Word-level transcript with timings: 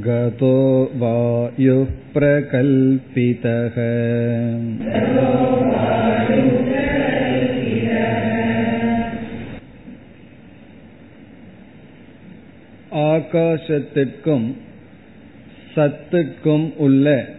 गतो 0.04 0.56
वायुः 0.94 1.84
प्रकल्पितः 2.12 3.76
ஆகாசத்திற்கும் 13.10 14.54
சத்துக்கும் 15.74 16.76
உள்ள 16.76 17.36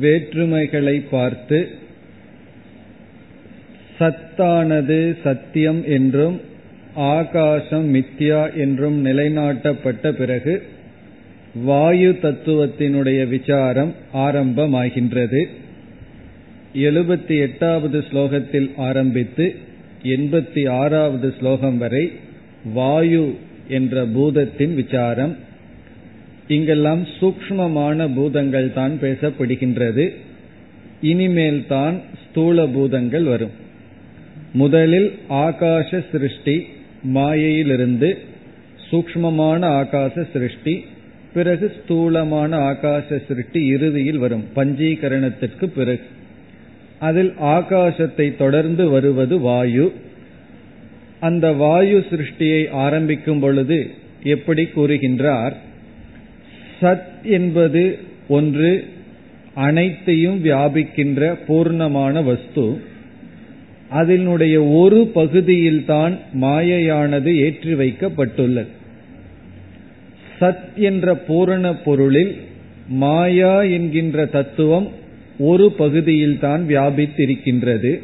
வேற்றுமைகளை 0.00 1.02
பார்த்து 1.10 1.81
சத்தானது 4.03 5.15
சத்தியம் 5.23 5.85
என்றும் 5.85 6.41
ஆகாசம் 6.95 7.93
மித்யா 7.93 8.55
என்றும் 8.55 9.05
நிலைநாட்டப்பட்ட 9.05 10.11
பிறகு 10.11 10.63
வாயு 11.65 12.17
தத்துவத்தினுடைய 12.21 13.27
விசாரம் 13.27 13.93
ஆரம்பமாகின்றது. 14.13 15.41
எழுபத்தி 16.73 17.39
எட்டாவது 17.39 18.03
ஸ்லோகத்தில் 18.11 18.69
ஆரம்பித்து 18.75 19.55
எண்பத்தி 20.03 20.69
ஆறாவது 20.69 21.33
ஸ்லோகம் 21.39 21.77
வரை 21.77 22.11
வாயு 22.73 23.35
என்ற 23.67 24.05
பூதத்தின் 24.05 24.75
விசாரம். 24.75 25.35
இங்கெல்லாம் 26.47 27.07
சூக்மமான 27.19 28.15
பூதங்கள் 28.15 28.73
தான் 28.73 28.91
பேசப்படுகின்றது. 29.01 30.09
இனிமேல் 31.01 31.67
தான் 31.67 32.01
ஸ்தூல 32.23 32.65
பூதங்கள் 32.67 33.23
வரும். 33.23 33.53
முதலில் 34.53 35.19
ஆகாச 35.29 36.03
சிருஷ்டி 36.11 36.65
மாயையிலிருந்து 37.01 38.17
சூக்மமான 38.91 39.65
ஆகாச 39.65 40.25
சிருஷ்டி 40.33 40.85
பிறகு 41.33 41.71
ஸ்தூலமான 41.83 42.57
ஆகாச 42.57 43.21
சிருஷ்டி 43.27 43.65
இறுதியில் 43.65 44.17
வரும் 44.17 44.43
பஞ்சீகரணத்திற்கு 44.55 45.65
பிறகு. 45.65 46.01
அதில் 46.99 47.33
ஆகாசத்தை 47.41 48.37
தொடர்ந்து 48.37 48.89
வருவது 48.89 49.39
வாயு. 49.39 49.91
அந்த 51.19 51.51
வாயு 51.51 52.05
சிருஷ்டியை 52.09 52.69
ஆரம்பிக்கும் 52.69 53.39
பொழுது 53.39 53.89
எப்படி 54.23 54.67
கூறுகின்றார்? 54.75 55.53
சத் 56.81 57.21
என்பது 57.23 57.99
ஒன்று 58.27 58.85
அனைத்தையும் 59.53 60.43
வியாபிக்கின்ற 60.43 61.37
பூர்ணமான 61.47 62.23
வஸ்து. 62.23 62.91
அதனுடைய 63.93 64.63
ஒரு 64.63 65.11
பகுதியில்தான் 65.13 66.17
மாயையானது 66.41 67.35
ஏற்றி 67.35 67.73
வைக்கப்பட்டுள்ளது. 67.73 68.67
சத் 70.39 70.73
என்ற 70.75 71.15
பூரண 71.15 71.75
பொருளில் 71.75 72.37
மாயா 72.87 73.61
என்கின்ற 73.61 74.25
தத்துவம் 74.25 74.87
ஒரு 75.39 75.71
பகுதியில்தான் 75.71 76.65
வியாபித்திருக்கின்றது. 76.67 78.01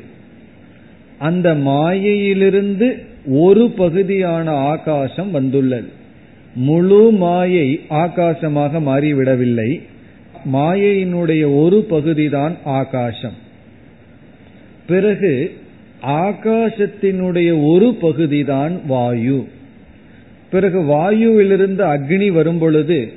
அந்த 1.19 1.56
மாயையிலிருந்து 1.56 2.97
ஒரு 3.25 3.69
பகுதியான 3.69 4.52
ஆகாசம் 4.52 5.31
வந்துள்ளது. 5.31 5.88
முழு 6.56 7.12
மாயை 7.12 7.80
ஆகாசமாக 7.90 8.80
மாறிவிடவில்லை. 8.80 9.81
மாயையினுடைய 10.53 11.56
ஒரு 11.62 11.86
பகுதிதான் 11.90 12.58
ஆகாசம். 12.63 13.47
பிறகு 14.88 15.31
ஆகாசத்தினுடைய 16.04 17.66
ஒரு 17.66 17.94
பகுதிதான் 17.94 18.82
வாயு. 18.88 19.48
பிறகு 20.52 20.80
வாயுவிலிருந்து 20.82 21.84
அக்னி 21.86 22.32
வரும் 22.32 22.58
பொழுது 22.58 23.12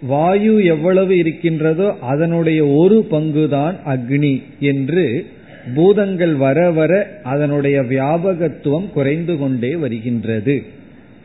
வாயு 0.00 0.64
எவ்வளவு 0.64 1.16
இருக்கின்றதோ 1.16 1.96
அதனுடைய 2.00 2.66
ஒரு 2.66 3.06
பங்குதான் 3.10 3.74
அக்னி 3.86 4.42
என்று 4.60 5.26
பூதங்கள் 5.74 6.34
வர 6.34 6.70
வர 6.70 7.20
அதனுடைய 7.22 7.82
வியாபகத்துவம் 7.82 8.90
குறைந்து 8.90 9.38
கொண்டே 9.38 9.76
வருகின்றது. 9.76 10.62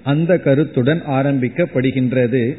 அந்த 0.04 0.38
கருத்துடன் 0.38 1.02
ஆரம்பிக்கப்படுகின்றது. 1.08 2.58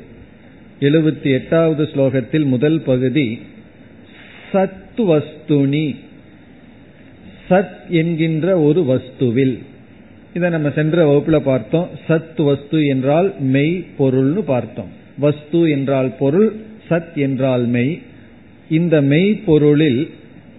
எழுபத்தி 0.80 1.32
எட்டாவது 1.32 1.88
ஸ்லோகத்தில் 1.94 2.44
முதல் 2.44 2.80
பகுதி 2.80 3.38
சத்வஸ்துனி. 4.52 5.96
சத் 7.50 7.88
என்கின்ற 7.88 8.60
ஒரு 8.60 8.80
வஸ்துவில். 8.80 9.58
இதை 10.34 10.50
நம்ம 10.50 10.70
சென்ற 10.70 11.04
வகுப்புல 11.04 11.38
பார்த்தோம். 11.38 11.88
சத் 12.08 12.44
வஸ்து 12.44 12.86
என்றால் 12.86 13.34
மெய் 13.40 13.84
பொருள்னு 13.98 14.38
பார்த்தோம். 14.38 14.88
வஸ்து 15.18 15.70
என்றால் 15.70 16.16
பொருள் 16.18 16.52
சத் 16.88 17.14
என்றால் 17.14 17.66
மெய். 17.66 17.98
இந்த 18.70 19.02
மெய் 19.02 19.34
பொருளில் 19.34 20.10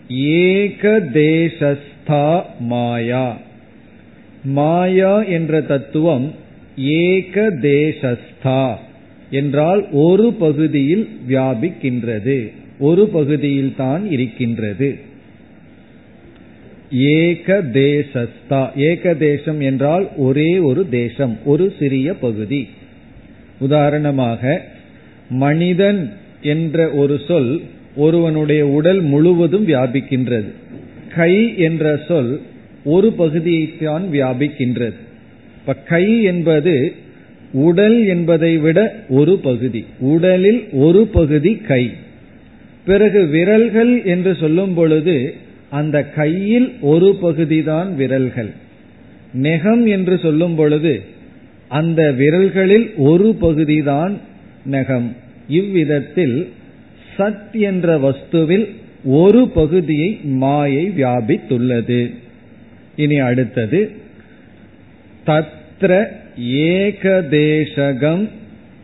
ஏக 0.09 0.99
தேசஸ்தா 1.13 2.41
மாயா. 2.59 3.37
மாயா 4.43 5.23
என்ற 5.23 5.61
தத்துவம் 5.61 6.31
ஏக 6.77 7.49
தேசஸ்தா 7.61 8.75
என்றால் 9.29 9.87
ஒரு 9.91 10.33
பகுதியில் 10.33 11.09
வியாபிக்கின்றது. 11.29 12.51
ஒரு 12.79 13.07
பகுதியில் 13.07 13.73
தான் 13.77 14.11
இருக்கின்றது. 14.11 14.99
ஏக 16.93 17.63
தேசஸ்தா 17.73 18.75
ஏக 18.75 19.13
தேசம் 19.13 19.59
என்றால் 19.59 20.07
ஒரே 20.15 20.57
ஒரு 20.57 20.89
தேசம் 20.89 21.37
ஒரு 21.45 21.73
சிறிய 21.79 22.13
பகுதி. 22.13 22.67
உதாரணமாக 23.59 24.61
மனிதன் 25.29 26.13
என்ற 26.41 26.89
ஒரு 26.89 27.19
சொல் 27.27 27.61
ஒருவனுடைய 27.95 28.67
உடல் 28.67 29.01
முழுவதும் 29.01 29.67
வியாபிக்கின்றது. 29.67 30.47
கை 31.15 31.57
என்ற 31.57 31.99
சொல் 32.07 32.41
ஒரு 32.83 33.13
பகுதியைத்தான் 33.17 34.03
வியாபிக்கின்றது. 34.11 34.93
இப்ப 35.57 35.73
கை 35.73 36.23
என்பது 36.23 36.93
உடல் 37.51 38.07
என்பதை 38.07 38.57
விட 38.57 38.95
ஒரு 39.09 39.37
பகுதி. 39.37 39.85
உடலில் 39.99 40.63
ஒரு 40.71 41.07
பகுதி 41.07 41.55
கை. 41.55 41.91
பிறகு 42.85 43.25
விரல்கள் 43.25 44.03
என்று 44.03 44.35
சொல்லும் 44.35 44.73
பொழுது 44.73 45.33
அந்த 45.79 46.03
கையில் 46.03 46.67
ஒரு 46.81 47.09
பகுதிதான் 47.21 47.95
விரல்கள். 47.95 48.51
நெகம் 49.41 49.83
என்று 49.87 50.17
சொல்லும் 50.17 50.55
பொழுது 50.55 50.93
அந்த 51.67 52.01
விரல்களில் 52.17 52.87
ஒரு 52.95 53.35
பகுதிதான் 53.35 54.17
நெகம். 54.71 55.07
இவ்விதத்தில் 55.47 56.35
சத் 57.17 57.55
என்ற 57.69 57.97
வஸ்துவில் 57.97 58.67
ஒரு 59.03 59.47
பகுதியை 59.47 60.19
மாயை 60.23 60.85
வியாபித்துள்ளது. 60.97 61.99
இனி 62.95 63.17
அடுத்தது 63.29 63.91
தத்ர 65.27 66.05
ஏகதேசகம். 66.69 68.29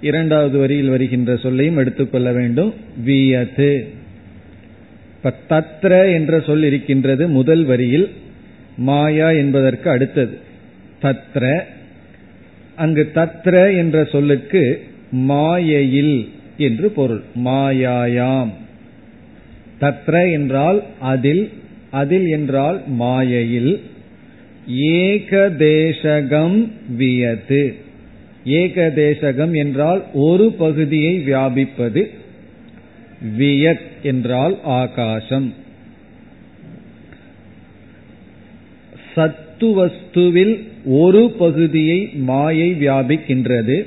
இரண்டாவது 0.01 0.57
வரியில் 0.57 0.89
வருகின்ற 0.89 1.35
சொல்லையும் 1.35 1.77
எடுத்துக்கொள்ள 1.77 2.31
வேண்டும். 2.31 2.73
வியது 3.03 3.97
இப்ப 5.23 5.33
தத்ர 5.49 6.13
என்ற 6.13 6.39
சொல் 6.39 6.63
இருக்கின்றது 6.63 7.27
முதல் 7.27 7.63
வரியில் 7.63 8.09
மாயா 8.77 9.31
என்பதற்கு 9.31 9.89
அடுத்தது. 9.89 10.37
தத்ர. 11.01 11.59
அங்கு 12.75 13.11
தத்ர 13.15 13.77
என்ற 13.77 14.03
சொல்லுக்கு 14.03 14.83
மாயையில் 15.11 16.29
என்று 16.57 16.89
பொருள். 16.89 17.21
மாயாயாம். 17.45 18.49
தத்ர 19.81 20.31
என்றால் 20.31 20.83
அதில் 20.99 21.49
அதில் 21.91 22.27
என்றால் 22.27 22.81
மாயையில். 22.87 23.79
ஏகதேசகம் 24.73 26.71
வியது. 26.95 27.75
ஏகதேசகம் 28.45 29.55
என்றால் 29.55 30.03
ஒரு 30.13 30.51
பகுதியை 30.51 31.19
வியாபிப்பது. 31.19 32.18
வியத் 33.37 33.89
என்றால் 34.03 34.59
ஆகாசம். 34.63 35.53
சத்துவஸ்துவில் 39.15 40.67
ஒரு 40.85 41.29
பகுதியை 41.29 42.09
மாயை 42.13 42.71
வியாபிக்கின்றது. 42.71 43.85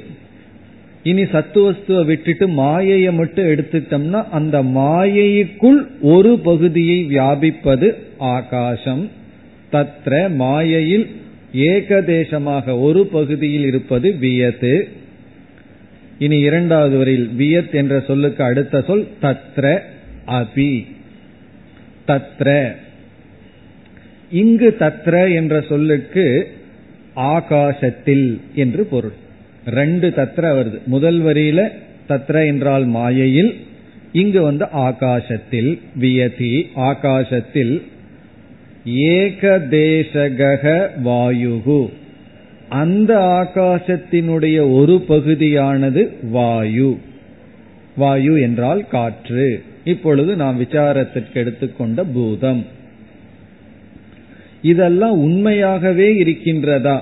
இனி 1.02 1.22
சத்துவஸ்துவை 1.22 2.04
விட்டுட்டு 2.04 2.48
மாயையை 2.48 3.12
மட்டும் 3.12 3.46
எடுத்துட்டோம்னா 3.46 4.28
அந்த 4.28 4.62
மாயைக்குள் 4.62 5.86
ஒரு 6.00 6.38
பகுதியை 6.38 7.04
வியாபிப்பது 7.04 7.94
ஆகாசம். 8.18 9.10
தத்ர 9.72 10.34
மாயையில் 10.34 11.10
ஏகதேசமாக 11.56 12.80
ஒரு 12.80 13.06
பகுதியில் 13.06 13.64
இருப்பது 13.64 14.12
வியத்து. 14.12 14.88
இனி 16.22 16.38
இரண்டாவது 16.38 16.96
வரையில் 16.98 17.30
வியத் 17.38 17.74
என்ற 17.74 18.00
சொல்லுக்கு 18.00 18.44
அடுத்த 18.44 18.82
சொல் 18.86 19.06
தத்ர 19.22 19.78
அபி. 20.26 20.86
தத்ர. 22.08 22.72
இங்கு 24.30 24.76
தத்ர 24.78 25.34
என்ற 25.34 25.60
சொல்லுக்கு 25.60 26.26
ஆகாசத்தில் 27.16 28.40
என்று 28.54 28.84
பொருள். 28.84 29.12
ரெண்டு 29.66 30.08
தத்ர 30.08 30.48
வருது. 30.58 30.78
முதல் 30.86 31.22
வரியில 31.22 31.68
தத்ர 32.08 32.46
என்றால் 32.46 32.84
மாயையில் 32.84 33.56
இங்கு 34.12 34.42
வந்து 34.42 34.66
ஆகாசத்தில் 34.72 35.78
வியதி 35.94 36.70
ஆகாசத்தில் 36.76 37.82
ஏகதேசக 38.86 40.62
வாயுகு 41.04 41.80
அந்த 42.72 43.18
ஆகாசத்தினுடைய 43.18 44.72
ஒரு 44.72 45.00
பகுதியானது 45.00 46.12
வாயு. 46.30 46.98
வாயு 47.96 48.40
என்றால் 48.40 48.88
காற்று. 48.88 49.62
இப்பொழுது 49.84 50.36
நாம் 50.36 50.60
விசாரத்திற்கு 50.62 51.34
எடுத்துக்கொண்ட 51.34 52.04
பூதம். 52.04 52.64
இதெல்லாம் 54.62 55.18
உண்மையாகவே 55.18 56.22
இருக்கின்றதா? 56.22 57.00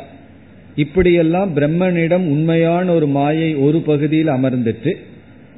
இப்படியெல்லாம் 0.76 1.56
பிரம்மனிடம் 1.56 2.26
உண்மையான 2.26 2.92
ஒரு 2.92 3.06
மாயை 3.06 3.54
ஒரு 3.54 3.80
பகுதியில் 3.80 4.28
அமர்ந்துட்டு 4.28 4.92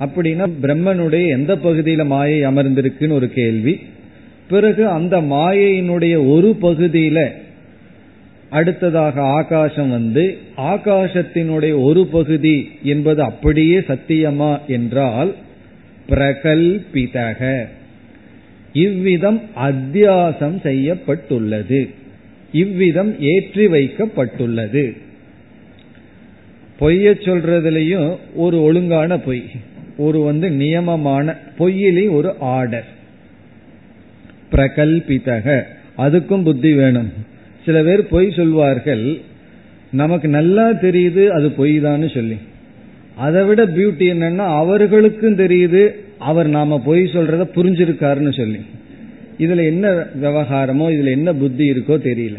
அப்படின்னா 0.00 0.46
பிரம்மனுடைய 0.62 1.28
எந்த 1.28 1.54
பகுதியில 1.54 2.06
மாயை 2.06 2.42
அமர்ந்திருக்குன்னு 2.42 3.12
ஒரு 3.12 3.32
கேள்வி. 3.32 3.80
பிறகு 4.48 4.88
அந்த 4.88 5.20
மாயையினுடைய 5.20 6.28
ஒரு 6.28 6.56
பகுதியில 6.62 7.28
அடுத்ததாக 8.52 9.22
ஆகாசம் 9.22 9.90
வந்து 9.90 10.38
ஆகாசத்தினுடைய 10.56 11.82
ஒரு 11.82 12.06
பகுதி 12.06 12.68
என்பது 12.82 13.22
அப்படியே 13.22 13.78
சத்தியமா 13.78 14.58
என்றால் 14.66 15.34
பிரகல்பிதக. 16.08 17.66
இவ்விதம் 18.72 19.40
அத்தியாசம் 19.56 20.60
செய்யப்பட்டுள்ளது. 20.60 21.88
இவ்விதம் 22.52 23.20
ஏற்றி 23.20 23.66
வைக்கப்பட்டுள்ளது. 23.66 24.96
பொய்ய 26.80 27.14
சொல்றதுலயும் 27.24 28.16
ஒரு 28.34 28.62
ஒழுங்கான 28.62 29.18
பொய் 29.18 29.44
ஒரு 29.96 30.20
வந்து 30.20 30.50
நியமமான 30.50 31.36
பொய்யிலே 31.58 32.10
ஒரு 32.10 32.34
ஆர்டர். 32.40 32.88
பிரகல்பிதக. 34.52 35.62
அதுக்கும் 35.98 36.42
புத்தி 36.42 36.72
வேணும். 36.72 37.30
சில 37.64 37.82
பேர் 37.82 38.08
பொய் 38.08 38.30
சொல்வார்கள். 38.30 39.20
நமக்கு 39.92 40.28
நல்லா 40.28 40.70
தெரியுது 40.70 41.28
அது 41.28 41.50
பொய் 41.50 41.80
தான் 41.80 42.08
சொல்லி. 42.08 42.36
அதை 43.16 43.44
விட 43.44 43.66
பியூட்டி 43.66 44.06
என்னன்னா 44.12 44.36
அவர்களுக்கும் 44.36 45.36
தெரியுது 45.36 45.90
அவர் 46.18 46.48
நாம 46.48 46.80
பொய் 46.84 47.02
சொல்றத 47.02 47.44
புரிஞ்சிருக்காருன்னு 47.54 48.32
சொல்லி. 48.32 48.58
இதுல 49.38 49.64
என்ன 49.64 49.90
விவகாரமோ 50.22 50.86
இதுல 50.94 51.10
என்ன 51.10 51.34
புத்தி 51.34 51.70
இருக்கோ 51.70 51.96
தெரியல. 52.08 52.36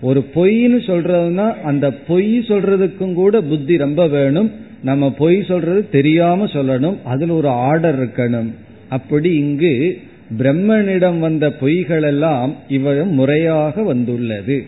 ஒரு 0.00 0.24
பொய்ன்னு 0.34 0.78
சொல்றதுன்னா 0.86 1.54
அந்த 1.62 1.90
பொய் 1.92 2.38
சொல்றதுக்கும் 2.38 3.12
கூட 3.12 3.40
புத்தி 3.40 3.76
ரொம்ப 3.76 4.08
வேணும். 4.08 4.50
நம்ம 4.82 5.10
பொய் 5.10 5.42
சொல்றது 5.42 5.88
தெரியாம 5.88 6.44
சொல்லணும். 6.44 6.96
அதுல 7.04 7.34
ஒரு 7.34 7.48
ஆர்டர் 7.48 8.06
இருக்கணும். 8.06 8.50
அப்படி 8.88 9.34
இங்கு 9.34 9.98
பிரம்மனிடம் 10.38 11.18
வந்த 11.18 11.48
பொய்கள் 11.60 12.02
எல்லாம் 12.02 12.56
முறையாக 13.10 13.82
வந்துள்ளது. 13.82 14.66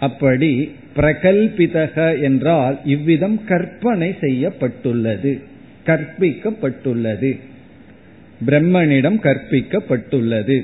அப்படி 0.00 0.70
பிரகல்பிதக 0.96 2.22
என்றால் 2.22 2.78
இவ்விதம் 2.84 3.44
கற்பனை 3.44 4.14
செய்யப்பட்டுள்ளது. 4.20 5.40
கற்பிக்கப்பட்டுள்ளது. 5.86 7.38
பிரம்மனிடம் 8.46 9.18
கற்பிக்கப்பட்டுள்ளது. 9.22 10.60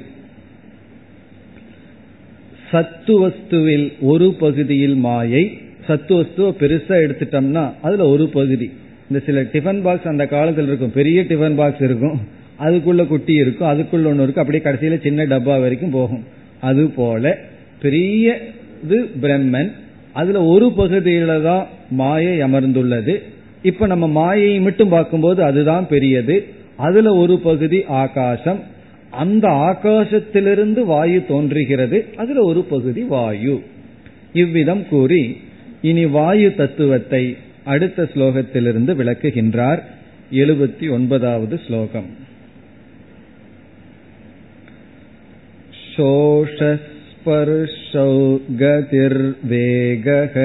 சத்துவஸ்துவில் 2.73 3.93
ஒரு 4.01 4.35
பகுதியில் 4.35 4.95
மாயை 4.95 5.59
சத்துவஸ்துவ 5.87 6.51
பெருசா 6.51 6.95
எடுத்துட்டோம்னா 7.05 7.73
அதுல 7.83 8.05
ஒரு 8.09 8.29
பகுதி. 8.29 8.71
இந்த 9.11 9.23
சில 9.27 9.43
டிஃபன் 9.43 9.83
பாக்ஸ் 9.83 10.07
அந்த 10.07 10.27
காலத்தில் 10.27 10.67
இருக்கும் 10.67 10.93
பெரிய 10.93 11.23
டிஃபன் 11.23 11.55
பாக்ஸ் 11.55 11.83
இருக்கும். 11.83 12.21
அதுக்குள்ள 12.63 13.07
குட்டி 13.07 13.35
இருக்கும் 13.35 13.69
அதுக்குள்ள 13.69 14.05
ஒன்று 14.05 14.23
இருக்கும். 14.23 14.45
அப்படியே 14.45 14.63
கடைசியில 14.65 15.03
சின்ன 15.03 15.27
டப்பா 15.27 15.61
வரைக்கும் 15.61 15.91
போகும். 15.91 16.25
அது 16.61 16.87
போல 16.87 17.39
பெரிய 17.83 18.41
இது 18.85 19.11
பிரம்மன். 19.23 19.71
அதுல 20.13 20.43
ஒரு 20.43 20.67
பகுதியில 20.67 21.43
தான் 21.43 21.67
மாயை 21.91 22.39
அமர்ந்துள்ளது. 22.39 23.23
இப்ப 23.63 23.87
நம்ம 23.87 24.09
மாயை 24.09 24.61
மட்டும் 24.61 24.89
பார்க்கும்போது 24.89 25.43
அதுதான் 25.43 25.89
பெரியது. 25.89 26.45
அதுல 26.77 27.15
ஒரு 27.15 27.39
பகுதி 27.39 27.85
ஆகாசம். 27.87 28.61
அந்த 29.11 29.49
ஆகாசத்திலிருந்து 29.49 30.85
வாயு 30.85 31.27
தோன்றுகிறது. 31.27 32.05
அதுல 32.17 32.43
ஒரு 32.43 32.63
பகுதி 32.63 33.03
வாயு. 33.03 33.63
இவ்விதம் 34.33 34.89
கூறி 34.89 35.37
இனி 35.83 36.07
வாயு 36.07 36.55
தத்துவத்தை 36.55 37.37
அடுத்த 37.65 38.09
ஸ்லோகத்திலிருந்து 38.15 38.95
விளக்குகின்றார். 38.95 39.83
எழுபத்தி 40.33 40.91
ஒன்பதாவது 40.91 41.61
ஸ்லோகம். 41.67 42.21
शोषस्पर्शौ 45.98 47.60
गतिर्वेगः 48.62 50.36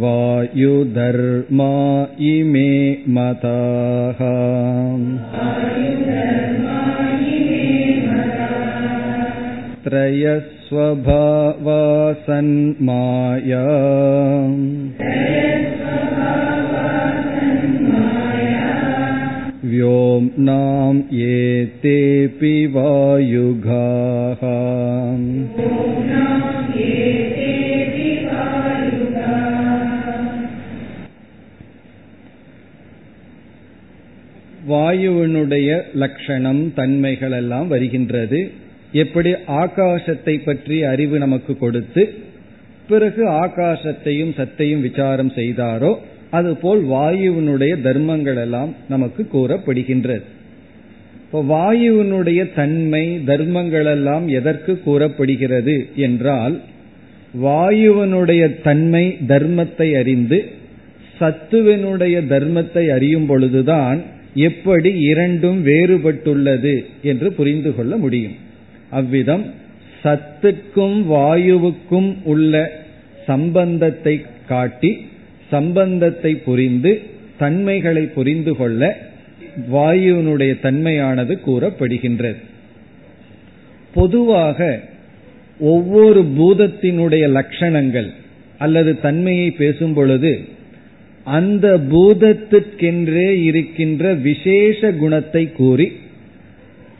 वायुधर्मा 0.00 1.72
इमे 2.30 2.70
मताः 3.16 4.20
त्रयस्वभावा 19.80 19.80
सन्माया 19.80 19.80
व्योम्नाम् 19.80 21.02
एतेऽपि 21.12 22.66
वायुगाः 22.66 24.42
வாயுவினுடைய 34.68 35.68
லட்சணம் 35.94 36.72
தன்மைகள் 36.74 37.30
எல்லாம் 37.30 37.68
வருகின்றது 37.68 38.40
எப்படி 38.92 39.30
ஆகாசத்தை 39.58 40.34
பற்றி 40.38 40.82
அறிவு 40.82 41.18
நமக்கு 41.18 41.56
கொடுத்து 41.56 42.02
பிறகு 42.86 43.22
ஆகாசத்தையும் 43.42 44.34
சத்தையும் 44.38 44.80
விசாரம் 44.80 45.30
செய்தாரோ 45.30 45.92
அதுபோல் 46.31 46.81
வாயுவினுடைய 46.85 47.73
தர்மங்கள் 47.81 48.35
எல்லாம் 48.35 48.71
நமக்கு 48.89 49.21
கூறப்படுகின்றது. 49.33 50.23
இப்போ 51.23 51.39
வாயுவினுடைய 51.55 52.41
தன்மை 52.55 53.03
தர்மங்கள் 53.25 53.85
எல்லாம் 53.85 54.25
எதற்கு 54.27 54.73
கூறப்படுகிறது 54.83 55.75
என்றால் 55.95 56.55
வாயுவனுடைய 57.41 58.43
தன்மை 58.63 59.05
தர்மத்தை 59.27 59.87
அறிந்து 59.99 60.39
சத்துவனுடைய 61.19 62.15
தர்மத்தை 62.33 62.83
அறியும் 62.95 63.25
பொழுதுதான் 63.25 63.99
எப்படி 64.47 64.91
இரண்டும் 65.11 65.59
வேறுபட்டுள்ளது 65.65 66.75
என்று 67.01 67.27
புரிந்து 67.31 67.71
கொள்ள 67.75 67.93
முடியும். 67.97 68.35
அவ்விதம் 68.89 69.45
சத்துக்கும் 70.03 70.97
வாயுவுக்கும் 71.13 72.11
உள்ள 72.23 72.53
சம்பந்தத்தை 73.25 74.15
காட்டி 74.47 74.91
சம்பந்தத்தை 75.51 76.31
புரிந்து 76.47 76.91
தன்மைகளை 77.37 78.03
புரிந்து 78.15 78.53
கொள்ள 78.55 78.81
வாயுவினுடைய 79.71 80.51
தன்மையானது 80.65 81.33
கூறப்படுகின்றது. 81.45 82.39
பொதுவாக 83.93 84.59
ஒவ்வொரு 85.73 86.21
பூதத்தினுடைய 86.37 87.25
லட்சணங்கள் 87.37 88.09
அல்லது 88.57 88.91
தன்மையை 88.99 89.49
பேசும் 89.51 89.93
பொழுது 89.93 90.33
அந்த 91.27 91.65
பூதத்திற்கென்றே 91.91 93.29
இருக்கின்ற 93.41 94.13
விசேஷ 94.27 94.91
குணத்தை 94.93 95.43
கூறி 95.51 95.87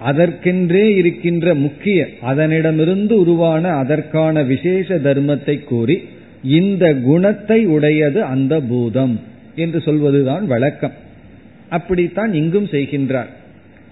அதற்கென்றே 0.01 0.86
இருக்கின்ற 0.96 1.53
முக்கிய 1.65 2.00
அதனிடமிருந்து 2.29 3.13
உருவான 3.24 3.63
அதற்கான 3.81 4.43
விசேஷ 4.43 4.98
தர்மத்தை 5.08 5.55
கூறி 5.63 5.98
இந்த 6.44 6.96
குணத்தை 6.96 7.66
உடையது 7.66 8.24
அந்த 8.24 8.60
பூதம் 8.60 9.20
என்று 9.56 9.82
சொல்வதுதான் 9.82 10.46
வழக்கம். 10.46 10.92
அப்படித்தான் 11.70 12.34
இங்கும் 12.34 12.66
செய்கின்றார். 12.66 13.30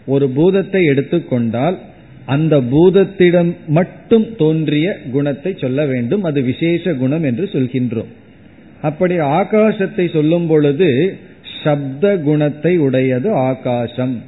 ஒரு 0.06 0.29
பூதத்தை 0.29 0.86
எடுத்துக்கொண்டால் 0.86 1.77
அந்த 2.25 2.62
பூதத்திடம் 2.62 3.56
மட்டும் 3.68 4.36
தோன்றிய 4.36 5.00
குணத்தை 5.12 5.56
சொல்ல 5.58 5.86
வேண்டும். 5.86 6.24
அது 6.24 6.41
விசேஷ 6.41 6.94
குணம் 6.94 7.24
என்று 7.24 7.50
சொல்கின்றோம். 7.51 8.12
அப்படி 8.82 9.18
ஆகாசத்தை 9.18 10.13
சொல்லும் 10.13 10.48
பொழுது 10.48 11.18
சப்த 11.63 12.18
குணத்தை 12.18 12.77
உடையது 12.77 13.34
ஆகாசம். 13.34 14.22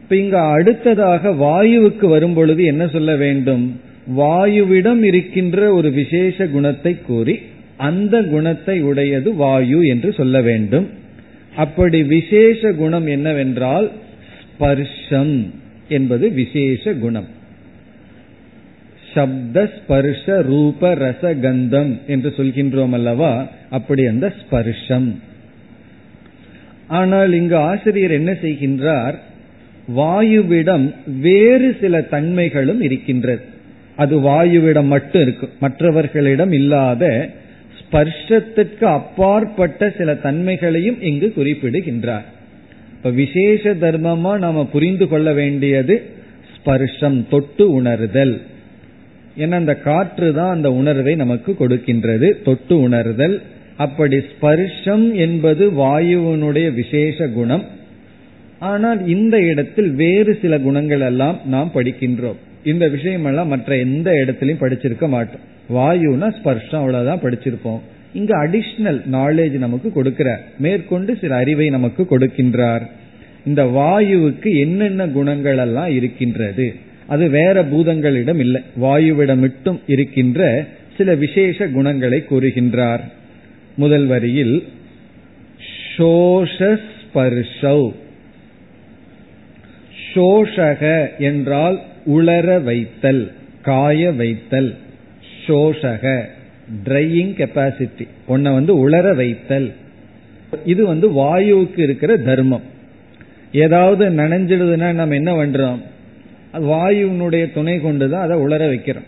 இப்ப 0.00 0.16
இங்க 0.16 0.40
அடுத்ததாக 0.40 1.30
வாயுவுக்கு 1.30 2.08
வரும் 2.08 2.34
பொழுது 2.34 2.64
என்ன 2.64 2.88
சொல்ல 2.88 3.16
வேண்டும்? 3.16 3.80
வாயுவிடம் 4.14 5.02
இருக்கின்ற 5.02 5.72
ஒரு 5.72 5.90
விசேஷ 5.90 6.46
குணத்தை 6.46 7.00
கூறி 7.00 7.38
அந்த 7.76 8.22
குணத்தை 8.22 8.82
உடையது 8.82 9.34
வாயு 9.34 9.86
என்று 9.86 10.12
சொல்ல 10.12 10.42
வேண்டும். 10.42 10.88
அப்படி 11.56 12.02
விசேஷ 12.02 12.72
குணம் 12.72 13.06
என்னவென்றால் 13.06 13.90
ஸ்பர்ஷம் 14.40 15.50
என்பது 15.88 16.30
விசேஷ 16.30 16.92
குணம். 16.92 17.26
சப்த 19.14 19.70
ஸ்பர்ஷ 19.76 20.42
ரூப 20.42 20.94
ரச 20.94 21.34
கந்தம் 21.34 21.98
என்று 22.06 22.34
சொல்கின்றோம் 22.36 22.92
அல்லவா? 22.92 23.48
அப்படி 23.70 24.06
அந்த 24.06 24.34
ஸ்பர்ஷம். 24.40 25.14
ஆனால் 26.88 27.32
இங்கு 27.32 27.56
ஆசிரியர் 27.56 28.10
என்ன 28.10 28.32
செய்கின்றார்? 28.32 29.14
வாயுவிடம் 29.96 30.94
வேறு 31.20 31.76
சில 31.80 32.00
தன்மைகளும் 32.00 32.80
இருக்கின்றது. 32.80 33.44
அது 33.96 34.20
வாயுவிடம் 34.20 34.86
மட்டும் 34.86 35.22
இருக்கும் 35.22 35.54
மற்றவர்களிடம் 35.60 36.52
இல்லாத 36.52 37.28
ஸ்பர்ஷத்திற்கு 37.78 38.84
அப்பாற்பட்ட 38.84 39.90
சில 39.90 40.14
தன்மைகளையும் 40.14 41.02
இங்கு 41.02 41.32
குறிப்பிடுகின்றார். 41.32 42.24
இப்ப 42.92 43.10
விசேஷ 43.10 43.74
தர்மமா 43.74 44.38
நாம 44.38 44.64
புரிந்து 44.72 45.08
கொள்ள 45.08 45.32
வேண்டியது 45.32 46.02
ஸ்பர்ஷம் 46.54 47.28
தொட்டு 47.30 47.72
உணர்தல். 47.72 48.40
ஏன்னா 49.38 49.50
அந்த 49.50 49.74
காற்று 49.74 50.34
தான் 50.34 50.54
அந்த 50.54 50.72
உணர்வை 50.72 51.14
நமக்கு 51.14 51.56
கொடுக்கின்றது. 51.58 52.30
தொட்டு 52.42 52.80
உணர்தல். 52.80 53.42
அப்படி 53.76 54.18
ஸ்பர்ஷம் 54.30 55.14
என்பது 55.14 55.70
வாயுவனுடைய 55.70 56.74
விசேஷ 56.74 57.28
குணம். 57.28 57.64
ஆனால் 58.58 59.06
இந்த 59.06 59.36
இடத்தில் 59.40 59.90
வேறு 59.90 60.38
சில 60.42 60.58
குணங்கள் 60.58 61.00
எல்லாம் 61.00 61.38
நாம் 61.44 61.70
படிக்கின்றோம். 61.74 62.40
இந்த 62.72 62.84
விஷயமெல்லாம் 62.94 63.52
மற்ற 63.54 63.76
எந்த 63.86 64.08
இடத்துலயும் 64.22 64.62
படிச்சிருக்க 64.62 65.06
மாட்டோம். 65.14 65.44
வாயுனா 65.76 66.28
ஸ்பர்ஷம் 66.38 66.82
அவ்வளவுதான் 66.82 67.22
படிச்சிருப்போம். 67.22 67.80
இங்க 68.14 68.32
அடிஷ்னல் 68.44 69.00
நாலேஜ் 69.12 69.56
நமக்கு 69.64 69.88
கொடுக்கிறார் 69.96 70.42
மேற்கொண்டு 70.58 71.10
சில 71.20 71.32
அறிவை 71.42 71.66
நமக்கு 71.76 72.02
கொடுக்கின்றார். 72.10 72.84
இந்த 73.46 73.62
வாயுவுக்கு 73.78 74.50
என்னென்ன 74.58 75.02
குணங்கள் 75.16 75.60
எல்லாம் 75.64 75.90
இருக்கின்றது 75.98 76.66
அது 77.14 77.24
வேற 77.30 77.56
பூதங்களிடம் 77.72 78.40
இல்லை. 78.44 78.60
வாயுவிடம் 78.82 79.42
மட்டும் 79.44 79.78
இருக்கின்ற 79.86 80.40
சில 80.96 81.08
விசேஷ 81.14 81.68
குணங்களை 81.68 82.18
கூறுகின்றார். 82.30 83.02
முதல் 83.76 84.06
வரியில் 84.06 84.56
ஷோஷஸ்பர்ஷௌ 85.96 87.82
ஷோஷக 90.08 90.82
என்றால் 91.28 91.78
உளர 92.06 92.62
வைத்தல் 92.62 93.32
காய 93.62 94.12
வைத்தல் 94.12 94.76
சோஷக 95.46 96.22
ட்ரையிங் 96.84 97.34
கெப்பாசிட்டி 97.38 98.08
உன்னை 98.26 98.52
வந்து 98.52 98.88
உளர 98.88 99.14
வைத்தல். 99.14 99.72
இது 100.64 100.86
வந்து 100.86 101.10
வாயுவுக்கு 101.10 101.78
இருக்கிற 101.78 102.16
தர்மம். 102.16 102.62
ஏதாவது 103.52 104.10
நனைஞ்சிடுதுன்னா 104.10 104.92
நம்ம 104.92 105.14
என்ன 105.14 105.32
பண்றோம்? 105.32 105.78
வாயுனுடைய 106.52 107.52
துணை 107.54 107.80
கொண்டுதான் 107.80 108.22
அதை 108.22 108.38
உளர 108.38 108.68
வைக்கிறோம். 108.70 109.06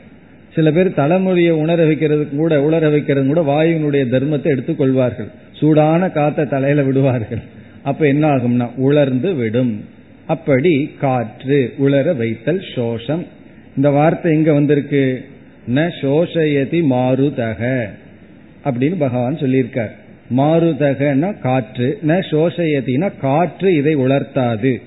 சில 0.55 0.71
பேர் 0.71 0.89
தலைமொழியை 0.89 1.51
உணர 1.51 1.85
வைக்கிறது 1.85 2.29
கூட 2.29 2.57
உளர 2.57 2.91
வைக்கிறது 2.91 3.27
கூட 3.27 3.41
வாயுனுடைய 3.41 4.03
தர்மத்தை 4.15 4.49
எடுத்துக்கொள்வார்கள். 4.55 5.31
சூடான 5.53 6.11
காத்த 6.11 6.45
தலையில 6.45 6.83
விடுவார்கள். 6.83 7.39
அப்ப 7.83 8.07
என்ன 8.07 8.29
ஆகும்னா 8.29 8.75
உலர்ந்து 8.77 9.35
விடும். 9.35 9.85
அப்படி 10.29 10.95
காற்று 11.01 11.75
உளர 11.79 12.17
வைத்தல் 12.17 12.65
சோஷம். 12.75 13.27
இந்த 13.77 13.91
வார்த்தை 13.91 14.33
எங்க 14.33 14.53
வந்திருக்கு? 14.53 15.25
ந 15.75 15.91
சோஷயதி 16.01 16.83
மாருதக. 16.91 17.89
அப்படின்னு 18.65 18.95
பகவான் 18.99 19.37
சொல்லியிருக்கார். 19.37 19.91
மாருதகன்னா 20.37 21.41
காற்று 21.41 21.99
ந 22.07 22.11
சோஷயத்தினா 22.11 23.13
காற்று 23.21 23.75
இதை 23.75 23.97
உலர்த்தாது. 23.97 24.83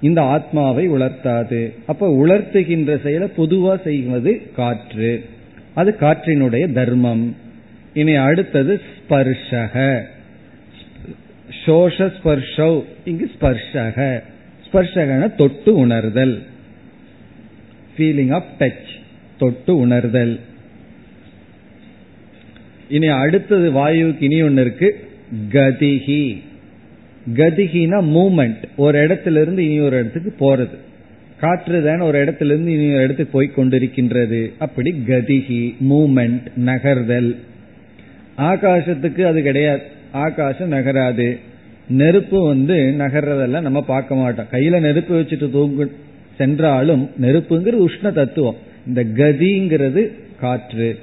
இந்த 0.00 0.22
ஆத்மாவை 0.22 0.90
உலர்த்தாது. 0.90 1.72
அப்ப 1.86 2.26
உலர்த்துகின்ற 2.26 3.02
செயலை 3.02 3.28
பொதுவா 3.36 3.82
செய்வது 3.82 4.42
காற்று. 4.56 5.24
அது 5.74 5.96
காற்றினுடைய 6.00 6.72
தர்மம். 6.72 7.36
இனி 7.94 8.14
அடுத்தது 8.14 8.80
ஸ்பர்ஷக. 8.94 10.00
சோஷ 11.66 12.12
ஸ்பர்ஷவ் 12.22 12.84
இங்கு 13.04 13.30
ஸ்பர்ஷக. 13.40 14.22
ஸ்பர்ஷகன 14.72 15.34
தொட்டு 15.34 15.76
உணர்தல். 15.76 16.42
ஃபீலிங் 17.98 18.32
ஆஃப் 18.32 18.46
டச் 18.58 18.88
தொட்டு 19.38 19.76
உணர்தல். 19.76 20.40
இனி 22.88 23.06
அடுத்தது 23.06 23.72
வாயுவுக்கு 23.72 24.22
இனி 24.22 24.42
ஒன்று 24.42 24.62
இருக்கு. 24.62 25.08
கதிகி 25.52 26.40
கதிகினா 27.34 28.02
மூமெண்ட். 28.02 28.62
ஒரு 28.76 29.06
இடத்துல 29.06 29.40
இருந்து 29.40 29.64
இனி 29.64 29.80
ஒரு 29.80 29.98
இடத்துக்கு 29.98 30.34
போறது. 30.38 30.76
காற்று 31.40 31.84
தானே 31.84 32.06
ஒரு 32.06 32.24
இடத்துல 32.24 32.44
இருந்து 32.44 32.72
இனி 32.72 32.94
ஒரு 32.94 33.02
இடத்துக்கு 33.02 33.32
போய் 33.32 33.52
கொண்டிருக்கின்றது. 33.56 34.52
அப்படி 34.58 35.02
கதிகி 35.06 35.74
மூமெண்ட் 35.88 36.42
நகர்தல். 36.64 37.36
ஆகாசத்துக்கு 38.38 39.20
அது 39.20 39.42
கிடையாது. 39.42 39.82
ஆகாசம் 40.12 40.72
நகராது. 40.72 41.38
நெருப்பு 41.90 42.46
வந்து 42.46 42.74
நகர்றதெல்லாம் 42.74 43.60
நம்ம 43.60 43.82
பார்க்க 43.82 44.14
மாட்டோம். 44.14 44.46
கையில 44.50 44.80
நெருப்பு 44.80 45.20
வச்சுட்டு 45.20 45.50
தூங்கு 45.50 45.96
சென்றாலும் 46.36 47.10
நெருப்புங்கிறது 47.20 47.86
உஷ்ண 47.86 48.12
தத்துவம். 48.12 48.56
இந்த 48.86 49.04
கதிங்கிறது 49.04 50.10
காற்று. 50.40 50.98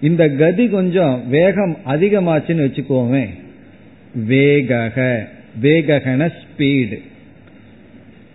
இந்த 0.00 0.28
கதி 0.28 0.68
கொஞ்சம் 0.68 1.28
வேகம் 1.28 1.76
அதிகமாச்சுன்னு 1.86 2.62
வச்சுக்கோமே. 2.62 3.28
வேகக. 4.28 5.26
வேககன 5.62 6.32
ஸ்பீடு 6.32 7.00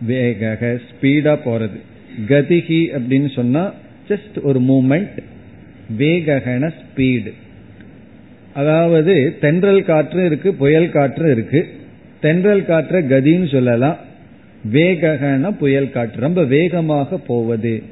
வேகக 0.07 0.79
ஸ்பீடா 0.89 1.39
போறது. 1.45 1.79
கதிகி 2.27 2.99
அப்படின்னு 2.99 3.33
சொன்னா 3.33 3.73
ஜஸ்ட் 4.07 4.41
ஒரு 4.41 4.61
மூமெண்ட் 4.61 5.17
வேககன 5.97 6.71
ஸ்பீடு 6.79 7.33
அதாவது 8.53 9.37
தென்றல் 9.41 9.83
காற்று 9.83 10.25
இருக்கு 10.25 10.53
புயல் 10.53 10.89
காற்று 10.89 11.31
இருக்கு. 11.31 11.67
தென்றல் 12.21 12.65
காற்ற 12.67 13.01
கதின்னு 13.01 13.51
சொல்லலாம். 13.51 13.97
வேகன 14.73 15.49
புயல் 15.49 15.91
காற்று. 15.91 16.19
ரொம்ப 16.19 16.43
வேகமாக 16.43 17.17
போவது. 17.17 17.83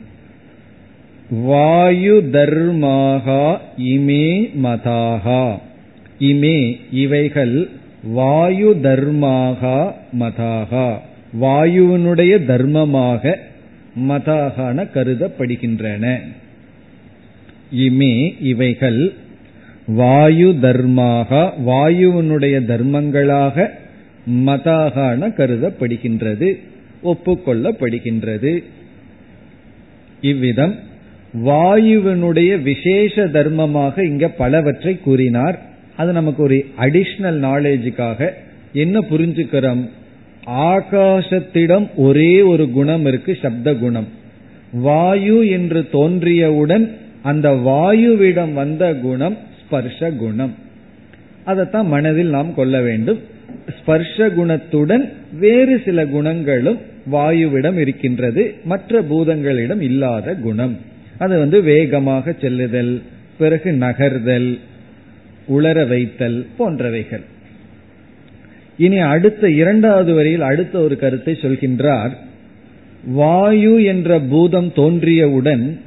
வாயு 1.29 2.29
தர்மாகா 2.31 3.57
இமே 3.77 4.49
மதாகா. 4.63 5.59
இமே 6.19 6.79
இவைகள் 6.91 7.69
வாயு 8.03 8.79
தர்மாகா 8.83 9.93
மதாகா. 10.19 10.97
வாயுவினுடைய 11.41 12.37
தர்மமாக 12.45 13.35
மதாகான 14.07 14.87
கருதப்படுகின்றன. 14.93 16.19
இமே 17.75 18.35
இவைகள் 18.41 19.13
வாயு 19.87 20.47
தர்மாக. 20.47 21.49
வாயுவினுடைய 21.65 22.59
தர்மங்களாக 22.65 23.69
மதாகான 24.29 25.27
கருதப்படுகின்றது 25.27 26.59
ஒப்புக்கொள்ளப்படுகின்றது. 27.03 28.63
இவ்விதம் 30.21 30.75
வாயுவினுடைய 31.43 32.61
விசேஷ 32.61 33.27
தர்மமாக 33.27 34.05
இங்க 34.05 34.27
பலவற்றை 34.27 34.99
கூறினார். 34.99 35.59
அது 35.95 36.11
நமக்கு 36.11 36.43
ஒரு 36.43 36.65
அடிஷனல் 36.79 37.39
நாலேஜுக்காக 37.39 38.29
என்ன 38.73 38.99
புரிஞ்சுக்கிறோம்? 38.99 39.89
ஆகாசத்திடம் 40.45 41.89
ஒரே 41.95 42.41
ஒரு 42.41 42.69
குணம் 42.69 43.05
இருக்கு 43.05 43.37
சப்த 43.41 43.73
குணம். 43.73 44.07
வாயு 44.71 45.47
என்று 45.47 45.87
தோன்றியவுடன் 45.91 46.91
அந்த 47.21 47.51
வாயுவிடம் 47.51 48.53
வந்த 48.53 48.95
குணம் 48.95 49.37
ஸ்பர்ஷ 49.61 50.11
குணம். 50.11 50.53
அதைத்தான் 51.43 51.87
மனதில் 51.87 52.27
நாம் 52.27 52.53
கொள்ள 52.53 52.81
வேண்டும். 52.81 53.19
ஸ்பர்ஷ 53.81 54.29
குணத்துடன் 54.29 55.09
வேறு 55.39 55.81
சில 55.85 56.05
குணங்களும் 56.05 56.77
வாயுவிடம் 57.11 57.79
இருக்கின்றது. 57.79 58.53
மற்ற 58.63 59.01
பூதங்களிடம் 59.01 59.81
இல்லாத 59.81 60.35
குணம். 60.35 60.77
அது 61.17 61.39
வந்து 61.39 61.61
வேகமாக 61.61 62.35
செல்லுதல் 62.41 63.01
பிறகு 63.37 63.71
நகர்தல் 63.71 64.59
உளர 65.47 65.87
வைத்தல் 65.87 66.45
போன்றவைகள். 66.59 67.23
இனி 68.77 68.97
அடுத்த 68.97 69.49
இரண்டாவது 69.49 70.13
வரியில் 70.13 70.41
அடுத்த 70.41 70.79
ஒரு 70.79 70.97
கருத்தை 70.97 71.37
சொல்கின்றார். 71.41 72.11
வாயு 73.05 73.83
என்ற 73.83 74.19
பூதம் 74.19 74.71
தோன்றியவுடன் 74.75 75.79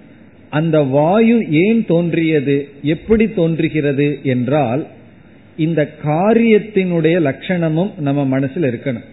அந்த 0.51 0.81
வாயு 0.81 1.51
ஏன் 1.51 1.85
தோன்றியது? 1.87 2.69
எப்படி 2.83 3.29
தோன்றுகிறது? 3.29 4.19
என்றால் 4.23 4.87
இந்த 5.59 5.91
காரியத்தினுடைய 6.05 7.21
லட்சணமும் 7.21 7.99
நம்ம 7.99 8.25
மனசில் 8.25 8.63
இருக்கணும். 8.63 9.05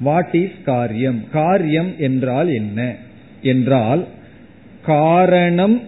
வாட் 0.00 0.28
இஸ் 0.32 0.62
காரியம்? 0.64 1.24
காரியம் 1.32 1.94
என்றால் 1.98 2.48
என்ன? 2.48 2.94
என்றால் 3.42 4.06
காரணம் 4.82 5.82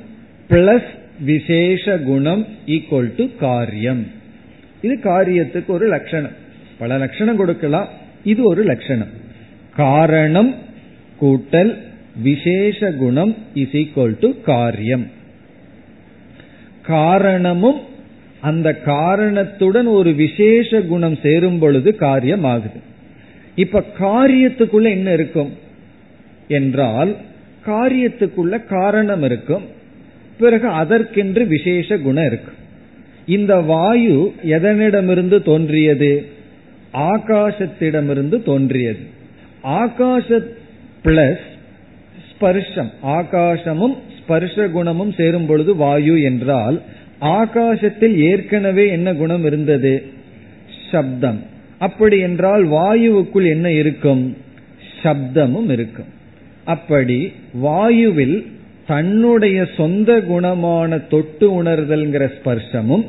பிளஸ் 0.48 0.84
விசேஷ 1.20 1.98
குணம் 1.98 2.46
ஈக்குவல் 2.66 3.12
டு 3.16 3.26
காரியம். 3.40 4.06
இது 4.82 4.98
காரியத்துக்கு 5.04 5.66
ஒரு 5.66 5.86
லட்சணம். 5.86 6.30
பல 6.78 6.98
லட்சணம் 6.98 7.36
கொடுக்கலாம். 7.36 7.88
இது 8.24 8.42
ஒரு 8.42 8.62
லட்சணம். 8.62 9.08
காரணம் 9.76 10.54
கூட்டல் 11.20 11.78
விசேஷ 12.22 12.92
குணம் 12.92 13.36
இஸ் 13.54 13.72
ஈக்குவல் 13.72 14.16
டு 14.20 14.40
காரியம். 14.40 15.06
காரணமும் 16.82 17.80
அந்த 18.40 18.74
காரணத்துடன் 18.74 19.86
ஒரு 19.86 20.12
விசேஷ 20.12 20.80
குணம் 20.80 21.18
சேரும் 21.22 21.58
பொழுது 21.58 21.94
காரியம் 21.94 22.44
ஆகுது 22.44 22.80
இப்ப 23.54 23.84
காரியத்துக்குள்ள 23.98 24.82
என்ன 24.82 25.12
இருக்கும்? 25.12 25.52
என்றால் 26.48 27.16
காரியத்துக்குள்ள 27.66 28.64
காரணம் 28.64 29.22
இருக்கும். 29.22 29.62
பிறகு 30.38 30.68
அதற்கென்று 30.68 31.46
விசேஷ 31.46 31.98
குணம் 31.98 32.26
இருக்கும். 32.26 32.54
இந்த 33.26 33.56
வாயு 33.56 34.34
எதனிடமிருந்து 34.42 35.42
தோன்றியது? 35.42 36.26
ஆகாசத்திடமிருந்து 36.94 38.42
தோன்றியது. 38.42 38.98
ஆகாச 39.64 40.46
பிளஸ் 41.04 41.44
ஸ்பர்ஷம் 42.30 42.90
ஆகாசமும் 43.02 43.96
ஸ்பர்ஷ 44.18 44.68
குணமும் 44.68 45.12
சேரும் 45.12 45.46
பொழுது 45.46 45.76
வாயு 45.76 46.22
என்றால் 46.22 46.82
ஆகாசத்தில் 47.20 48.20
ஏற்கனவே 48.20 48.88
என்ன 48.88 49.14
குணம் 49.14 49.44
இருந்தது? 49.44 50.02
சப்தம். 50.90 51.42
அப்படி 51.78 52.18
என்றால் 52.18 52.68
வாயுவுக்குள் 52.68 53.46
என்ன 53.46 53.70
இருக்கும்? 53.72 54.36
சப்தமும் 55.02 55.70
இருக்கும். 55.70 56.14
அப்படி 56.64 57.32
வாயுவில் 57.62 58.46
தன்னுடைய 58.86 59.66
சொந்த 59.76 60.18
குணமான 60.18 61.06
தொட்டு 61.08 61.62
உணர்தல்ங்கிற 61.62 62.32
ஸ்பர்சமும் 62.36 63.04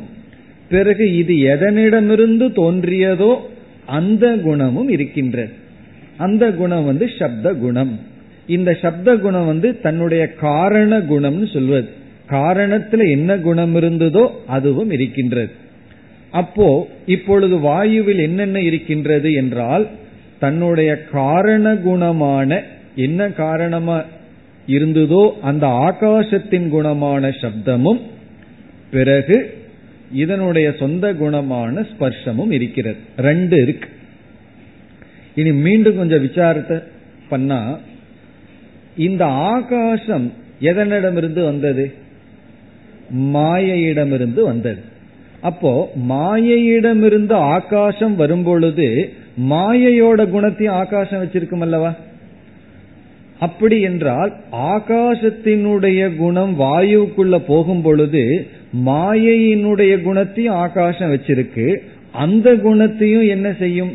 பிறகு 0.70 1.16
இது 1.16 1.34
எதனிடமிருந்து 1.34 2.48
தோன்றியதோ 2.48 3.36
அந்த 3.86 4.36
குணமும் 4.36 4.90
இருக்கின்றது. 4.90 5.52
அந்த 6.18 6.52
குணம் 6.52 6.86
வந்து 6.86 7.10
சப்த 7.20 7.54
குணம். 7.54 8.00
இந்த 8.48 8.74
சப்த 8.74 9.16
குணம் 9.16 9.46
வந்து 9.46 9.80
தன்னுடைய 9.80 10.34
காரண 10.34 10.98
குணம்னு 10.98 11.54
சொல்வது. 11.54 12.06
காரணத்துல 12.30 13.10
என்ன 13.10 13.38
குணம் 13.38 13.76
இருந்ததோ 13.76 14.30
அதுவும் 14.48 14.90
இருக்கின்றது. 14.90 15.52
அப்போ 16.32 16.88
இப்பொழுது 17.06 17.56
வாயுவில் 17.58 18.22
என்னென்ன 18.22 18.60
இருக்கின்றது 18.60 19.34
என்றால் 19.34 19.88
தன்னுடைய 20.40 21.04
காரண 21.04 21.74
குணமான 21.74 22.62
என்ன 22.96 23.30
காரணமா 23.30 24.04
இருந்ததோ 24.68 25.32
அந்த 25.42 25.68
ஆகாசத்தின் 25.68 26.68
குணமான 26.74 27.32
சப்தமும் 27.42 28.02
பிறகு 28.92 29.56
இதனுடைய 30.12 30.74
சொந்த 30.80 31.14
குணமான 31.14 31.86
ஸ்பர்ஷமும் 31.92 32.52
இருக்கிறது. 32.52 32.98
ரெண்டு 33.18 33.62
இருக்கு. 33.62 33.90
இனி 35.36 35.52
மீண்டும் 35.52 35.98
கொஞ்சம் 35.98 36.26
விசாரத்தை 36.26 36.84
பண்ணா 37.30 37.80
இந்த 38.96 39.26
ஆகாசம் 39.26 40.34
எதனிடமிருந்து 40.62 41.44
வந்தது? 41.44 41.94
மாயையிடமிருந்து 43.14 44.44
வந்தது. 44.44 44.82
அப்போ 45.42 45.92
மாயையிடமிருந்து 46.10 47.32
ஆகாசம் 47.32 48.16
வரும்பொழுது 48.16 49.14
மாயையோட 49.50 50.30
குணத்தையும் 50.30 50.74
ஆகாசம் 50.74 51.24
வச்சிருக்கும் 51.24 51.62
அல்லவா? 51.62 51.94
அப்படி 53.40 53.82
என்றால் 53.82 54.34
ஆகாசத்தினுடைய 54.52 56.16
குணம் 56.16 56.60
வாயுக்குள்ள 56.60 57.38
போகும் 57.38 57.82
பொழுது 57.82 58.48
மாயையினுடைய 58.86 60.02
குணத்தையும் 60.02 60.54
ஆகாசம் 60.54 61.14
வச்சிருக்கு 61.14 61.78
அந்த 62.12 62.56
குணத்தையும் 62.56 63.28
என்ன 63.28 63.54
செய்யும்? 63.54 63.94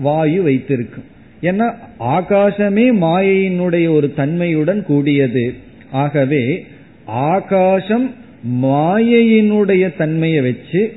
வாயு 0.00 0.42
வைத்திருக்கும் 0.42 1.04
ஏன்னா 1.42 1.74
ஆகாசமே 2.00 2.86
மாயையினுடைய 3.00 3.94
ஒரு 3.94 4.14
தன்மையுடன் 4.14 4.84
கூடியது. 4.84 5.54
ஆகவே 5.90 6.66
ஆகாசம் 7.06 8.14
மாயையினுடைய 8.52 9.96
தன்மையை 9.96 10.40
வச்சு 10.40 10.92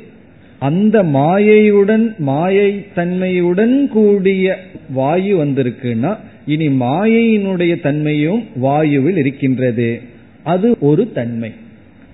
அந்த 0.59 1.03
மாயையுடன் 1.03 2.17
மாயை 2.17 2.85
தன்மையுடன் 2.95 3.87
கூடிய 3.87 4.57
வாயு 4.89 5.45
வந்திருக்குன்னா 5.45 6.17
இனி 6.45 6.67
மாயையினுடைய 6.67 7.81
தன்மையும் 7.81 8.43
வாயுவில் 8.61 9.17
இருக்கின்றது. 9.17 10.01
அது 10.43 10.77
ஒரு 10.79 11.11
தன்மை. 11.11 11.51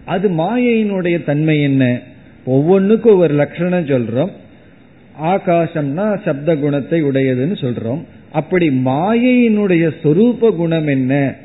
அது 0.05 0.29
மாயையினுடைய 0.29 1.23
தன்மை 1.23 1.61
என்ன? 1.61 1.99
ஒவ்வொன்றுக்கும் 2.45 3.17
ஒரு 3.17 3.33
லட்சணம் 3.33 3.85
சொல்றோம். 3.85 4.29
ஆகாசம்னா 5.23 6.21
சப்த 6.25 6.55
குணத்தை 6.55 7.03
உடையதுன்னு 7.03 7.55
சொல்றோம். 7.61 8.01
அப்படி 8.31 8.69
மாயையினுடைய 8.69 9.91
சொரூப 10.03 10.55
குணம் 10.55 10.87
என்ன? 10.87 11.35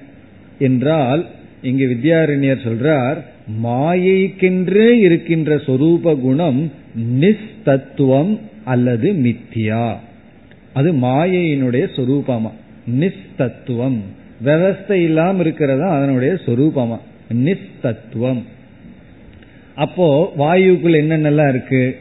என்றால் 0.59 1.27
இங்கு 1.63 1.87
வித்யாரண்யர் 1.87 2.67
சொல்றார் 2.67 3.17
மாயைக்கென்றே 3.65 4.89
இருக்கின்ற 4.89 5.57
சொரூப 5.57 6.21
குணம் 6.21 6.73
நிஸ்தத்துவம் 7.21 8.39
அல்லது 8.65 9.13
மித்தியா. 9.13 9.97
அது 10.73 10.93
மாயையினுடைய 10.93 11.89
சொரூபமா? 11.97 12.51
நிஸ்தத்துவம். 13.01 13.99
விவஸ்தை 14.45 14.93
இல்லாம 14.93 15.41
இருக்கிறதா? 15.41 15.97
அதனுடைய 15.97 16.33
சொரூபமா? 16.33 16.99
நிஸ்தத்துவம். 17.33 18.43
அப்போ 19.75 20.33
வாயுக்குள் 20.39 20.93
என்னென்னலாம் 20.93 21.49
இருக்கு? 21.49 21.97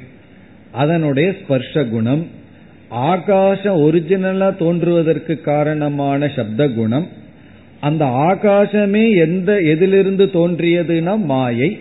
அதனுடைய 0.72 1.34
ஸ்பர்ஷ 1.44 1.84
குணம். 1.84 2.28
ஆகாசம் 2.90 3.78
ஒரிஜினலா 3.78 4.58
தோன்றுவதற்கு 4.58 5.42
காரணமான 5.42 6.28
சப்த 6.28 6.70
குணம். 6.70 7.08
அந்த 7.82 8.06
ஆகாசமே 8.06 9.16
எந்த 9.16 9.60
எதிலிருந்து 9.60 10.26
தோன்றியதுன்னா 10.26 11.18
மாயை. 11.18 11.78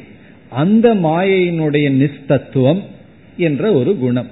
அந்த 0.51 0.95
மாயையினுடைய 0.95 1.91
நிஸ்தத்துவம் 1.91 2.83
என்ற 3.37 3.73
ஒரு 3.73 3.99
குணம். 3.99 4.29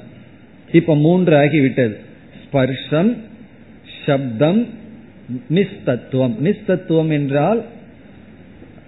இப்ப 0.72 0.96
மூன்று 0.96 1.37
ஆகிவிட்டது. 1.37 1.96
ஸ்பர்ஷம் 2.44 3.16
சப்தம் 4.07 4.66
நிஸ்தத்துவம். 5.55 6.35
நிஸ்தத்துவம் 6.44 7.09
என்றால் 7.09 7.64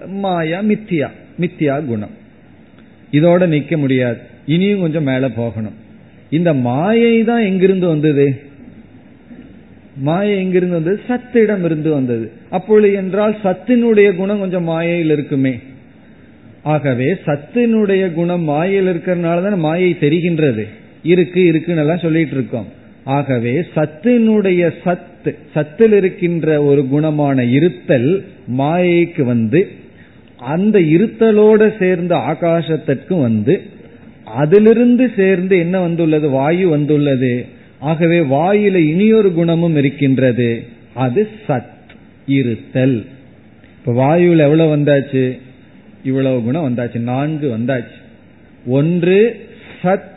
மாயா 0.06 0.60
மித்தியா. 0.60 1.10
மித்தியா 1.40 1.84
குணம். 1.84 2.10
இதோட 3.12 3.46
நிக்க 3.46 3.76
முடியாது. 3.76 4.18
இனியும் 4.46 4.80
கொஞ்சம் 4.80 5.02
மேல 5.02 5.28
போகணும். 5.28 5.74
இந்த 6.30 6.54
மாயை 6.54 7.24
தான் 7.24 7.42
எங்கிருந்து 7.42 7.86
வந்தது? 7.86 8.40
மாயை 9.96 10.38
எங்கிருந்து 10.38 10.74
வந்தது? 10.74 11.00
சத்திடம் 11.08 11.64
இருந்து 11.64 11.90
வந்தது. 11.90 12.37
அப்பொழுது 12.50 12.92
என்றால் 12.92 13.36
சத்தினுடைய 13.44 14.14
குணம் 14.14 14.40
கொஞ்சம் 14.40 14.64
மாயையில் 14.64 15.10
இருக்குமே. 15.10 15.58
ஆகவே 16.62 17.16
சத்தினுடைய 17.26 18.12
குணம் 18.12 18.42
மாயையில் 18.42 18.86
இருக்கிறதுனால 18.86 19.42
தான் 19.42 19.58
மாயை 19.58 19.96
தெரிகின்றது. 20.00 20.64
இருக்கு 21.02 21.44
இருக்குன்னு 21.44 21.80
எல்லாம் 21.80 21.98
சொல்லிட்டு 21.98 22.34
இருக்கோம். 22.34 22.66
ஆகவே 23.04 23.64
சத்தினுடைய 23.74 24.70
சத்து 24.84 25.36
சத்தில் 25.54 25.92
இருக்கின்ற 25.92 26.62
ஒரு 26.62 26.88
குணமான 26.92 27.50
இருத்தல் 27.50 28.24
மாயைக்கு 28.58 29.22
வந்து 29.22 29.68
அந்த 30.36 30.80
இருத்தலோடு 30.80 31.78
சேர்ந்த 31.78 32.16
ஆகாசத்திற்கும் 32.16 33.20
வந்து 33.20 33.60
அதிலிருந்து 34.24 35.10
சேர்ந்து 35.16 35.58
என்ன 35.58 35.80
வந்துள்ளது? 35.80 36.28
வாயு 36.28 36.68
வந்துள்ளது. 36.68 37.46
ஆகவே 37.78 38.18
வாயில 38.18 38.74
இனியொரு 38.74 39.32
குணமும் 39.32 39.76
இருக்கின்றது. 39.76 40.62
அது 40.94 41.28
சத். 41.48 41.76
இருத்தல். 42.28 43.06
இப்ப 43.78 43.92
வாயுல 43.92 44.38
எவ்வளவு 44.38 44.76
வந்தாச்சு? 44.76 45.38
இவ்வளவு 46.04 46.42
குணம் 46.42 46.74
வந்தாச்சு. 46.74 46.98
நான்கு 46.98 47.58
வந்தாச்சு. 47.58 47.96
ஒன்று 48.66 49.46
சத் 49.82 50.16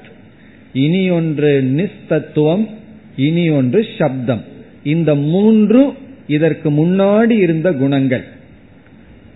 இனி 0.73 1.09
ஒன்று 1.09 1.61
நிஸ்தத்துவம் 1.61 2.69
இனி 3.15 3.49
ஒன்று 3.49 3.85
சப்தம். 3.97 4.43
இந்த 4.83 5.15
மூன்று 5.15 5.93
இதற்கு 6.27 6.71
முன்னாடி 6.71 7.31
இருந்த 7.31 7.73
குணங்கள். 7.73 8.23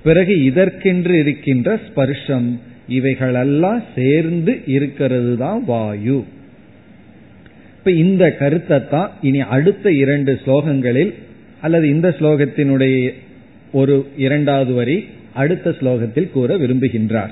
பிறகு 0.04 0.44
இதற்கென்று 0.44 1.20
இருக்கின்ற 1.20 1.80
ஸ்பர்ஷம் 1.88 2.60
இவைகளெல்லாம் 2.88 3.84
சேர்ந்து 3.96 4.62
இருக்கிறது 4.66 5.38
தான் 5.38 5.66
வாயு. 5.66 6.24
இப்ப 7.78 7.92
இந்த 7.92 8.32
கருத்தை 8.32 8.88
தான் 8.90 9.12
இனி 9.22 9.40
அடுத்த 9.40 9.92
இரண்டு 9.92 10.40
ஸ்லோகங்களில் 10.46 11.14
அல்லது 11.62 11.90
இந்த 11.90 12.16
ஸ்லோகத்தினுடைய 12.20 13.14
ஒரு 13.72 14.08
இரண்டாவது 14.18 14.74
வரி 14.74 15.06
அடுத்த 15.34 15.70
ஸ்லோகத்தில் 15.70 16.32
கூற 16.32 16.58
விரும்புகின்றார். 16.58 17.30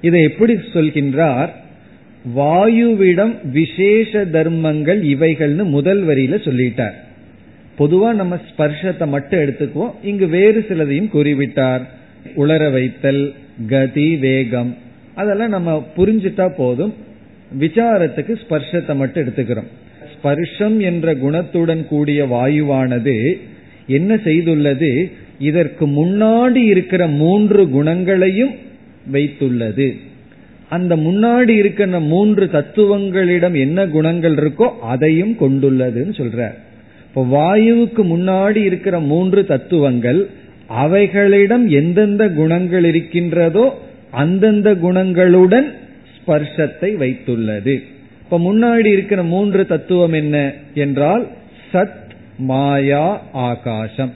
இதை 0.00 0.22
எப்படி 0.22 0.54
சொல்கின்றார்? 0.54 1.48
வாயுவிடம் 2.36 3.34
விசேஷ 3.50 4.24
தர்மங்கள் 4.24 5.02
இவைகள்னு 5.02 5.64
முதல் 5.64 6.06
வரியில 6.06 6.36
சொல்லிட்டார். 6.46 6.96
பொதுவா 7.78 8.14
நம்ம 8.14 8.40
ஸ்பர்ஷத்தை 8.48 9.06
மட்டும் 9.06 9.40
எடுத்துக்குவோம். 9.40 9.92
இங்கு 10.02 10.26
வேறு 10.26 10.66
சிலதையும் 10.68 11.10
கூறிவிட்டார். 11.14 11.82
உளர 12.36 12.72
வைத்தல் 12.72 13.34
கதி 13.68 14.16
வேகம் 14.16 14.76
அதெல்லாம் 15.14 15.48
நம்ம 15.48 15.86
புரிஞ்சுட்டா 15.96 16.48
போதும். 16.56 16.94
விசாரத்துக்கு 17.58 18.34
ஸ்பர்ஷத்தை 18.48 18.94
மட்டும் 18.94 19.26
எடுத்துக்கிறோம். 19.26 19.66
ஸ்பர்ஷம் 20.18 20.80
என்ற 20.80 21.14
குணத்துடன் 21.14 21.86
கூடிய 21.86 22.24
வாயுவானது 22.24 23.38
என்ன 23.86 24.14
செய்துள்ளது? 24.14 25.12
இதற்கு 25.38 25.86
முன்னாடி 25.86 26.62
இருக்கிற 26.64 27.06
மூன்று 27.06 27.68
குணங்களையும் 27.68 28.54
வைத்துள்ளது. 29.12 29.96
அந்த 30.68 30.96
முன்னாடி 30.96 31.48
இருக்கிற 31.48 32.00
மூன்று 32.00 32.44
தத்துவங்களிடம் 32.44 33.56
என்ன 33.58 33.86
குணங்கள் 33.86 34.34
இருக்கோ 34.34 34.66
அதையும் 34.80 35.36
கொண்டுள்ளதுன்னு 35.40 36.14
சொல்ற 36.20 36.48
இப்போ 37.06 37.22
வாயுவுக்கு 37.36 38.02
முன்னாடி 38.14 38.56
இருக்கிற 38.56 39.00
மூன்று 39.00 39.46
தத்துவங்கள் 39.46 40.28
அவைகளிடம் 40.84 41.68
எந்தெந்த 41.68 42.28
குணங்கள் 42.28 42.84
இருக்கின்றதோ 42.84 43.74
அந்தந்த 44.10 44.74
குணங்களுடன் 44.74 45.68
ஸ்பர்ஷத்தை 46.16 46.90
வைத்துள்ளது. 46.96 47.82
இப்ப 48.30 48.54
முன்னாடி 48.54 48.86
இருக்கிற 48.86 49.22
மூன்று 49.22 49.66
தத்துவம் 49.66 50.12
என்ன 50.12 50.52
என்றால் 50.74 51.28
சத் 51.72 52.10
மாயா 52.38 53.22
ஆகாசம். 53.32 54.12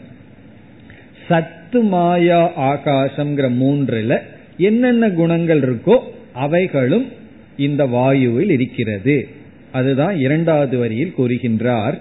சத்து 1.29 1.83
மாயா 1.83 2.53
ஆகாசம்ங்கிற 2.59 3.51
மூன்றுல 3.62 4.18
என்னென்ன 4.57 5.11
குணங்கள் 5.11 5.61
இருக்கோ 5.61 5.98
அவைகளும் 6.33 7.09
இந்த 7.57 7.87
வாயுவில் 7.87 8.51
இருக்கிறது. 8.51 9.29
அதுதான் 9.72 10.18
இரண்டாவது 10.18 10.79
வரியில் 10.79 11.14
கூறுகின்றார். 11.18 11.98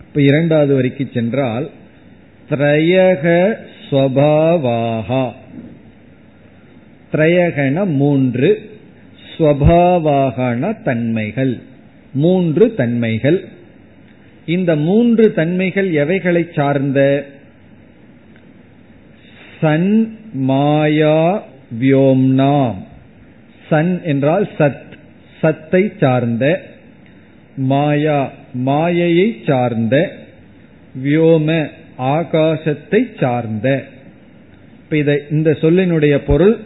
இப்ப 0.00 0.22
இரண்டாவது 0.22 0.74
வரிக்கு 0.74 1.08
சென்றால் 1.14 1.70
திரையக 2.50 3.54
ஸ்வபாவாகா 3.90 5.30
திரையகன 7.12 7.84
மூன்று. 7.84 8.69
ஸ்வபாவாகன 9.40 10.82
தன்மைகள். 10.82 11.60
மூன்று 12.14 12.74
தன்மைகள். 12.74 13.48
இந்த 14.46 14.76
மூன்று 14.76 15.32
தன்மைகள் 15.32 15.92
எவைகளை 15.92 16.46
சார்ந்த? 16.54 17.26
சன் 19.60 20.18
மாயா 20.32 21.42
வியோம்னாம் 21.80 22.74
சன் 23.68 24.02
என்றால் 24.04 24.48
சத். 24.58 24.88
சத்தை 25.40 25.92
சார்ந்த. 26.00 26.62
மாயா 27.56 28.32
மாயையை 28.52 29.36
சார்ந்த. 29.46 30.12
வியோம 31.04 31.68
ஆகாசத்தை 31.98 33.20
சார்ந்த. 33.20 33.84
இந்த 35.30 35.56
சொல்லினுடைய 35.60 36.16
பொருள் 36.16 36.58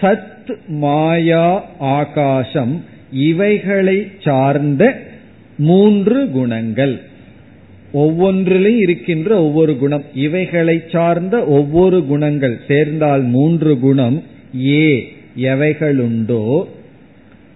சத் 0.00 0.68
மாயா 0.68 1.64
ஆகாசம் 1.78 2.84
இவைகளை 3.12 4.08
சார்ந்த 4.24 5.00
மூன்று 5.58 6.30
குணங்கள். 6.30 7.00
ஒவ்வொன்றிலும் 7.92 8.78
இருக்கின்ற 8.78 9.42
ஒவ்வொரு 9.42 9.76
குணம் 9.76 10.02
இவைகளை 10.14 10.82
சார்ந்த 10.92 11.46
ஒவ்வொரு 11.46 12.06
குணங்கள் 12.06 12.60
சேர்ந்தால் 12.68 13.22
மூன்று 13.22 13.78
குணம் 13.78 14.22
ஏ 14.66 15.12
எவைகளுண்டோ? 15.36 16.64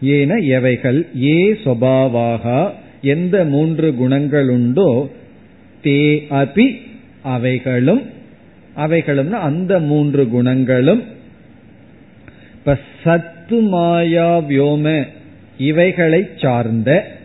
ஏன 0.02 0.34
எவைகள்? 0.34 1.06
ஏ 1.22 1.52
சொபாவாக 1.52 2.70
எந்த 3.02 3.44
மூன்று 3.44 3.94
குணங்கள் 3.94 4.48
உண்டோ 4.48 5.08
தே 5.82 6.22
அபி 6.30 6.66
அவைகளும் 7.22 8.02
அவைகளும் 8.74 9.32
அந்த 9.32 9.80
மூன்று 9.80 10.28
குணங்களும் 10.28 11.02
இப்ப 12.60 12.78
சத்து 13.04 13.60
மாயா 13.60 14.38
வியோம 14.38 15.06
இவைகளை 15.58 16.28
சார்ந்த 16.36 17.18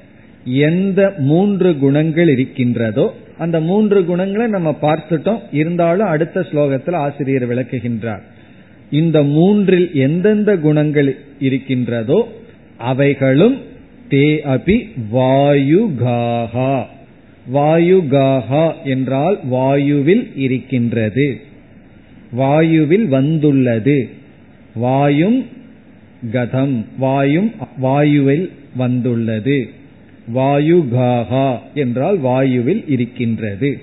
எந்த 0.46 1.14
மூன்று 1.18 1.78
குணங்கள் 1.78 2.30
இருக்கின்றதோ 2.30 3.14
அந்த 3.38 3.60
மூன்று 3.60 4.06
குணங்களை 4.06 4.48
நம்ம 4.48 4.78
பார்த்துட்டோம். 4.82 5.40
இருந்தாலும் 5.52 6.08
அடுத்த 6.08 6.40
ஸ்லோகத்தில் 6.40 6.96
ஆசிரியர் 6.96 7.48
விளக்குகின்றார். 7.50 8.22
இந்த 8.92 9.24
மூன்றில் 9.24 9.94
எந்தெந்த 9.94 10.58
குணங்கள் 10.58 11.18
இருக்கின்றதோ 11.40 12.28
அவைகளும் 12.78 13.58
தே 14.10 14.28
அபி 14.56 14.78
வாயுகாகா. 15.14 16.84
வாயுகாகா 17.54 18.74
என்றால் 18.84 19.40
வாயுவில் 19.52 20.32
இருக்கின்றது. 20.36 21.42
வாயுவில் 22.38 23.08
வந்துள்ளது. 23.08 24.10
வாயும் 24.76 25.46
கதம் 26.32 26.86
வாயும் 26.98 27.52
வாயுவில் 27.82 28.50
வந்துள்ளது. 28.76 29.70
வாயுகாகா 30.36 31.60
என்றால் 31.74 32.20
வாயுவில் 32.20 32.84
இருக்கின்றது. 32.88 33.82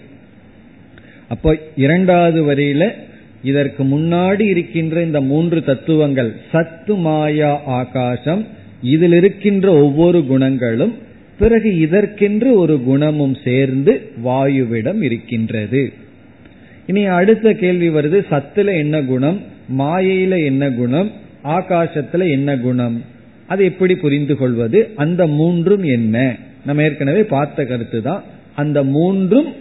அப்போ 1.28 1.58
இரண்டாவது 1.76 2.54
வரியில 2.54 2.90
இதற்கு 3.42 3.84
முன்னாடி 3.84 4.40
இருக்கின்ற 4.40 5.02
இந்த 5.02 5.20
மூன்று 5.20 5.64
தத்துவங்கள் 5.64 6.36
சத்து 6.52 6.94
மாயா 6.94 7.62
ஆகாசம் 7.64 8.46
இதில் 8.82 9.12
இருக்கின்ற 9.12 9.72
ஒவ்வொரு 9.72 10.26
குணங்களும் 10.26 10.94
பிறகு 11.38 11.78
இதற்கென்று 11.78 12.58
ஒரு 12.58 12.82
குணமும் 12.82 13.36
சேர்ந்து 13.44 14.10
வாயுவிடம் 14.24 15.02
இருக்கின்றது. 15.02 15.92
இனி 16.86 17.04
அடுத்த 17.04 17.52
கேள்வி 17.52 17.88
வருது 17.88 18.24
சத்துல 18.30 18.76
என்ன 18.76 19.02
குணம்? 19.02 19.51
மாயையில 19.78 20.44
என்ன 20.44 20.70
குணம்? 20.70 21.12
ஆகாசத்துல 21.44 22.30
என்ன 22.30 22.58
குணம்? 22.58 23.04
அது 23.46 23.64
எப்படி 23.64 23.94
புரிந்து 23.94 24.36
கொள்வது? 24.36 24.90
அந்த 24.96 25.26
மூன்றும் 25.26 25.82
என்ன? 25.82 26.36
நம்ம 26.66 26.82
ஏற்கனவே 26.82 27.22
பார்த்த 27.22 27.64
கருத்து 27.64 28.02
தான். 28.02 28.22
அந்த 28.54 28.82
மூன்றும் 28.82 29.52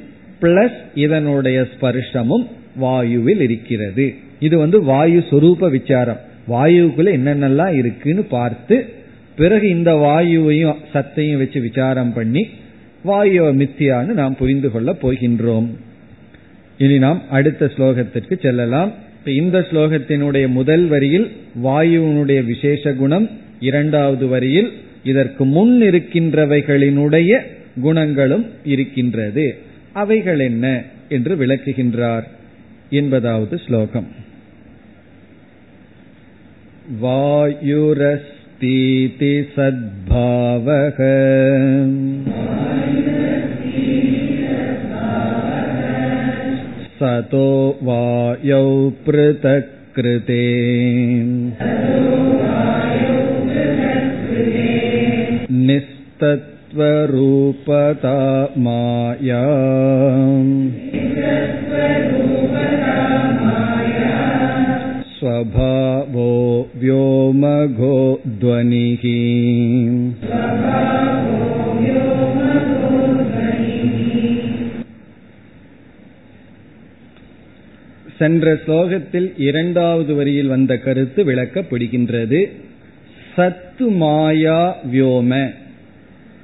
பிளஸ் 0.42 0.78
இதனுடைய 0.96 1.62
ஸ்பர்ஷமும் 1.62 2.48
வாயுவில் 2.82 3.42
இருக்கிறது. 3.42 4.14
இது 4.40 4.58
வந்து 4.58 4.84
வாயு 4.84 5.24
சுரூப 5.30 5.70
விசாரம். 5.70 6.20
வாயுக்குள்ள 6.50 7.12
என்னென்னலாம் 7.12 7.74
இருக்குன்னு 7.74 8.24
பார்த்து 8.24 8.94
பிறகு 9.36 9.70
இந்த 9.70 9.94
வாயுவையும் 9.94 10.76
சத்தையும் 10.94 11.38
வச்சு 11.38 11.62
விசாரம் 11.62 12.14
பண்ணி 12.14 12.48
வாயு 13.04 13.44
மித்தியான்னு 13.44 14.06
நாம் 14.06 14.36
புரிந்து 14.36 14.72
கொள்ள 14.72 14.96
போகின்றோம். 15.02 15.68
இனி 16.78 16.98
நாம் 16.98 17.22
அடுத்த 17.30 17.66
ஸ்லோகத்திற்கு 17.66 18.42
செல்லலாம். 18.42 18.92
இந்த 19.26 19.60
ஸ்லோகத்தினுடைய 19.60 20.48
முதல் 20.48 20.88
வரியில் 20.88 21.32
வாயுவினுடைய 21.64 22.46
விசேஷ 22.46 22.94
குணம் 22.94 23.30
இரண்டாவது 23.60 24.28
வரியில் 24.28 24.72
இதற்கு 25.04 25.46
முன் 25.46 25.82
இருக்கின்றவைகளினுடைய 25.82 27.40
குணங்களும் 27.82 28.50
இருக்கின்றது. 28.64 29.58
அவைகள் 29.92 30.40
என்ன 30.40 30.84
என்று 31.10 31.36
விளக்குகின்றார் 31.36 32.24
என்பதாவது 32.90 33.58
ஸ்லோகம். 33.58 34.08
வாயுரஸ்தீதி 37.04 39.44
சத்பாவக. 39.56 41.00
सतो 47.01 47.49
वायौ 47.83 48.67
पृथक् 49.07 49.73
कृते 49.97 50.43
निस्तत्त्वरूपता 56.77 58.19
माया 58.65 59.43
स्वभावो 65.19 66.33
व्योमघो 66.77 67.97
ध्वनिः 68.43 69.07
சென்ற 78.22 78.54
ஸ்லோகத்தில் 78.54 79.34
இரண்டாவது 79.38 80.16
வரியில் 80.16 80.48
வந்த 80.48 80.78
கருத்து 80.78 81.24
விளக்கப்படுகின்றது. 81.24 82.46
சத்து 83.36 83.88
மாயா 83.88 84.78
வியோம. 84.94 85.54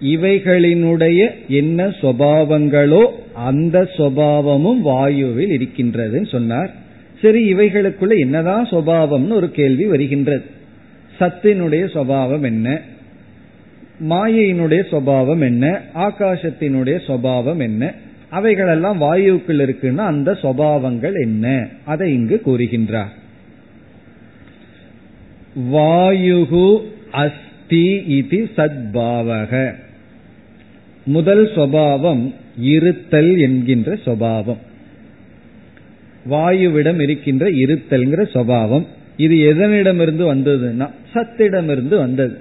இவைகளினுடைய 0.03 1.29
என்ன 1.47 1.87
சுவாவங்களோ 1.87 3.05
அந்த 3.33 3.89
சுவாவமும் 3.97 4.81
வாயுவில் 4.85 5.53
இருக்கின்றதுன்னு 5.57 6.27
சொன்னார். 6.27 6.73
சரி 7.21 7.53
இவைகளுக்குள்ள 7.53 8.17
என்னதான் 8.17 8.69
சுவாவம்னு 8.69 9.29
ஒரு 9.29 9.51
கேள்வி 9.51 9.85
வருகின்றது. 9.85 10.45
சத்தினுடைய 11.19 11.83
சுவாவம் 11.93 12.43
என்ன? 12.43 12.81
மாயையினுடைய 14.09 14.81
சுவாவம் 14.91 15.41
என்ன? 15.41 15.81
ஆகாசத்தினுடைய 15.95 16.99
சுவாவம் 17.07 17.61
என்ன? 17.61 17.93
அவைகளெல்லாம் 18.29 19.01
வாயுக்குள் 19.01 19.59
இருக்குன்னா 19.59 19.97
அந்த 19.97 20.31
சுவாவங்கள் 20.31 21.21
என்ன? 21.21 21.67
அதை 21.85 22.13
இங்கு 22.13 22.41
கூறுகின்றார். 22.45 23.07
வாயுகு 25.71 26.81
அஸ்தி 27.11 28.03
இது 28.07 28.49
சத்பாவக. 28.57 29.75
முதல் 31.05 31.49
சுவாவம் 31.49 32.33
இருத்தல் 32.57 33.37
என்கின்ற 33.37 33.93
சுவாவம். 33.93 34.57
வாயுவிடம் 36.29 37.01
இருக்கின்ற 37.01 37.49
இருத்தல்ங்கிற 37.49 38.23
சுவாவம். 38.33 38.85
இது 39.17 39.35
எதனிடமிருந்து 39.35 40.35
வந்ததுன்னா 40.35 40.89
சத்திடமிருந்து 41.13 41.97
வந்தது. 41.97 42.37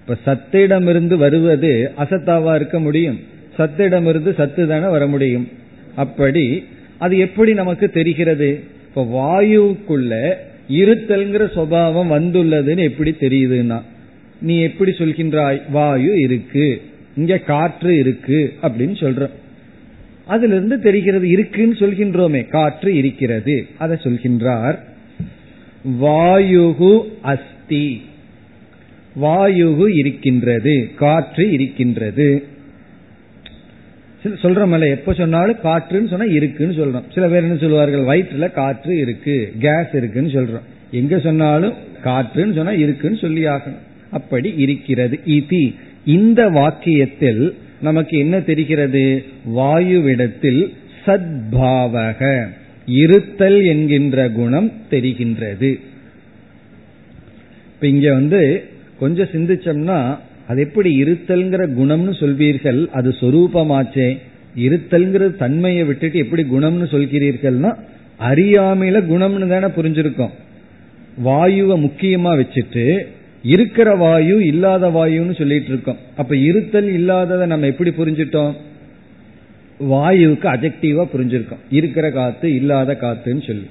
இப்ப 0.00 0.16
சத்திடமிருந்து 0.26 1.16
வருவது 1.16 1.92
அசத்தாவா 1.98 2.54
இருக்க 2.54 2.80
முடியும்? 2.80 3.32
சத்திடமிருந்து 3.56 4.34
சத்து 4.34 4.66
தானே 4.66 4.90
வர 4.90 5.06
முடியும். 5.06 5.48
அப்படி 5.94 6.64
அது 6.98 7.18
எப்படி 7.18 7.54
நமக்கு 7.54 7.90
தெரிகிறது? 7.90 8.62
இப்ப 8.88 9.04
வாயுக்குள்ள 9.04 10.34
இருத்தல்ங்கிற 10.68 11.42
சுவாவம் 11.54 12.12
வந்துள்ளதுன்னு 12.12 12.82
எப்படி 12.82 13.10
தெரியுதுன்னா 13.20 13.82
நீ 14.40 14.60
எப்படி 14.60 14.90
சொல்கின்றாய்? 14.90 15.60
வாயு 15.70 16.12
இருக்கு 16.18 16.82
இங்க 17.16 17.38
காற்று 17.38 17.96
இருக்கு 17.96 18.52
அப்படின்னு 18.62 18.96
சொல்ற 19.02 19.30
அதுல 20.26 20.54
இருந்து 20.54 20.80
தெரிகிறது 20.80 21.28
இருக்குன்னு 21.28 21.74
சொல்கின்றோமே 21.74 22.48
காற்று 22.48 22.94
இருக்கிறது. 22.94 23.66
அதை 23.78 23.96
சொல்கின்றார் 24.02 24.78
வாயுகு 26.00 27.02
அஸ்தி. 27.22 28.02
வாயுகு 29.22 29.98
இருக்கின்றது 29.98 30.90
காற்று 30.96 31.50
இருக்கின்றது. 31.50 32.44
சொல்றோம்ல 34.24 34.90
எப்ப 34.90 35.12
சொன்னாலும் 35.12 35.56
காற்றுன்னு 35.64 36.08
சொன்னா 36.08 36.24
இருக்குன்னு 36.24 36.74
சொல்றோம். 36.74 37.02
சில 37.14 37.28
பேர் 37.28 37.42
என்ன 37.42 37.56
சொல்லுவார்கள் 37.56 38.00
வயிற்றுல 38.00 38.50
காற்று 38.50 38.98
இருக்கு 38.98 39.52
கேஸ் 39.58 39.94
இருக்குன்னு 39.94 40.28
சொல்றோம். 40.28 40.62
எங்க 40.90 41.18
சொன்னாலும் 41.18 41.74
காற்றுன்னு 42.04 42.54
சொன்னா 42.54 42.70
இருக்குன்னு 42.70 43.16
சொல்லி 43.16 43.46
ஆகணும். 43.46 43.82
அப்படி 44.10 44.54
இருக்கிறது. 44.56 45.20
இதி 45.26 45.74
இந்த 46.04 46.50
வாக்கியத்தில் 46.50 47.52
நமக்கு 47.80 48.18
என்ன 48.18 48.40
தெரிகிறது? 48.40 49.24
வாயுவிடத்தில் 49.56 50.72
சத்பாவக 51.06 52.46
இருத்தல் 52.86 53.64
என்கின்ற 53.64 54.28
குணம் 54.28 54.72
தெரிகின்றது. 54.90 55.80
இப்ப 57.74 57.86
இங்க 57.86 58.12
வந்து 58.12 58.64
கொஞ்சம் 58.98 59.26
சிந்திச்சோம்னா 59.26 60.18
அது 60.48 60.60
எப்படி 60.60 61.02
இருத்தல்ங்கிற 61.02 61.68
குணம்னு 61.80 62.12
சொல்வீர்கள் 62.20 62.86
அது 62.86 63.10
சொரூபமாச்சே. 63.10 64.18
இருத்தல்ங்கிற 64.56 65.36
தன்மையை 65.36 65.84
விட்டுட்டு 65.84 66.18
எப்படி 66.18 66.42
குணம்னு 66.42 66.86
சொல்கிறீர்கள்னா 66.90 67.76
அறியாமையில 68.20 69.02
குணம்னு 69.10 69.48
தானே 69.48 69.66
புரிஞ்சிருக்கோம். 69.66 70.30
வாயுவை 71.24 71.90
முக்கியமா 71.90 72.36
வச்சுட்டு 72.36 72.98
இருக்கிற 73.42 73.94
வாயு 73.94 74.46
இல்லாத 74.46 74.88
வாயுன்னு 74.88 75.34
சொல்லிட்டு 75.34 75.68
இருக்கோம் 75.68 75.96
அப்ப 76.16 76.36
இருத்தல் 76.36 76.88
இல்லாததை 76.88 77.46
நம்ம 77.46 77.66
எப்படி 77.66 77.90
புரிஞ்சிட்டோம்? 77.90 78.52
வாயுவுக்கு 79.80 80.46
அஜெக்டிவா 80.46 81.08
புரிஞ்சிருக்கோம். 81.14 81.62
இருக்கிற 81.70 82.10
காத்து 82.10 82.54
இல்லாத 82.54 82.98
காத்துன்னு 83.00 83.46
சொல்லி. 83.46 83.66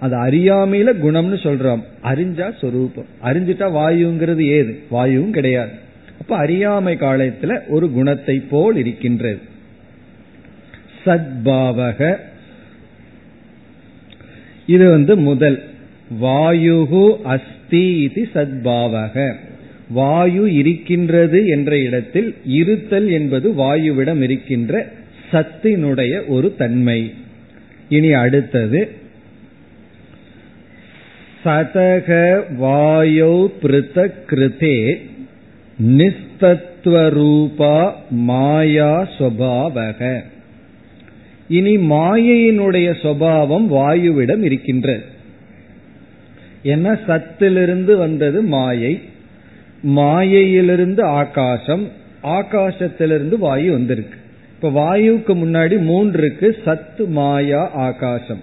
அது 0.00 0.16
அறியாமையில 0.16 0.88
குணம்னு 1.02 1.38
சொல்றோம். 1.42 1.82
அறிஞ்சா 2.04 2.52
சொரூபம். 2.60 3.04
அறிஞ்சிட்டா 3.24 3.70
வாயுங்கிறது 3.78 4.44
ஏது? 4.44 4.78
வாயுவும் 4.88 5.32
கிடையாது. 5.32 5.84
அப்ப 6.20 6.36
அறியாமை 6.36 6.94
காலத்துல 6.94 7.60
ஒரு 7.68 7.90
குணத்தை 7.90 8.42
போல் 8.50 8.76
இருக்கின்றது. 8.76 9.38
சத்பாவக. 11.06 12.16
இது 14.66 14.90
வந்து 14.90 15.16
முதல். 15.16 15.62
வாயுகு 16.22 17.22
அஸ்தி 17.22 18.00
இது 18.00 18.28
சத்பாவக. 18.34 19.34
வாயு 19.88 20.54
இருக்கின்றது 20.54 21.46
என்ற 21.46 21.78
இடத்தில் 21.78 22.34
இருத்தல் 22.44 23.10
என்பது 23.10 23.50
வாயுவிடம் 23.50 24.22
இருக்கின்ற 24.22 24.88
சத்தினுடைய 25.32 26.26
ஒரு 26.26 26.54
தன்மை. 26.58 27.14
இனி 27.88 28.12
அடுத்தது. 28.12 28.90
சதக 31.44 32.40
வாயோ 32.60 33.50
பிருத்த 33.62 34.12
கிருதே 34.30 35.00
நிஸ்தத்வரூபா 35.82 37.92
மாயா 38.10 39.08
சுவாவக. 39.18 40.20
இனி 41.48 41.76
மாயையினுடைய 41.76 42.94
சுவாவம் 43.02 43.70
வாயுவிடம் 43.70 44.38
இருக்கின்றது 44.38 45.04
என்ன? 46.62 46.98
சத்திலிருந்து 47.06 47.96
வந்தது 47.96 48.42
மாயை. 48.42 49.00
மாயையிலிருந்து 49.82 51.02
ஆகாசம் 51.02 51.88
ஆகாசத்திலிருந்து 52.22 53.38
வாயு 53.38 53.72
வந்திருக்கு. 53.72 54.18
இப்ப 54.54 54.70
வாயுவுக்கு 54.70 55.28
முன்னாடி 55.28 55.78
மூன்று 55.78 56.18
இருக்கு 56.18 56.56
சத்து 56.64 57.06
மாயா 57.06 57.70
ஆகாசம். 57.70 58.40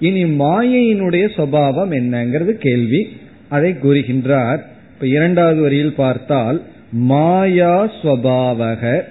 இனி 0.00 0.24
மாயையினுடைய 0.24 1.28
சுவாவம் 1.36 1.90
என்னங்கிறது 1.90 2.44
கேள்வி. 2.44 3.08
அதை 3.48 3.72
கூறுகின்றார். 3.72 4.58
இப்ப 4.94 5.00
இரண்டாவது 5.00 5.60
வரியில் 5.60 5.94
பார்த்தால் 5.94 6.62
மாயா 6.92 7.86
ஸ்வபாவக 7.86 9.02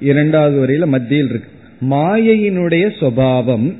இரண்டாவது 0.00 0.66
வரையில 0.66 0.86
மத்தியில் 0.86 1.28
இருக்கு. 1.28 1.50
மாயையினுடைய 1.90 2.90
சுவாவம் 3.00 3.76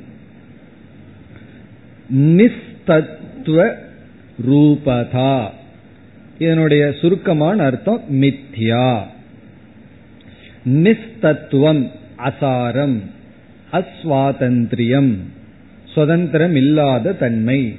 நிஸ்தத்துவ 2.15 3.73
ரூபதா. 4.49 5.49
இதனுடைய 6.39 6.93
சுருக்கமான 7.01 7.63
அர்த்தம் 7.63 8.01
மித்யா. 8.11 9.01
நிஸ்தத்துவம் 10.69 11.89
அசாரம் 12.17 12.99
அஸ்வாதந்திரியம் 13.71 15.13
சுதந்திரம் 15.85 16.55
இல்லாத 16.55 17.13
தன்மை. 17.13 17.75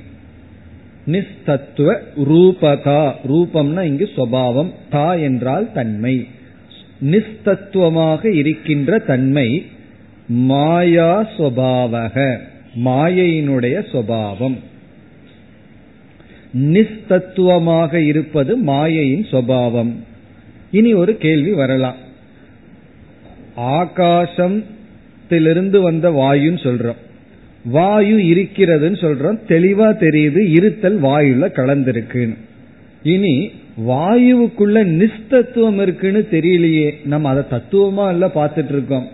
நிஸ்தத்துவ 1.06 2.00
ரூபகா. 2.16 3.12
ரூபம்னா 3.28 3.82
இங்கு 3.82 4.08
சுவாவம் 4.16 4.72
தா 4.90 5.14
என்றால் 5.14 5.72
தன்மை. 5.72 6.28
நிஸ்தத்துவமாக 7.04 8.34
இருக்கின்ற 8.34 8.98
தன்மை 8.98 9.66
மாயா 10.28 11.28
சுவாவக 11.38 12.38
மாயையினுடைய 12.84 13.84
சுவாவம் 13.92 14.56
நிஸ்தத்துவமாக 16.54 17.94
இருப்பது 17.94 18.56
மாயையின் 18.56 19.22
சுவாவம் 19.22 19.94
இனி 20.70 20.92
ஒரு 20.92 21.16
கேள்வி 21.16 21.52
வரலாம். 21.52 21.96
ஆகாசத்திலிருந்து 23.56 25.80
வந்த 25.80 26.10
வாயுன்னு 26.10 26.62
சொல்றோம். 26.62 26.96
வாயு 27.66 28.16
இருக்கிறதுன்னு 28.16 28.98
சொல்றோம். 29.04 29.38
தெளிவா 29.48 29.88
தெரியுது. 30.00 30.48
இருத்தல் 30.48 31.02
வாயுல 31.02 31.44
கலந்திருக்குன்னு. 31.48 32.36
இனி 33.02 33.50
வாயுவுக்குள்ள 33.88 34.76
நிஸ்தத்துவம் 34.98 35.80
இருக்குன்னு 35.80 36.26
தெரியலையே. 36.30 36.90
நம்ம 37.04 37.28
அதை 37.28 37.42
தத்துவமா 37.50 38.10
இல்ல 38.10 38.30
பார்த்துட்டு 38.34 38.68
இருக்கோம் 38.68 39.08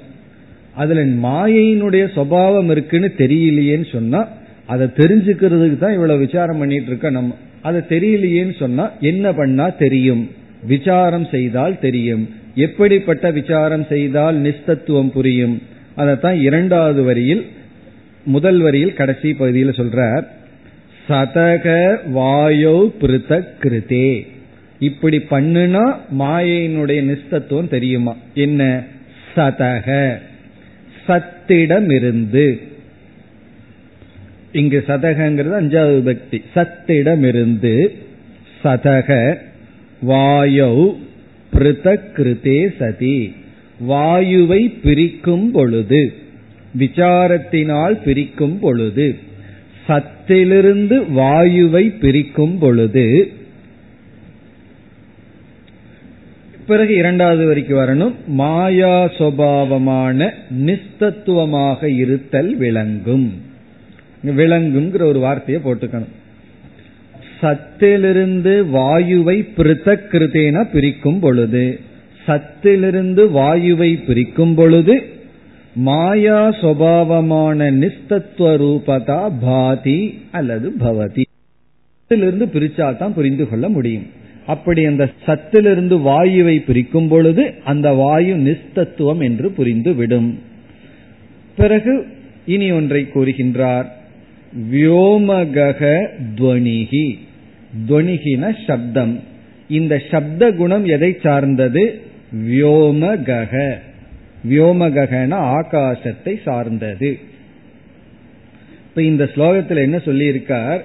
அதுல 0.75 1.05
மாயையினுடைய 1.05 2.09
சுவாவம் 2.17 2.71
இருக்குன்னு 2.71 3.13
தெரியலையேன்னு 3.17 3.93
சொன்னா 3.93 4.29
அதை 4.67 4.87
தெரிஞ்சுக்கிறதுக்கு 4.87 5.79
தான் 5.79 5.93
இவ்வளவு 5.93 6.19
விசாரம் 6.19 6.59
பண்ணிட்டு 6.59 6.87
இருக்க 6.87 7.11
நம்ம. 7.11 7.37
அதை 7.63 7.81
தெரியலையேன்னு 7.89 8.59
சொன்னா 8.59 8.91
என்ன 9.01 9.33
பண்ணா 9.33 9.69
தெரியும்? 9.69 10.31
விசாரம் 10.67 11.27
செய்தால் 11.31 11.79
தெரியும். 11.79 12.29
எப்படிப்பட்ட 12.55 13.31
விசாரம் 13.31 13.87
செய்தால் 13.89 14.41
நிஸ்தத்துவம் 14.41 15.11
புரியும்? 15.11 15.63
அதைத்தான் 15.95 16.41
இரண்டாவது 16.41 17.03
வரியில் 17.03 17.47
முதல் 18.25 18.59
வரியில் 18.59 18.95
கடைசி 18.95 19.35
பகுதியில் 19.35 19.69
சொல்றார் 19.69 20.27
சதக 21.09 21.97
வாயோ 22.15 22.93
பிருத்த 23.01 23.47
கிருதே 23.63 24.27
இப்படி 24.79 25.17
பண்ணுனா 25.17 25.97
மாயையினுடைய 26.19 27.03
நிஸ்தத்துவம் 27.05 27.69
தெரியுமா? 27.69 28.17
என்ன? 28.35 28.85
சதக. 29.37 30.19
சத்திடமிருந்து. 31.09 32.63
இங்கு 34.53 34.85
சதகங்கிறது 34.87 35.61
அஞ்சாவது 35.61 36.01
பக்தி. 36.01 36.43
சத்திடமிருந்து. 36.55 37.89
சதக. 38.65 39.39
வாயௌ 40.09 40.97
பிருதகிருதே 41.55 42.77
சதி. 42.79 43.35
வாயுவை 43.89 44.81
பிரிக்கும் 44.83 45.51
பொழுது. 45.51 46.13
விசாரத்தினால் 46.79 48.03
பிரிக்கும் 48.05 48.59
பொழுது 48.59 49.19
சத்திலிருந்து 49.89 50.97
வாயுவை 51.17 51.99
பிரிக்கும் 51.99 52.59
பொழுது 52.59 53.33
பிறகு 56.67 56.95
இரண்டாவது 56.95 57.47
வரைக்கும் 57.47 57.79
வரணும் 57.79 58.15
மாயா 58.27 59.05
சுவாவமான 59.05 60.31
நிஸ்தத்துவமாக 60.67 61.85
இருத்தல் 61.85 62.57
விளங்கும். 62.57 63.33
விளங்குங்கிற 64.25 65.03
ஒரு 65.03 65.19
வார்த்தையை 65.19 65.63
போட்டுக்கணும். 65.65 66.13
சத்திலிருந்து 67.41 68.65
வாயுவை 68.73 69.49
பிருத்தக்கிருத்தேன 69.57 70.65
பிரிக்கும் 70.73 71.19
பொழுது 71.19 71.81
சத்திலிருந்து 72.27 73.25
வாயுவை 73.31 74.05
பிரிக்கும் 74.05 74.55
பொழுது 74.55 75.03
மாயா 75.75 76.51
சுவாவமான 76.51 77.71
நிஸ்தத்துவ 77.71 78.57
ரூபதா 78.57 79.33
பாதி 79.41 80.19
அல்லது 80.33 80.73
பவதி. 80.81 81.23
சத்திலிருந்து 81.91 82.47
பிரிச்சா 82.47 82.97
தான் 82.97 83.15
புரிந்து 83.15 83.49
கொள்ள 83.49 83.69
முடியும். 83.69 84.07
அப்படி 84.47 84.85
அந்த 84.85 85.11
சத்திலிருந்து 85.27 85.99
வாயுவை 85.99 86.65
பிரிக்கும் 86.65 87.09
பொழுது 87.09 87.55
அந்த 87.65 87.93
வாயு 87.93 88.37
நிஸ்தத்துவம் 88.37 89.23
என்று 89.23 89.51
புரிந்து 89.51 89.95
விடும். 89.95 90.39
பிறகு 91.57 92.07
இனி 92.47 92.71
ஒன்றை 92.71 93.07
கூறுகின்றார். 93.15 93.87
வியோமகக 94.73 96.07
துவனிகி. 96.35 97.19
துவனிகின 97.89 98.55
சப்தம். 98.67 99.21
இந்த 99.69 100.03
சப்த 100.11 100.53
குணம் 100.53 100.85
எதை 100.85 101.17
சார்ந்தது? 101.23 102.01
வியோமகக. 102.49 103.75
வியோமகன 104.51 105.35
ஆகாசத்தை 105.37 106.43
சார்ந்தது. 106.43 107.19
இப்ப 108.89 109.03
இந்த 109.03 109.31
ஸ்லோகத்தில் 109.35 109.77
என்ன 109.77 109.97
சொல்லியிருக்கார்? 109.97 110.81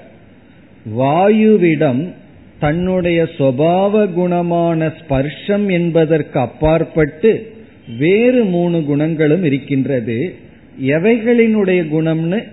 வாயுவிடம் 0.97 2.13
தன்னுடைய 2.59 3.23
சுவாவ 3.23 4.09
குணமான 4.17 4.93
ஸ்பர்ஷம் 4.99 5.71
என்பதற்கு 5.71 6.39
அப்பாற்பட்டு 6.39 7.53
வேறு 7.97 8.43
மூணு 8.43 8.83
குணங்களும் 8.83 9.43
இருக்கின்றது. 9.43 10.35
எவைகளினுடைய 10.81 11.85
குணம்னு 11.91 12.43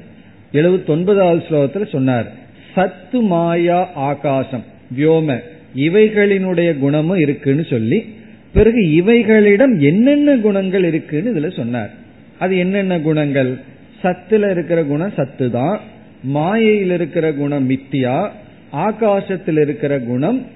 எழுபத்தி 0.52 0.86
ஒன்பதாவது 0.86 1.44
ஸ்லோகத்தில் 1.48 1.88
சொன்னார். 1.88 2.32
சத்து 2.74 3.20
மாயா 3.20 3.90
ஆகாசம் 3.94 4.64
வியோம 4.98 5.40
இவைகளினுடைய 5.76 6.78
குணமும் 6.78 7.18
இருக்குன்னு 7.18 7.66
சொல்லி 7.70 8.14
பிறகு 8.54 8.80
இவைகளிடம் 9.04 9.78
என்னென்ன 9.78 10.36
குணங்கள் 10.36 10.84
இருக்குன்னு 10.84 11.32
இதுல 11.32 11.56
சொன்னார். 11.56 11.90
அது 12.38 12.56
என்னென்ன 12.56 13.00
குணங்கள்? 13.00 13.58
சத்துல 14.02 14.50
இருக்கிற 14.50 14.84
குணம் 14.84 15.12
சத்து 15.16 15.50
தான் 15.50 15.80
மாயையில் 16.22 16.90
இருக்கிற 16.90 17.32
குணம் 17.32 17.70
மித்தியா. 17.70 18.28
ஆகாசத்தில் 18.72 19.60
இருக்கிற 19.60 19.98
குணம் 20.00 20.46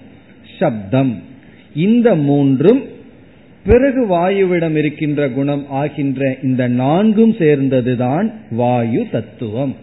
சப்தம். 0.59 1.23
இந்த 1.75 2.15
மூன்றும் 2.15 2.83
பிறகு 3.65 4.07
வாயுவிடம் 4.07 4.77
இருக்கின்ற 4.77 5.29
குணம் 5.29 5.67
ஆகின்ற 5.73 6.35
இந்த 6.43 6.69
நான்கும் 6.69 7.33
சேர்ந்ததுதான் 7.33 8.31
வாயு 8.51 9.07
தத்துவம். 9.13 9.77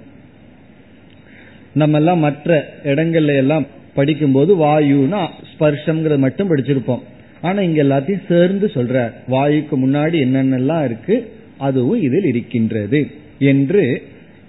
நம்ம 1.73 1.97
எல்லாம் 1.97 2.19
மற்ற 2.19 2.73
இடங்கள்ல 2.83 3.35
எல்லாம் 3.35 3.65
படிக்கும்போது 3.93 4.57
வாயுனா 4.57 5.27
ஸ்பர்ஷம்ங்கிறது 5.51 6.17
மட்டும் 6.17 6.55
படிச்சிருப்போம். 6.55 7.01
ஆனா 7.45 7.59
இங்க 7.61 7.83
எல்லாத்தையும் 7.83 8.27
சேர்ந்து 8.27 8.67
சொல்ற 8.73 8.95
வாயுக்கு 9.27 9.75
முன்னாடி 9.85 10.17
என்னென்னலாம் 10.25 10.85
இருக்கு 10.85 11.15
அதுவும் 11.57 12.01
இதில் 12.01 12.25
இருக்கின்றது. 12.25 12.99
என்று 13.39 13.83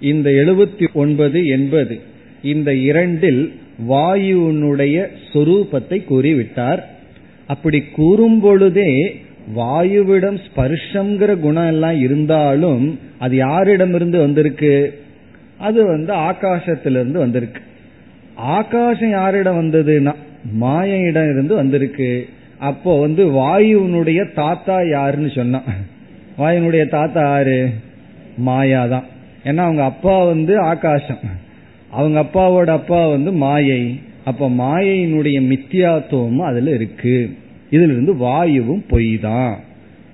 இந்த 0.01 0.29
எழுபத்தி 0.29 0.85
ஒன்பது 0.93 1.39
எண்பது 1.47 1.95
இந்த 2.43 2.69
இரண்டில் 2.89 3.41
வாயுனுடைய 3.89 4.97
சொரூபத்தை 5.33 5.97
கூறிவிட்டார். 6.09 6.81
அப்படி 7.47 7.79
கூறும் 7.95 8.39
பொழுதே 8.39 8.91
வாயுவிடம் 9.55 10.39
ஸ்பர்ஷங்கிற 10.47 11.31
குணம் 11.39 11.67
எல்லாம் 11.67 11.99
இருந்தாலும் 11.99 12.99
அது 13.19 13.35
யாரிடமிருந்து 13.37 14.17
வந்திருக்கு? 14.17 14.73
அது 15.57 15.85
வந்து 15.85 16.13
ஆகாசத்திலிருந்து 16.29 17.19
வந்திருக்கு. 17.23 17.61
ஆகாசம் 18.35 19.09
யாரிடம் 19.09 19.59
வந்ததுன்னா 19.59 20.13
மாயையிடம் 20.61 21.29
இருந்து 21.33 21.55
வந்திருக்கு. 21.55 22.11
அப்போ 22.59 22.99
வந்து 22.99 23.25
வாயுனுடைய 23.25 24.33
தாத்தா 24.33 24.81
யாருன்னு 24.81 25.29
சொன்னான். 25.29 25.63
வாயுனுடைய 26.37 26.89
தாத்தா 26.89 27.21
யாரு? 27.21 27.69
மாயாதான் 28.45 29.03
ஏன்னா 29.43 29.55
அவங்க 29.55 29.83
அப்பா 29.83 30.23
வந்து 30.23 30.59
ஆகாசம். 30.59 31.19
அவங்க 31.91 32.19
அப்பாவோட 32.19 32.69
அப்பா 32.69 33.07
வந்து 33.07 33.31
மாயை. 33.31 33.99
அப்ப 34.25 34.49
மாயையினுடைய 34.49 35.41
மித்தியாத்துவமும் 35.41 36.45
அதுல 36.45 36.69
இருக்கு. 36.69 37.37
இதுல 37.71 37.83
இருந்து 37.83 38.15
வாயுவும் 38.15 38.85
பொய் 38.87 39.19
தான் 39.21 39.59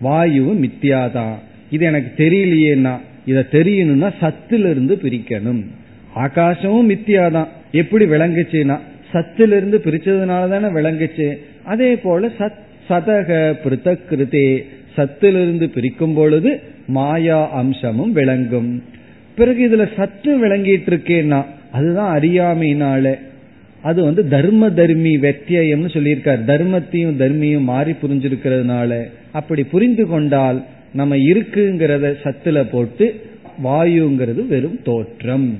வாயுவும் 0.01 0.63
மித்தியாதான். 0.63 1.33
இது 1.71 1.85
எனக்கு 1.85 2.23
தெரியலையேன்னா 2.23 2.97
இத 3.25 3.45
தெரியணும்னா 3.51 4.13
சத்திலிருந்து 4.19 4.95
பிரிக்கணும். 4.95 5.65
ஆகாசமும் 6.15 6.89
மித்தியாதான். 6.89 7.47
எப்படி 7.71 8.05
விளங்குச்சுன்னா 8.05 8.79
சத்திலிருந்து 9.11 9.81
பிரிச்சதுனால 9.83 10.49
தானே 10.49 10.65
விளங்குச்சு. 10.65 11.33
அதே 11.65 11.95
போல 11.95 12.27
சத் 12.27 12.61
சதக 12.89 13.55
பிருத்தகிருதே 13.63 14.63
சத்திலிருந்து 14.97 15.69
பிரிக்கும் 15.69 16.13
பொழுது 16.13 16.59
மாயா 16.87 17.51
அம்சமும் 17.51 18.11
விளங்கும். 18.11 18.83
பிறகு 19.35 19.69
இதுல 19.69 19.89
சத்து 19.97 20.45
விளங்கிட்டு 20.45 20.89
இருக்கேன்னா 20.89 21.45
அதுதான் 21.71 22.19
அறியாமையினால. 22.19 23.13
அது 23.81 24.03
வந்து 24.03 24.27
தர்ம 24.27 24.69
தர்மி 24.69 25.17
வெத்தியம்னு 25.17 25.89
சொல்லியிருக்கார். 25.89 26.43
தர்மத்தையும் 26.45 27.17
தர்மியும் 27.19 27.61
மாறி 27.61 27.91
புரிஞ்சிருக்கிறதுனால. 27.91 29.03
அப்படி 29.31 29.63
புரிந்து 29.63 30.07
கொண்டால் 30.07 30.63
நம்ம 30.93 31.15
இருக்குங்கிறத 31.15 32.13
சத்துல 32.23 32.65
போட்டு 32.71 33.21
வாயுங்கிறது 33.63 34.47
வெறும் 34.47 34.79
தோற்றம். 34.83 35.57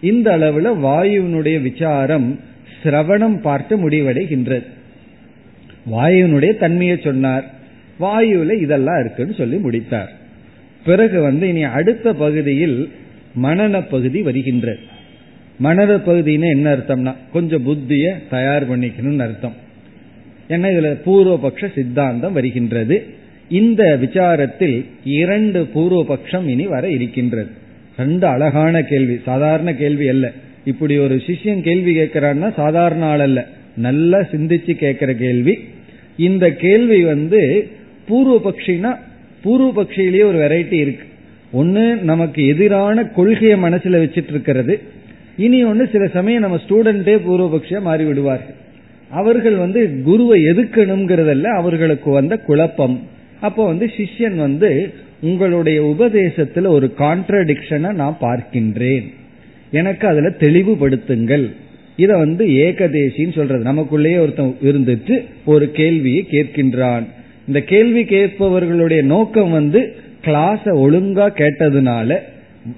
இந்த 0.00 0.38
அளவுல 0.38 0.78
வாயுனுடைய 0.82 1.62
விசாரம் 1.62 2.40
சிரவணம் 2.82 3.40
பார்த்து 3.40 3.88
முடிவடைகின்றது. 3.88 4.62
வாயுனுடைய 5.92 6.56
தன்மையை 6.56 7.00
சொன்னார். 7.04 7.44
வாயுல 8.00 8.62
இதெல்லாம் 8.62 9.00
இருக்குன்னு 9.00 9.34
சொல்லி 9.34 9.56
முடித்தார். 9.56 10.12
பிறகு 10.84 11.20
வந்து 11.20 11.48
இனி 11.48 11.62
அடுத்த 11.62 12.14
பகுதியில் 12.14 12.92
மனன 13.42 13.84
பகுதி 13.90 14.22
வருகின்றது. 14.22 14.78
மனத 15.62 15.96
பகுதின்னு 15.96 16.48
என்ன 16.48 16.74
அர்த்தம்னா 16.74 17.14
கொஞ்சம் 17.32 17.62
புத்திய 17.62 18.14
தயார் 18.30 18.70
பண்ணிக்கணும்னு 18.70 19.18
அர்த்தம். 19.18 19.52
ஏன்னா 20.48 20.66
இதுல 20.74 20.96
பூர்வபக்ஷ 21.06 21.72
சித்தாந்தம் 21.74 22.32
வருகின்றது. 22.32 23.04
இந்த 23.48 23.98
விசாரத்தில் 24.02 24.84
இரண்டு 25.04 25.68
பூர்வபக்ஷம் 25.74 26.48
இனி 26.48 26.66
வர 26.66 26.90
இருக்கின்றது. 26.90 27.50
ரெண்டு 27.98 28.26
அழகான 28.26 28.82
கேள்வி 28.82 29.20
சாதாரண 29.24 29.74
கேள்வி 29.74 30.08
அல்ல. 30.08 30.32
இப்படி 30.64 30.98
ஒரு 30.98 31.14
சிஷ்யன் 31.14 31.60
கேள்வி 31.60 31.96
கேட்கிறான்னா 31.96 32.54
சாதாரண 32.54 33.04
ஆள் 33.04 33.20
அல்ல. 33.20 33.46
நல்லா 33.76 34.18
சிந்திச்சு 34.18 34.72
கேட்கிற 34.72 35.14
கேள்வி. 35.14 35.58
இந்த 36.16 36.50
கேள்வி 36.50 37.04
வந்து 37.04 37.68
பூர்வ 38.08 38.50
பக்ஷினா 38.50 38.96
பூர்வ 39.42 39.82
பக்ஷிலேயே 39.82 40.24
ஒரு 40.24 40.38
வெரைட்டி 40.38 40.72
இருக்கு. 40.72 41.06
ஒன்னு 41.52 41.96
நமக்கு 41.96 42.46
எதிரான 42.46 43.04
கொள்கையை 43.04 43.62
மனசுல 43.62 44.00
வச்சிட்டு 44.02 44.28
இருக்கிறது 44.28 44.80
இனி 45.36 45.64
ஒன்னு 45.64 45.88
சில 45.92 46.06
சமயம் 46.06 46.40
நம்ம 46.40 46.58
ஸ்டூடெண்டே 46.68 47.14
பூர்வபக்ஷியா 47.26 47.80
மாறி 47.80 48.04
விடுவார்கள் 48.04 48.62
அவர்கள் 49.10 49.54
வந்து 49.54 50.02
குருவை 50.02 50.42
எதுக்கணுங்கிறதல்ல 50.44 51.42
அவர்களுக்கு 51.42 52.10
வந்த 52.10 52.38
குழப்பம். 52.38 53.02
அப்போ 53.40 53.66
வந்து 53.66 53.90
சிஷ்யன் 53.96 54.36
வந்து 54.36 54.92
உங்களுடைய 55.20 55.82
உபதேசத்துல 55.82 56.66
ஒரு 56.66 56.94
கான்ட்ரடிக்ஷனை 56.98 57.92
நான் 57.92 58.16
பார்க்கின்றேன். 58.20 59.04
எனக்கு 59.70 60.08
அதுல 60.08 60.28
தெளிவுபடுத்துங்கள். 60.28 61.50
இத 61.96 62.16
வந்து 62.16 62.44
ஏகதேசின்னு 62.46 63.32
சொல்றது. 63.32 63.62
நமக்குள்ளேயே 63.72 64.18
ஒருத்தன் 64.18 64.56
இருந்துட்டு 64.62 65.14
ஒரு 65.44 65.70
கேள்வியை 65.70 66.26
கேட்கின்றான். 66.30 67.04
இந்த 67.46 67.60
கேள்வி 67.60 68.02
கேட்பவர்களுடைய 68.02 69.02
நோக்கம் 69.02 69.50
வந்து 69.50 69.80
கிளாஸ 70.24 70.64
ஒழுங்கா 70.64 71.26
கேட்டதுனால 71.40 72.18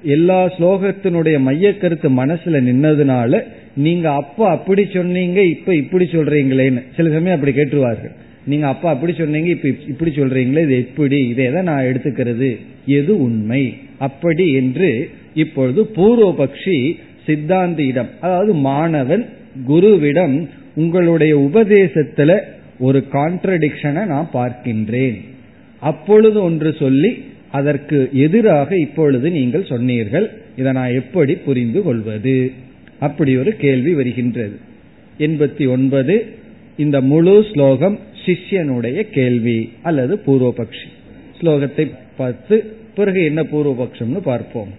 எல்லா 0.02 0.38
ஸ்லோகத்தினுடைய 0.46 1.40
மைய 1.40 1.76
கருத்து 1.76 2.08
மனசுல 2.10 2.60
நின்னதுனால 2.68 3.42
நீங்க 3.76 4.12
அப்ப 4.12 4.48
அப்படி 4.48 4.86
சொன்னீங்க 4.92 5.42
இப்ப 5.42 5.74
இப்படி 5.74 6.04
சொல்றீங்களேன்னு. 6.04 6.82
சில 6.96 7.10
சமயம் 7.10 7.38
அப்படி 7.38 7.52
கேட்டுருவார்கள். 7.56 8.14
நீங்க 8.46 8.66
அப்ப 8.66 8.88
அப்படி 8.88 9.12
சொன்னீங்க 9.12 9.48
இப்ப 9.48 9.68
இப்படி 9.88 10.10
சொல்றீங்களே 10.10 10.62
இது 10.62 10.76
எப்படி? 10.76 11.28
இதை 11.28 11.44
எதை 11.44 11.62
நான் 11.62 11.84
எடுத்துக்கிறது. 11.84 12.56
எது 12.86 13.22
உண்மை? 13.22 13.74
அப்படி 13.98 14.52
என்று 14.52 15.10
இப்பொழுது 15.34 15.90
பூர்வபக்ஷி 15.96 16.96
சித்தாந்தியிடம் 17.26 18.10
அதாவது 18.20 18.54
மாணவன் 18.54 19.24
குருவிடம் 19.68 20.48
உங்களுடைய 20.74 21.38
உபதேசத்துல 21.38 22.40
ஒரு 22.78 23.04
கான்ட்ரடிக்ஷனை 23.12 24.04
நான் 24.04 24.28
பார்க்கின்றேன். 24.32 25.16
அப்பொழுது 25.82 26.42
ஒன்று 26.42 26.74
சொல்லி 26.78 27.10
அதற்கு 27.50 28.08
எதிராக 28.12 28.76
இப்பொழுது 28.76 29.30
நீங்கள் 29.30 29.64
சொன்னீர்கள். 29.64 30.30
இதை 30.56 30.72
நான் 30.72 30.94
எப்படி 30.94 31.34
புரிந்து 31.34 31.82
கொள்வது? 31.82 32.52
அப்படி 33.00 33.36
ஒரு 33.36 33.56
கேள்வி 33.56 33.94
வருகின்றது. 33.94 34.56
எண்பத்தி 35.18 35.68
ஒன்பது 35.68 36.14
இந்த 36.76 37.00
முழு 37.00 37.44
ஸ்லோகம் 37.52 37.98
சிஷ்யனுடைய 38.26 39.00
கேள்வி 39.00 39.72
அல்லது 39.82 40.20
பூர்வபக்ஷி. 40.26 40.88
ஸ்லோகத்தை 41.40 41.90
பார்த்து 42.16 42.56
பிறகு 42.94 43.24
என்ன 43.24 43.42
பூர்வபக்ஷம்னு 43.42 44.20
பார்ப்போம். 44.20 44.72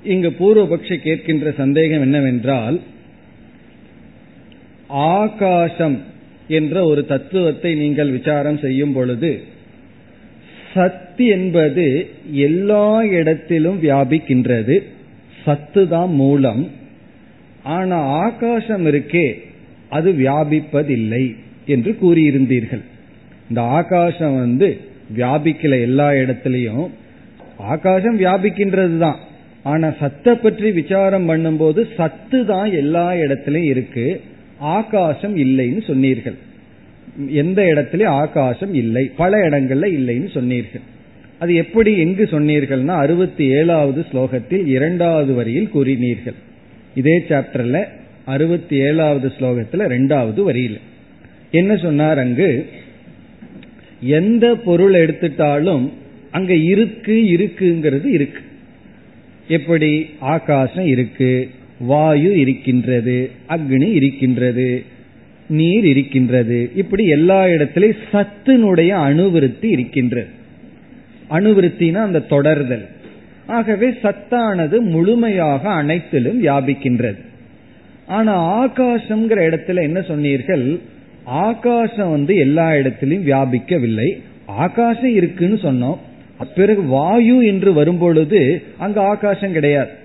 இங்கு 0.04 0.30
பூர்வபக்ஷி 0.38 0.96
கேட்கின்ற 0.98 1.48
சந்தேகம் 1.56 2.00
என்னவென்றால் 2.00 2.76
ஆகாசம் 5.10 5.98
என்ற 6.47 6.85
ஒரு 6.85 7.05
தத்துவத்தை 7.05 7.75
நீங்கள் 7.75 8.09
விசாரம் 8.09 8.57
செய்யும் 8.57 8.93
பொழுது 8.93 9.43
சத்து 10.73 11.25
என்பது 11.25 12.07
எல்லா 12.31 13.03
இடத்திலும் 13.03 13.81
வியாபிக்கின்றது. 13.81 14.83
சத்து 15.43 15.87
தான் 15.87 16.09
மூலம். 16.09 16.69
ஆனா 17.63 17.97
ஆகாசம் 17.97 18.85
இருக்கே 18.85 19.37
அது 19.89 20.11
வியாபிப்பதில்லை 20.11 21.35
என்று 21.65 21.97
கூறியிருந்தீர்கள். 22.01 22.81
இந்த 23.49 23.61
ஆகாசம் 23.61 24.35
வந்து 24.39 24.77
வியாபிக்கல 25.15 25.81
எல்லா 25.81 26.11
இடத்திலையும். 26.11 26.89
ஆகாசம் 27.57 28.19
வியாபிக்கின்றது 28.19 28.97
தான். 28.97 29.19
ஆனா 29.63 29.93
சத்தை 29.99 30.35
பற்றி 30.35 30.71
விசாரம் 30.71 31.29
பண்ணும்போது 31.29 31.87
சத்து 31.95 32.45
தான் 32.45 32.71
எல்லா 32.71 33.13
இடத்திலையும் 33.13 33.71
இருக்கு. 33.73 34.21
ஆகாசம் 34.57 35.37
இல்லைன்னு 35.37 35.83
சொன்னீர்கள். 35.87 36.35
எந்த 37.29 37.61
இடத்துலயும் 37.61 38.05
ஆகாசம் 38.05 38.73
இல்லை? 38.73 39.11
பல 39.17 39.49
இடங்கள்ல 39.49 39.87
இல்லைன்னு 39.91 40.31
சொன்னீர்கள். 40.31 40.81
அது 41.39 41.55
எப்படி 41.55 41.97
எங்கு 41.97 42.23
சொன்னீர்கள்னா 42.23 42.87
அறுபத்தி 42.87 43.45
ஏழாவது 43.45 44.05
ஸ்லோகத்தில் 44.11 44.65
இரண்டாவது 44.65 45.33
வரியில் 45.33 45.69
கூறினீர்கள். 45.73 46.35
இதே 46.95 47.17
சாப்டர்ல 47.29 47.87
அறுபத்தி 48.25 48.75
ஏழாவது 48.75 49.31
ஸ்லோகத்துல 49.39 49.87
ரெண்டாவது 49.87 50.43
வரியில். 50.43 50.79
என்ன 51.51 51.75
சொன்னார் 51.75 52.17
அங்கு? 52.17 52.65
எந்த 54.01 54.55
பொருள் 54.55 54.93
எடுத்துட்டாலும் 54.93 55.89
அங்க 56.31 56.55
இருக்கு 56.55 57.13
இருக்குங்கிறது 57.13 58.05
இருக்கு. 58.05 58.39
எப்படி? 59.47 60.09
ஆகாசம் 60.19 60.85
இருக்கு. 60.85 61.49
வாயு 61.79 62.39
இருக்கின்றது 62.39 63.31
அக்னி 63.49 63.93
இருக்கின்றது 63.93 64.83
நீர் 65.49 65.85
இருக்கின்றது. 65.85 66.71
இப்படி 66.75 67.07
எல்லா 67.07 67.45
இடத்திலையும் 67.45 67.97
சத்தினுடைய 68.11 68.87
அணுவிருத்தி 68.87 69.65
இருக்கின்றது. 69.65 70.27
அணுவிருத்தினா 71.29 71.93
அந்த 71.93 72.23
தொடர்தல். 72.29 72.85
ஆகவே 73.47 73.89
சத்தானது 73.89 74.79
முழுமையாக 74.79 75.69
அனைத்திலும் 75.69 76.43
வியாபிக்கின்றது. 76.43 77.17
ஆனா 78.07 78.65
ஆகாசம்ங்கிற 78.65 79.35
இடத்துல 79.35 79.81
என்ன 79.81 80.01
சொன்னீர்கள்? 80.01 80.79
ஆகாசம் 81.23 82.09
வந்து 82.09 82.35
எல்லா 82.35 82.75
இடத்திலும் 82.75 83.25
வியாபிக்கவில்லை. 83.25 84.21
ஆகாசம் 84.45 85.13
இருக்குன்னு 85.13 85.55
சொன்னோம். 85.55 85.97
பிறகு 86.55 86.83
வாயு 86.83 87.45
என்று 87.45 87.73
வரும்பொழுது 87.73 88.61
அங்கு 88.77 88.99
ஆகாசம் 88.99 89.51
கிடையாது. 89.51 90.03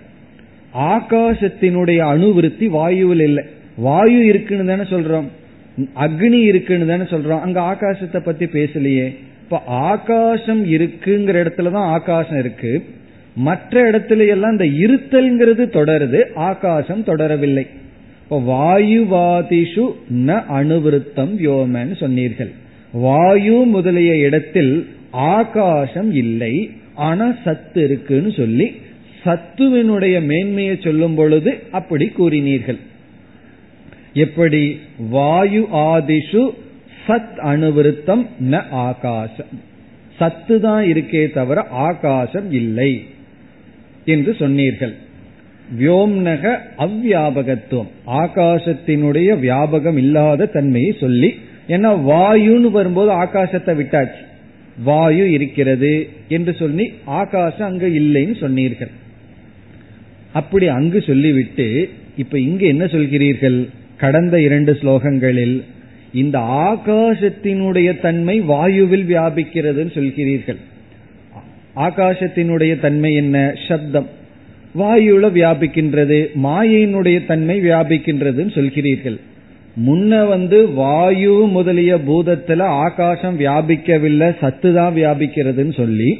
ஆகாசத்தினுடைய 0.75 1.99
அணுவிருத்தி 1.99 2.68
வாயுவில் 2.68 3.23
இல்லை. 3.23 3.45
வாயு 3.77 4.25
இருக்குன்னு 4.25 4.64
தானே 4.64 4.83
சொல்றோம். 4.83 5.25
அக்னி 5.97 6.43
இருக்குன்னு 6.43 6.87
தானே 6.87 7.03
சொல்றோம். 7.03 7.41
அங்க 7.41 7.61
ஆகாசத்தை 7.61 8.21
பத்தி 8.21 8.45
பேசலையே. 8.45 9.16
இப்ப 9.43 9.62
ஆகாசம் 9.66 10.73
இருக்குங்கிற 10.73 11.47
இடத்துலதான் 11.47 11.73
ஆகாசம் 11.73 12.39
இருக்கு. 12.39 12.85
மற்ற 13.35 13.91
இடத்துல 13.91 14.29
எல்லாம் 14.29 14.59
இந்த 14.59 14.64
இருத்தல்ங்கிறது 14.64 15.66
தொடருது. 15.66 16.35
ஆகாசம் 16.35 17.05
தொடரவில்லை. 17.05 17.66
இப்போ 18.23 18.41
வாயுவாதிஷு 18.41 19.93
ந 20.14 20.45
அணுவிருத்தம் 20.49 21.39
யோமன்னு 21.39 21.97
சொன்னீர்கள். 21.97 22.51
வாயு 22.93 23.53
முதலிய 23.53 24.16
இடத்தில் 24.16 24.89
ஆகாசம் 25.11 26.12
இல்லை. 26.12 26.71
ஆனா 26.95 27.35
சத்து 27.45 27.85
இருக்குன்னு 27.85 28.33
சொல்லி 28.33 28.77
சத்துவினுடைய 29.25 30.25
மேன்மையை 30.25 30.79
சொல்லும் 30.81 31.14
பொழுது 31.14 31.62
அப்படி 31.71 32.12
கூறினீர்கள். 32.18 32.79
எப்படி? 34.12 34.81
வாயு 35.11 35.66
ஆதிஷு 35.73 36.51
சத் 37.09 37.37
அணுவிருத்தம் 37.37 38.27
ந 38.51 38.62
ஆகாசம். 38.71 39.53
சத்து 40.18 40.61
தான் 40.61 40.85
இருக்கே 40.85 41.33
தவிர 41.33 41.62
ஆகாசம் 41.62 42.53
இல்லை 42.53 43.05
என்று 44.05 44.35
சொன்னீர்கள். 44.35 44.95
வியோம்னக 45.79 46.59
அவ்வியாபகத்துவம். 46.79 47.91
ஆகாசத்தினுடைய 48.07 49.29
வியாபகம் 49.45 49.97
இல்லாத 49.97 50.47
தன்மையை 50.47 50.97
சொல்லி 51.01 51.35
ஏன்னா 51.68 51.91
வாயுன்னு 52.11 52.71
வரும்போது 52.71 53.11
ஆகாசத்தை 53.11 53.73
விட்டாச்சு. 53.81 54.23
வாயு 54.85 55.31
இருக்கிறது 55.31 56.09
என்று 56.29 56.55
சொல்லி 56.55 56.93
ஆகாசம் 57.05 57.66
அங்கு 57.66 57.89
இல்லைன்னு 57.89 58.41
சொன்னீர்கள். 58.41 58.91
அப்படி 60.33 60.68
அங்கு 60.68 61.03
சொல்லிவிட்டு 61.03 61.89
இப்ப 62.16 62.39
இங்கு 62.39 62.66
என்ன 62.66 62.85
சொல்கிறீர்கள்? 62.85 63.68
கடந்த 63.97 64.41
இரண்டு 64.41 64.72
ஸ்லோகங்களில் 64.72 65.62
இந்த 66.14 66.39
ஆகாசத்தினுடைய 66.39 68.01
தன்மை 68.01 68.43
வாயுவில் 68.43 69.07
வியாபிக்கிறதுன்னு 69.12 69.93
சொல்கிறீர்கள். 69.95 70.57
ஆகாசத்தினுடைய 71.76 72.81
தன்மை 72.81 73.14
என்ன? 73.14 73.55
சப்தம். 73.68 74.07
வாயுல 74.78 75.28
வியாபிக்கின்றது 75.31 76.26
மாயையினுடைய 76.43 77.26
தன்மை 77.26 77.61
வியாபிக்கின்றதுன்னு 77.61 78.53
சொல்கிறீர்கள். 78.55 79.16
முன்ன 79.87 80.28
வந்து 80.28 80.68
வாயு 80.68 81.47
முதலிய 81.51 81.97
பூதத்துல 81.97 82.62
ஆகாசம் 82.62 83.41
வியாபிக்கவில்லை 83.41 84.37
சத்து 84.41 84.74
தான் 84.74 84.95
வியாபிக்கிறதுன்னு 84.95 85.74
சொல்லி 85.74 86.18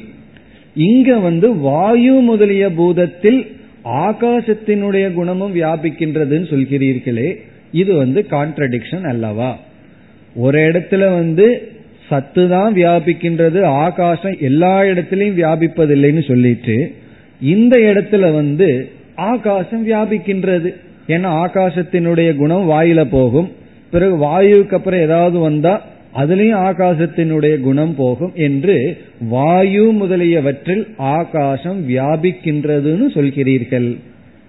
இங்க 0.75 1.19
வந்து 1.19 1.57
வாயு 1.57 2.13
முதலிய 2.13 2.69
பூதத்தில் 2.69 3.47
ஆகாசத்தினுடைய 3.85 5.13
குணமும் 5.13 5.55
வியாபிக்கின்றதுன்னு 5.55 6.47
சொல்கிறீர்களே 6.53 7.35
இது 7.73 7.95
வந்து 7.95 8.27
கான்ட்ரடிக்ஷன் 8.31 9.07
அல்லவா? 9.09 9.59
ஒரு 10.35 10.61
இடத்துல 10.61 10.99
வந்து 10.99 11.69
சத்து 12.09 12.49
தான் 12.49 12.75
வியாபிக்கின்றது 12.75 13.63
ஆகாசம் 13.63 14.37
எல்லா 14.41 14.81
இடத்திலையும் 14.81 15.39
வியாபிப்பதில்லைன்னு 15.41 16.27
சொல்லிட்டு 16.27 16.95
இந்த 17.41 17.79
இடத்துல 17.79 18.33
வந்து 18.33 18.91
ஆகாசம் 19.15 19.89
வியாபிக்கின்றது. 19.89 20.75
ஏன்னா 21.07 21.47
ஆகாசத்தினுடைய 21.47 22.37
குணம் 22.37 22.71
வாயில 22.71 23.05
போகும். 23.05 23.53
பிறகு 23.91 24.17
வாயுக்கு 24.17 24.73
அப்புறம் 24.73 25.01
ஏதாவது 25.01 25.39
வந்தா 25.39 25.83
அதுலேயும் 26.15 26.63
ஆகாசத்தினுடைய 26.69 27.61
குணம் 27.61 27.95
போகும் 27.95 28.33
என்று 28.35 28.99
வாயு 29.21 29.93
முதலியவற்றில் 29.93 30.89
ஆகாசம் 30.97 31.89
வியாபிக்கின்றதுன்னு 31.89 33.09
சொல்கிறீர்கள். 33.15 33.97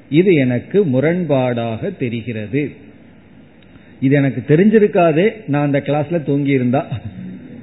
இது 0.09 0.33
எனக்கு 0.33 0.85
முரண்பாடாக 0.85 1.97
தெரிகிறது. 1.97 2.71
இது 3.99 4.15
எனக்கு 4.15 4.55
தெரிஞ்சிருக்காதே 4.55 5.29
நான் 5.47 5.65
அந்த 5.65 5.83
கிளாஸ்ல 5.85 6.23
தூங்கி 6.23 6.49
இருந்தா 6.49 6.87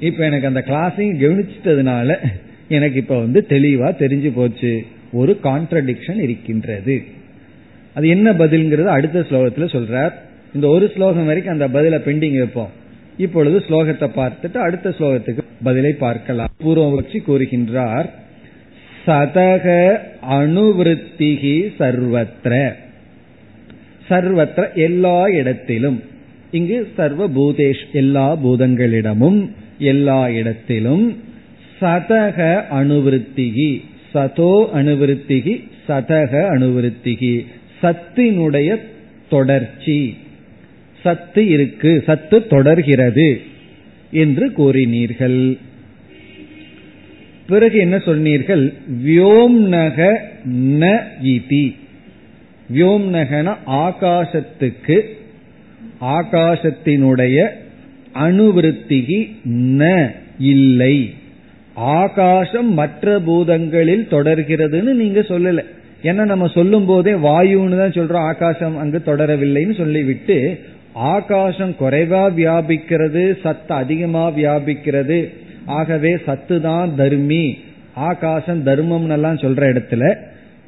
இப்ப 0.00 0.24
எனக்கு 0.24 0.46
அந்த 0.46 0.64
கிளாஸையும் 0.66 1.20
கவனிச்சிட்டதுனால 1.22 2.16
எனக்கு 2.68 2.98
இப்ப 2.98 3.18
வந்து 3.18 3.46
தெளிவா 3.48 3.88
தெரிஞ்சு 3.98 4.32
போச்சு. 4.34 4.84
ஒரு 5.12 5.38
கான்ட்ரடிக்ஷன் 5.42 6.20
இருக்கின்றது. 6.20 7.02
அது 7.94 8.08
என்ன 8.08 8.32
பதில்ங்கிறது 8.32 8.84
அடுத்த 8.84 9.20
ஸ்லோகத்துல 9.20 9.68
சொல்றார். 9.76 10.12
இந்த 10.54 10.66
ஒரு 10.66 10.90
ஸ்லோகம் 10.94 11.26
வரைக்கும் 11.26 11.60
அந்த 11.60 11.80
பதில 11.80 11.96
பெண்டிங் 11.96 12.38
வைப்போம். 12.38 12.77
இப்பொழுது 13.18 13.58
ஸ்லோகத்தை 13.68 14.08
பார்த்துட்டு 14.16 14.58
அடுத்த 14.66 14.88
ஸ்லோகத்துக்கு 14.98 15.42
பதிலை 15.62 15.92
பார்க்கலாம். 15.92 16.50
பூர்வபக்ஷி 16.64 17.18
கூறுகின்றார் 17.26 18.08
சதக 19.06 19.66
அணுவிருத்திகி 20.38 21.56
சர்வத்திர 21.78 22.54
சர்வத்திர 24.08 24.64
எல்லா 24.74 25.18
இடத்திலும் 25.40 25.98
இங்கு 26.50 26.78
சர்வ 26.96 27.22
பூதேஷ் 27.28 27.84
எல்லா 27.92 28.26
பூதங்களிடமும் 28.44 29.40
எல்லா 29.92 30.20
இடத்திலும் 30.40 31.04
சதக 31.80 32.38
அணுவிருத்திகி 32.78 33.70
சதோ 34.14 34.52
அணுவிருத்திகி 34.78 35.54
சதக 35.88 36.32
அணுவிருத்திகி 36.54 37.34
சத்தினுடைய 37.82 38.70
தொடர்ச்சி 39.28 39.98
சத்து 41.02 41.46
இருக்கு 41.46 42.02
சத்து 42.06 42.46
தொடர்கிறது 42.46 43.40
என்று 44.10 44.52
கூறினீர்கள். 44.56 45.58
பிறகு 47.46 47.78
என்ன 47.78 47.98
சொன்னீர்கள்? 47.98 48.72
வியோம்னக 49.06 50.16
ந 50.80 50.98
இதி 51.22 51.74
வியோம்னகன 52.74 53.54
ஆகாசத்துக்கு 53.66 54.96
ஆகாசத்தினுடைய 56.00 57.48
அணுவிருத்திகி 58.14 59.20
ந 59.52 60.10
இல்லை. 60.38 61.10
ஆகாசம் 61.74 62.72
மற்ற 62.72 63.18
பூதங்களில் 63.18 64.04
தொடர்கிறதுன்னு 64.10 64.92
நீங்க 65.02 65.20
சொல்லல. 65.20 65.64
ஏன்னா 66.02 66.24
நம்ம 66.24 66.46
சொல்லும் 66.46 66.86
போதே 66.86 67.12
வாயுன்னு 67.12 67.78
தான் 67.78 67.96
சொல்றோம். 67.98 68.26
ஆகாசம் 68.26 68.76
அங்கு 68.78 69.02
தொடரவில்லைன்னு 69.06 69.76
சொல்லிவிட்டு 69.76 70.60
ஆகாசம் 70.92 71.76
குறைவா 71.80 72.30
வியாபிக்கிறது 72.36 73.40
சத்து 73.40 73.74
அதிகமா 73.74 74.30
வியாபிக்கிறது. 74.30 75.28
ஆகவே 75.64 76.16
சத்து 76.26 76.60
தான் 76.60 76.96
தர்மி. 76.96 77.58
ஆகாசம் 77.94 78.62
தர்மம் 78.62 79.10
எல்லாம் 79.10 79.36
சொல்ற 79.36 79.62
இடத்துல 79.72 80.16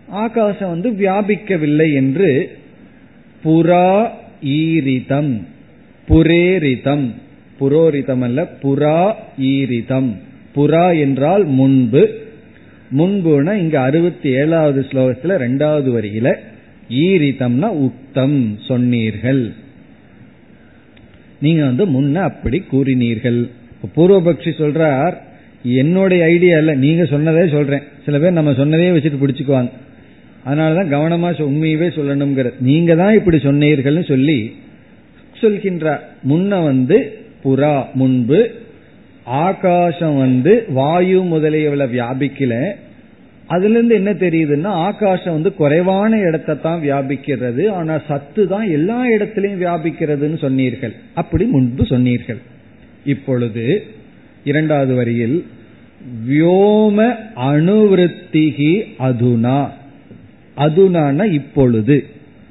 ஆகாசம் 0.09 0.68
வந்து 0.68 0.91
வியாபிக்கவில்லை 0.91 1.93
என்று 1.93 2.59
புறா 3.45 4.09
ஈரிதம் 4.45 5.41
புரேரிதம். 6.09 7.11
புரோரிதம் 7.61 8.21
அல்ல 8.21 8.47
புறா 8.62 9.12
ஈரிதம். 9.41 10.14
புறா 10.57 10.99
என்றால் 10.99 11.45
முன்பு. 11.45 12.18
முன்புனா 12.99 13.53
இங்க 13.53 13.81
அறுபத்தி 13.81 14.31
ஏழாவது 14.31 14.87
ஸ்லோகத்துல 14.91 15.37
ரெண்டாவது 15.45 15.91
வரியில 15.97 16.35
ஈரிதம்னா 16.91 17.66
உத்தம் 17.66 18.59
சொன்னீர்கள். 18.66 19.53
நீங்க 21.41 21.64
வந்து 21.64 21.84
முன்ன 21.86 22.14
அப்படி 22.14 22.64
கூறினீர்கள். 22.72 23.41
பூர்வபக்ஷி 23.97 24.53
சொல்றார் 24.62 25.14
என்னுடைய 25.62 26.24
ஐடியா 26.24 26.59
இல்லை 26.59 26.74
நீங்க 26.74 27.03
சொன்னதே 27.03 27.51
சொல்றேன். 27.51 27.82
சில 28.05 28.18
பேர் 28.18 28.38
நம்ம 28.38 28.51
சொன்னதே 28.51 28.88
வச்சுட்டு 28.95 29.22
பிடிச்சுக்குவாங்க. 29.22 29.70
அதனாலதான் 30.47 30.93
கவனமா 30.95 31.30
உண்மையவே 31.38 31.88
சொல்லணுங்கிற 31.97 32.51
நீங்க 32.61 32.95
தான் 32.95 33.14
இப்படி 33.14 33.36
சொன்னீர்கள்னு 33.36 34.05
சொல்லி 34.05 34.55
சொல்கின்றார். 35.41 36.01
முன்ன 36.28 36.62
வந்து 36.64 36.97
புறா 37.45 37.84
முன்பு 37.95 38.51
ஆகாசம் 39.24 40.16
வந்து 40.18 40.64
வாயு 40.68 41.22
முதலியவளை 41.22 41.86
வியாபிக்கல. 41.97 42.55
அதுல 43.55 43.76
இருந்து 43.76 43.94
என்ன 43.94 44.12
தெரியுதுன்னா 44.12 44.72
ஆகாசம் 44.88 45.36
வந்து 45.36 45.51
குறைவான 45.55 46.18
இடத்தை 46.18 46.55
தான் 46.61 46.82
வியாபிக்கிறது. 46.82 47.62
ஆனா 47.78 47.94
சத்து 48.09 48.42
தான் 48.48 48.66
எல்லா 48.70 48.98
இடத்திலையும் 49.07 49.62
வியாபிக்கிறதுன்னு 49.62 50.38
சொன்னீர்கள். 50.38 50.94
அப்படி 51.14 51.44
முன்பு 51.44 51.84
சொன்னீர்கள். 51.86 52.40
இப்பொழுது 53.05 53.64
இரண்டாவது 54.44 54.94
வரியில் 54.94 55.44
வியோம 56.28 56.98
அணுவிருத்திகி 57.48 58.72
அதுனா. 59.09 59.59
அதுனான 60.57 61.32
இப்பொழுது. 61.32 61.96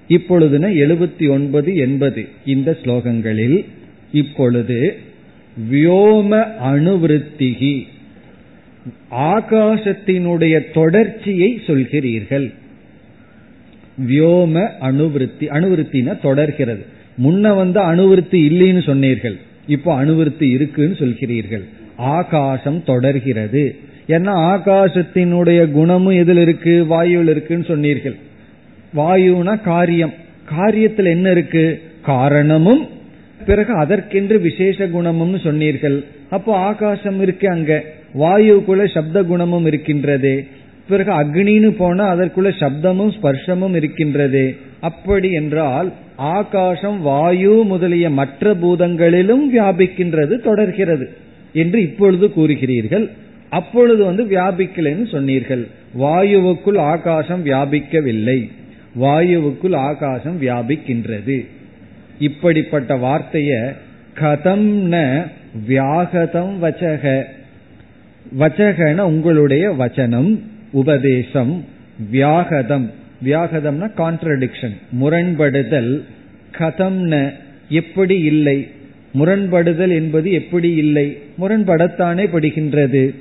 இப்பொழுதுனா 0.09 0.69
எழுபத்தி 0.83 1.25
ஒன்பது 1.29 1.75
எண்பது 1.75 2.21
இந்த 2.45 2.69
ஸ்லோகங்களில் 2.83 3.57
இப்பொழுது 4.11 4.79
வியோம 5.71 6.31
அணுவிருத்திகி. 6.71 7.73
ஆகாசத்தினுடைய 9.11 10.61
தொடர்ச்சியை 10.73 11.61
சொல்கிறீர்கள். 11.67 12.53
வியோம 14.07 14.69
அணுவிருத்தி 14.81 15.47
அணுவிருத்தின 15.47 16.21
தொடர்கிறது. 16.21 16.85
முன்ன 17.23 17.55
வந்து 17.55 17.79
அணுவிருத்தி 17.79 18.49
இல்லைன்னு 18.49 18.83
சொன்னீர்கள். 18.83 19.37
இப்போ 19.67 20.05
அணுவிருத்தி 20.05 20.49
இருக்குன்னு 20.49 20.95
சொல்கிறீர்கள். 20.99 21.63
ஆகாசம் 21.95 22.83
தொடர்கிறது. 22.83 23.75
ஏன்னா 24.07 24.33
ஆகாசத்தினுடைய 24.35 25.71
குணமும் 25.71 26.13
எதில் 26.13 26.37
இருக்கு? 26.37 26.85
வாயுவில் 26.89 27.29
இருக்குன்னு 27.29 27.63
சொன்னீர்கள். 27.63 28.15
வாயுனா 28.95 29.61
காரியம். 29.61 30.13
காரியத்தில் 30.57 31.05
என்ன 31.05 31.31
இருக்கு? 31.31 31.81
காரணமும். 32.01 32.87
பிறகு 33.45 33.73
அதற்கென்று 33.73 34.39
விசேஷ 34.39 34.87
குணமும் 34.87 35.39
சொன்னீர்கள். 35.39 36.03
அப்போ 36.29 36.55
ஆகாசம் 36.55 37.21
இருக்கு 37.21 37.49
அங்க. 37.49 37.83
வாயுக்குள்ள 38.15 38.91
சப்த 38.93 39.23
குணமும் 39.23 39.65
இருக்கின்றது. 39.65 40.45
பிறகு 40.89 41.11
அக்னின்னு 41.11 41.69
போனா 41.69 42.15
அதற்குள்ள 42.15 42.51
சப்தமும் 42.59 43.13
ஸ்பர்ஷமும் 43.21 43.75
இருக்கின்றது. 43.75 44.55
அப்படி 44.79 45.31
என்றால் 45.31 45.93
ஆகாசம் 46.15 47.01
வாயு 47.01 47.63
முதலிய 47.63 48.09
மற்ற 48.09 48.53
பூதங்களிலும் 48.53 49.43
வியாபிக்கின்றது 49.53 50.41
தொடர்கிறது 50.41 51.09
என்று 51.53 51.81
இப்பொழுது 51.81 52.27
கூறுகிறீர்கள். 52.27 53.09
அப்பொழுது 53.49 54.03
வந்து 54.03 54.23
வியாபிக்கலைன்னு 54.23 55.09
சொன்னீர்கள். 55.11 55.67
வாயுவுக்குள் 55.99 56.77
ஆகாசம் 56.77 57.45
வியாபிக்கவில்லை. 57.45 58.49
வாயுவுக்குள் 59.01 59.75
ஆகாசம் 59.75 60.41
வியாபிக்கின்றது. 60.41 61.45
இப்படிப்பட்ட 62.19 62.95
வார்த்தைய 62.95 63.73
கதம் 64.19 64.67
ந 64.91 65.25
வியாகதம் 65.67 66.63
வச்சக. 66.63 67.23
வச்சகன 68.37 68.99
உங்களுடைய 68.99 69.71
வச்சனம் 69.71 70.39
உபதேசம் 70.71 71.65
வியாகதம். 72.11 72.89
வியாகதம்னா 73.25 73.91
கான்ட்ரடிக்ஷன் 73.97 74.75
முரண்படுதல் 75.01 76.03
கதம்ன 76.57 77.33
எப்படி 77.69 78.19
இல்லை? 78.19 78.67
முரண்படுதல் 79.19 79.89
என்பது 79.89 80.31
எப்படி 80.31 80.75
இல்லை? 80.75 81.17
முரண்படத்தானே 81.39 82.25
படுகின்றது. 82.27 83.15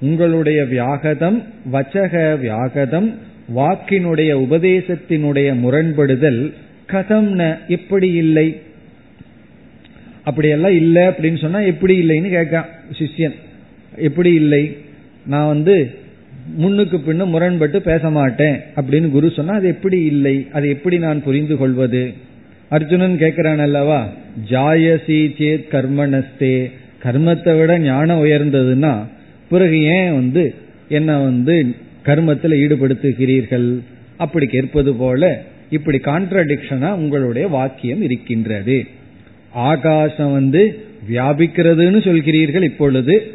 உங்களுடைய 0.00 0.64
வியாகதம் 0.64 1.42
வச்சக 1.72 2.40
வியாகதம் 2.40 3.14
வாக்கினுடைய 3.56 4.32
உபதேசத்தினுடைய 4.34 5.54
முரண்படுதல் 5.60 6.52
கதம்ன 6.88 7.58
எப்படி 7.68 8.12
இல்லை? 8.12 8.60
அப்படியெல்லாம் 10.24 10.74
இல்லை 10.74 11.02
அப்படின்னு 11.02 11.38
சொன்னா 11.38 11.60
எப்படி 11.60 12.08
இல்லைன்னு 12.08 12.28
கேட்க 12.28 12.68
சிஷ்யன். 12.98 13.34
எப்படி 13.96 14.34
இல்லை. 14.34 14.76
நான் 15.26 15.46
வந்து 15.46 15.90
முன்னுக்கு 16.56 16.96
பின்னு 16.96 17.24
முரண்பட்டு 17.26 17.82
பேச 17.82 18.10
மாட்டேன் 18.10 18.60
அப்படின்னு 18.76 19.10
குரு 19.10 19.30
சொன்னா 19.30 19.54
அது 19.54 19.68
எப்படி 19.68 20.02
இல்லை? 20.02 20.46
அது 20.52 20.68
எப்படி 20.68 20.98
நான் 20.98 21.22
புரிந்து 21.22 21.56
கொள்வது? 21.56 22.12
அர்ஜுனன் 22.68 23.16
கேட்கிறான் 23.18 23.58
அல்லவா 23.58 24.08
ஜாயசி 24.50 25.20
சேத் 25.38 25.66
கர்மணஸ்தே 25.70 26.70
கர்மத்தை 27.02 27.58
விட 27.58 27.78
ஞானம் 27.78 28.24
உயர்ந்ததுன்னா 28.24 29.04
பிறகு 29.48 29.82
ஏன் 29.82 30.14
வந்து 30.14 30.54
என்ன 30.88 31.18
வந்து 31.18 31.66
கர்மத்தில் 32.04 32.60
ஈடுபடுத்துகிறீர்கள்? 32.62 33.78
அப்படி 34.16 34.46
கேட்பது 34.46 34.94
போல 34.94 35.44
இப்படி 35.70 35.98
கான்ட்ரடிக்ஷனா 35.98 36.90
உங்களுடைய 36.92 37.48
வாக்கியம் 37.48 38.02
இருக்கின்றது. 38.02 38.84
ஆகாசம் 39.52 40.32
வந்து 40.32 40.84
வியாபிக்கிறதுன்னு 41.10 42.00
சொல்கிறீர்கள் 42.08 42.62
இப்பொழுது 42.62 43.32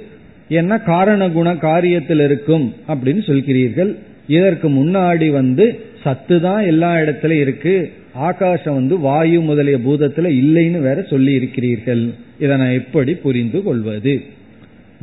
என்ன 0.50 0.78
காரண 0.78 1.30
குண 1.30 1.54
காரியத்தில் 1.54 2.24
இருக்கும் 2.24 2.74
அப்படின்னு 2.88 3.22
சொல்கிறீர்கள். 3.26 3.96
இதற்கு 4.28 4.70
முன்னாடி 4.70 5.30
வந்து 5.30 5.80
சத்து 6.04 6.42
தான் 6.42 6.66
எல்லா 6.66 6.96
இடத்துலயும் 6.96 7.40
இருக்கு. 7.40 7.92
ஆகாசம் 8.14 8.74
வந்து 8.74 9.00
வாயு 9.00 9.42
முதலிய 9.42 9.78
பூதத்துல 9.78 10.28
இல்லைன்னு 10.42 10.82
வேற 10.82 11.02
சொல்லி 11.02 11.34
இருக்கிறீர்கள் 11.34 12.14
இதை 12.40 12.58
நான் 12.58 12.72
எப்படி 12.72 13.14
புரிந்து 13.14 13.64
கொள்வது? 13.64 14.22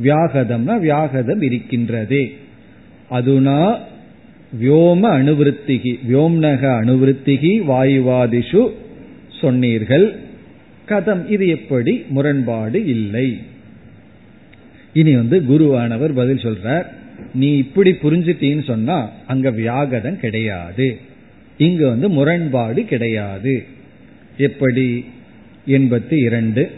வியாகதம்னா 0.03 0.79
வியாகதம் 0.79 1.41
இருக்கின்றது. 1.41 2.31
அதுனா 3.11 3.77
வியோம 4.61 5.01
அணுவிருத்திகி 5.19 5.99
வியோம்னக 6.09 6.61
அணுவிருத்திகி 6.81 7.51
வாயுவாதிஷு 7.69 8.69
சொன்னீர்கள். 9.41 10.15
கதம் 10.89 11.29
இது 11.29 11.47
எப்படி? 11.47 12.03
முரண்பாடு 12.09 12.85
இல்லை. 12.85 13.37
இனி 14.95 15.15
வந்து 15.15 15.39
குருவானவர் 15.41 16.15
பதில் 16.15 16.43
சொல்றார் 16.43 16.85
நீ 17.33 17.57
இப்படி 17.57 17.91
புரிஞ்சிட்டீன்னு 17.91 18.63
சொன்னா 18.63 19.11
அங்க 19.27 19.51
வியாகதம் 19.51 20.19
கிடையாது. 20.19 20.97
இங்கு 21.57 21.87
வந்து 21.87 22.09
முரண்பாடு 22.09 22.85
கிடையாது. 22.85 23.63
எப்படி? 24.37 25.05
எண்பத்தி 25.67 26.13
இரண்டு. 26.13 26.71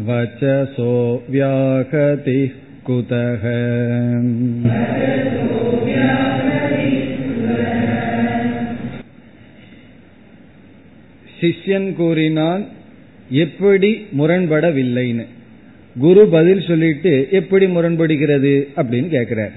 वचसो 0.09 0.93
व्याहतिः 1.35 2.57
कुतः 2.89 3.45
சிஷ்யன் 11.42 11.92
கூறினான் 11.94 12.64
எப்படி 13.28 13.92
முரண்படவில்லைன்னு. 14.18 15.26
குரு 15.98 16.22
பதில் 16.28 16.64
சொல்லிட்டு 16.66 17.28
எப்படி 17.30 17.66
முரண்படுகிறது 17.66 18.52
அப்படின்னு 18.76 19.08
கேட்கிறார் 19.08 19.54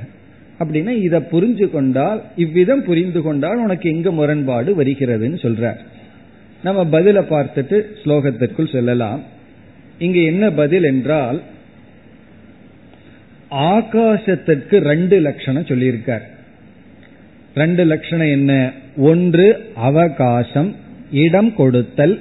அப்படின்னா 0.60 0.94
இதை 1.04 1.20
புரிஞ்சு 1.32 1.70
கொண்டால் 1.70 2.22
இவ்விதம் 2.36 2.84
புரிந்து 2.84 3.22
கொண்டால் 3.22 3.58
உனக்கு 3.58 3.90
எங்க 3.90 4.12
முரண்பாடு 4.12 4.84
வருகிறதுன்னு 4.84 5.40
சொல்றார். 5.46 5.80
நம்ம 6.64 7.00
பதில 7.00 7.20
பார்த்துட்டு 7.32 7.78
ஸ்லோகத்திற்குள் 8.04 8.72
சொல்லலாம். 8.72 9.24
இங்க 10.00 10.20
என்ன 10.20 10.52
பதில் 10.52 10.84
என்றால் 10.84 11.42
ஆகாசத்திற்கு 13.52 14.78
ரெண்டு 14.78 15.20
லட்சணம் 15.20 15.64
சொல்லியிருக்கார். 15.64 16.26
ரெண்டு 17.56 17.84
லட்சணம் 17.84 18.28
என்ன? 18.28 18.72
ஒன்று 18.98 19.48
அவகாசம் 19.76 20.76
இடம் 21.24 21.52
கொடுத்தல் 21.60 22.16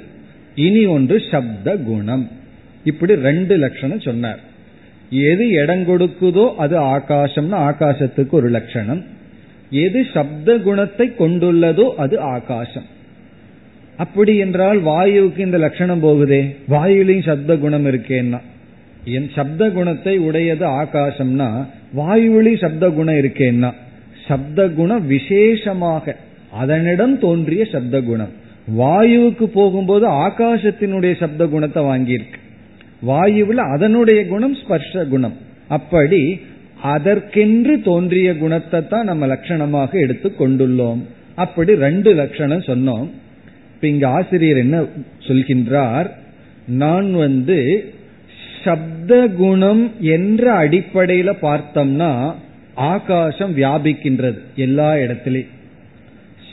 இனி 0.65 0.83
ஒன்று 0.95 1.17
சப்த 1.31 1.69
குணம். 1.89 2.25
இப்படி 2.91 3.15
ரெண்டு 3.29 3.55
லட்சணம் 3.65 4.07
சொன்னார். 4.09 4.41
எது 5.31 5.45
இடம் 5.63 5.85
கொடுக்குதோ 5.91 6.45
அது 6.65 6.77
ஆகாசம்னு 6.95 7.57
ஆகாசத்துக்கு 7.69 8.35
ஒரு 8.41 8.49
லட்சணம். 8.57 9.03
எது 9.85 10.01
சப்த 10.15 10.57
குணத்தை 10.67 11.07
கொண்டுள்ளதோ 11.21 11.87
அது 12.05 12.17
ஆகாசம். 12.35 12.89
அப்படி 14.05 14.33
என்றால் 14.45 14.79
வாயுவுக்கு 14.91 15.41
இந்த 15.47 15.59
லட்சணம் 15.65 16.03
போகுதே. 16.05 16.43
வாயுலையும் 16.75 17.29
சப்த 17.31 17.57
குணம் 17.65 17.87
இருக்கேன்னா. 17.91 18.41
என் 19.17 19.29
சப்த 19.37 19.63
குணத்தை 19.77 20.15
உடையது 20.29 20.67
ஆகாசம்னா 20.83 21.49
வாயுவிலையும் 22.01 22.63
சப்த 22.65 22.85
குணம் 22.99 23.21
இருக்கேன்னா. 23.23 23.71
சப்த 24.29 24.69
குணம் 24.79 25.05
விசேஷமாக 25.07 26.15
அதனிடம் 26.63 27.15
தோன்றிய 27.25 27.63
சப்த 27.75 28.01
குணம். 28.11 28.33
வாயுவுக்கு 28.73 29.45
போகும்போது 29.45 30.09
ஆகாசத்தினுடைய 30.09 31.17
சப்த 31.17 31.47
குணத்தை 31.47 31.83
வாங்கியிருக்கு. 31.83 32.39
வாயுவில் 33.07 33.63
அதனுடைய 33.75 34.27
குணம் 34.27 34.55
ஸ்பர்ஷ 34.55 35.05
குணம். 35.05 35.37
அப்படி 35.69 36.41
அதற்கென்று 36.83 37.81
தோன்றிய 37.81 38.37
குணத்தை 38.37 38.89
தான் 38.89 39.05
நம்ம 39.05 39.27
லட்சணமாக 39.27 39.91
எடுத்து 40.01 40.35
கொண்டுள்ளோம். 40.39 41.01
அப்படி 41.35 41.75
ரெண்டு 41.75 42.15
லட்சணம் 42.15 42.61
சொன்னோம். 42.61 43.07
இப்ப 43.75 43.89
இங்க 43.89 44.09
ஆசிரியர் 44.09 44.57
என்ன 44.57 44.85
சொல்கின்றார்? 45.19 46.11
நான் 46.67 47.15
வந்து 47.15 47.93
சப்த 48.65 49.27
குணம் 49.27 49.91
என்ற 50.01 50.69
அடிப்படையில 50.69 51.33
பார்த்தோம்னா 51.43 52.35
ஆகாசம் 52.75 53.57
வியாபிக்கின்றது 53.57 54.39
எல்லா 54.57 54.95
இடத்திலையும் 54.95 55.54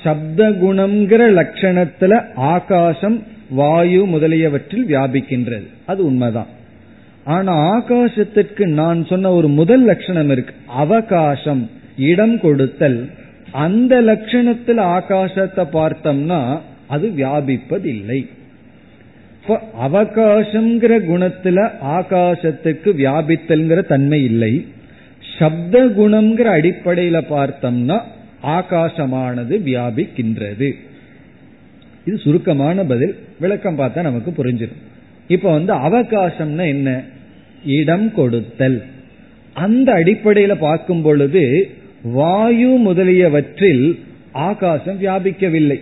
சப்த 0.04 0.50
குணம்ங்கிற 0.50 1.24
லட்சணத்துல 1.40 2.34
ஆகாசம் 2.36 3.24
வாயு 3.50 4.06
முதலியவற்றில் 4.06 4.86
வியாபிக்கின்றது. 4.86 5.68
அது 5.86 6.06
உண்மைதான். 6.06 6.48
ஆனா 7.24 7.84
ஆகாசத்திற்கு 7.84 8.66
நான் 8.66 9.06
சொன்ன 9.06 9.32
ஒரு 9.32 9.48
முதல் 9.48 9.84
லட்சணம் 9.84 10.30
இருக்கு. 10.30 10.54
அவகாசம் 10.68 11.70
இடம் 11.98 12.40
கொடுத்தல். 12.40 13.10
அந்த 13.52 14.02
லட்சணத்தில் 14.02 14.78
ஆகாசத்தை 14.78 15.66
பார்த்தோம்னா 15.74 16.60
அது 16.88 17.08
வியாபிப்பதில்லை. 17.18 18.28
அவகாசம்ங்கிற 19.82 20.94
குணத்துல 21.12 21.72
ஆகாசத்துக்கு 21.84 22.90
வியாபித்தல்ங்கிற 22.98 23.82
தன்மை 23.86 24.24
இல்லை. 24.24 24.66
சப்த 25.40 25.86
குணம்ங்கிற 25.86 26.48
அடிப்படையில 26.58 27.22
பார்த்தோம்னா 27.30 28.02
ஆகாசமானது 28.44 29.60
வியாபிக்கின்றது. 29.60 30.72
இது 32.06 32.18
சுருக்கமான 32.18 32.84
பதில். 32.84 33.20
விளக்கம் 33.40 33.80
பார்த்தா 33.80 34.02
நமக்கு 34.02 34.44
புரிஞ்சிடும். 34.44 34.82
இப்ப 35.28 35.52
வந்து 35.52 35.74
அவகாசம்னா 35.74 36.66
என்ன? 36.66 37.04
இடம் 37.66 38.14
கொடுத்தல். 38.14 38.84
அந்த 39.54 39.94
அடிப்படையில 39.94 40.56
பார்க்கும் 40.56 41.02
பொழுது 41.02 41.70
வாயு 42.04 42.68
முதலியவற்றில் 42.68 44.00
ஆகாசம் 44.32 45.02
வியாபிக்கவில்லை. 45.02 45.82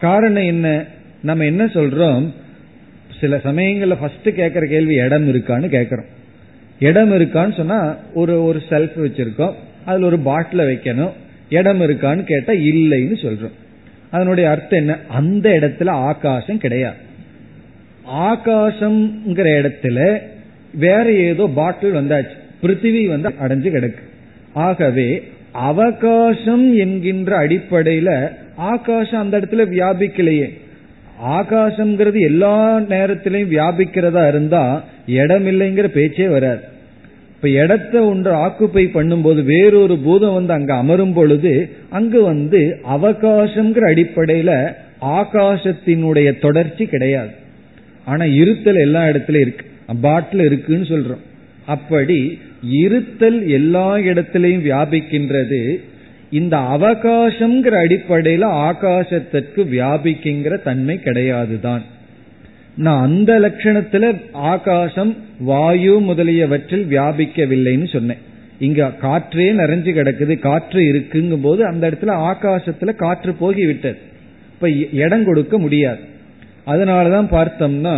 காரணம் 0.00 0.42
என்ன? 0.42 0.84
நம்ம 1.22 1.44
என்ன 1.44 1.64
சொல்றோம்? 1.64 2.28
சில 3.20 3.36
சமயங்கள்ல 3.36 3.96
ஃபர்ஸ்ட் 4.00 4.34
கேட்கிற 4.34 4.66
கேள்வி 4.66 4.94
இடம் 4.94 5.34
இருக்கான்னு 5.34 5.68
கேட்குறோம் 5.68 6.06
இடம் 6.78 7.12
இருக்கான்னு 7.12 7.56
சொன்னா 7.56 7.96
ஒரு 8.14 8.44
ஒரு 8.44 8.62
செல்ஃப் 8.68 8.92
வச்சிருக்கோம். 8.96 9.54
அதுல 9.84 10.06
ஒரு 10.06 10.16
பாட்டில 10.16 10.56
வைக்கணும். 10.56 11.10
இடம் 11.50 11.80
இருக்கான்னு 11.80 12.22
கேட்டா 12.22 12.52
இல்லைன்னு 12.52 13.14
சொல்றோம். 13.22 13.50
அதனுடைய 14.10 14.50
அர்த்தம் 14.50 14.78
என்ன? 14.78 14.98
அந்த 15.08 15.48
இடத்துல 15.48 15.88
ஆகாசம் 15.88 16.58
கிடையாது. 16.58 16.96
ஆகாசம்ங்கிற 18.12 19.70
இடத்துல 19.70 20.18
வேற 20.74 21.12
ஏதோ 21.12 21.50
பாட்டில் 21.54 21.94
வந்தாச்சு. 21.94 22.38
பிருத்திவி 22.62 23.06
வந்து 23.06 23.28
அடைஞ்சு 23.28 23.72
கிடக்கு. 23.72 24.02
ஆகவே 24.52 25.22
அவகாசம் 25.52 26.76
என்கின்ற 26.76 27.46
அடிப்படையில 27.46 28.32
ஆகாசம் 28.56 29.20
அந்த 29.20 29.40
இடத்துல 29.40 29.66
வியாபிக்கலையே. 29.68 30.58
ஆகாசம்ங்கிறது 31.26 32.20
எல்லா 32.20 32.78
நேரத்திலையும் 32.78 33.50
வியாபிக்கிறதா 33.50 34.28
இருந்தா 34.28 34.84
இடம் 35.06 35.46
இல்லைங்கிற 35.46 35.84
பேச்சே 35.84 36.28
வராது. 36.28 36.69
இப்ப 37.42 37.52
இடத்த 37.52 38.04
ஒன்று 38.04 38.32
ஆக்குப்பை 38.32 38.88
பண்ணும்போது 38.94 39.44
வேறொரு 39.44 39.98
பூதம் 39.98 40.34
வந்து 40.34 40.52
அங்க 40.52 40.74
அமரும் 40.74 41.12
பொழுது 41.12 41.68
அங்கு 41.90 42.22
வந்து 42.22 42.78
அவகாசம்ங்கிற 42.90 43.80
அடிப்படையில 43.92 44.72
ஆகாசத்தினுடைய 45.02 46.38
தொடர்ச்சி 46.38 46.86
கிடையாது. 46.86 47.30
ஆனா 48.04 48.24
இருத்தல் 48.24 48.76
எல்லா 48.76 49.04
இடத்துலயும் 49.04 49.40
இருக்கு. 49.40 49.66
பாட்டில் 50.00 50.40
இருக்குன்னு 50.40 50.84
சொல்றோம். 50.84 51.24
அப்படி 51.66 52.38
இருத்தல் 52.70 53.48
எல்லா 53.48 53.96
இடத்திலையும் 53.96 54.64
வியாபிக்கின்றது. 54.66 55.76
இந்த 56.30 56.56
அவகாசம்ங்கிற 56.56 57.74
அடிப்படையில 57.84 58.44
ஆகாசத்திற்கு 58.70 59.56
வியாபிக்குங்கிற 59.56 60.62
தன்மை 60.62 61.00
கிடையாதுதான். 61.04 61.82
நான் 62.80 63.04
அந்த 63.04 63.40
லட்சணத்துல 63.40 64.20
ஆகாசம் 64.32 65.16
வாயு 65.38 66.00
முதலியவற்றில் 66.00 66.84
வியாபிக்கவில்லைன்னு 66.90 67.88
சொன்னேன். 67.92 68.20
இங்க 68.58 68.90
காற்றே 69.00 69.46
நிறைஞ்சு 69.52 69.90
கிடக்குது 69.96 70.38
காற்று 70.38 70.80
இருக்குங்கும் 70.82 71.42
போது 71.42 71.64
அந்த 71.64 71.90
இடத்துல 71.90 72.14
ஆகாசத்துல 72.30 72.94
காற்று 72.94 73.32
போகிவிட்டது. 73.32 73.98
இப்ப 74.54 74.70
இடம் 74.92 75.24
கொடுக்க 75.24 75.58
முடியாது. 75.58 75.98
அதனாலதான் 76.66 77.28
பார்த்தோம்னா 77.36 77.94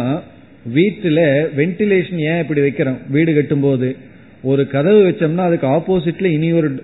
வீட்டுல 0.75 1.21
வென்டிலேஷன் 1.57 2.21
ஏன் 2.31 2.39
இப்படி 2.39 2.61
வைக்கிறோம்? 2.61 2.99
வீடு 3.09 3.35
கட்டும் 3.35 3.61
போது 3.61 3.97
ஒரு 4.43 4.67
கதவு 4.67 5.01
வச்சோம்னா 5.09 5.45
அதுக்கு 5.49 5.67
ஆப்போசிட்ல 5.67 6.25
இனி 6.25 6.53
ஒரு 6.53 6.83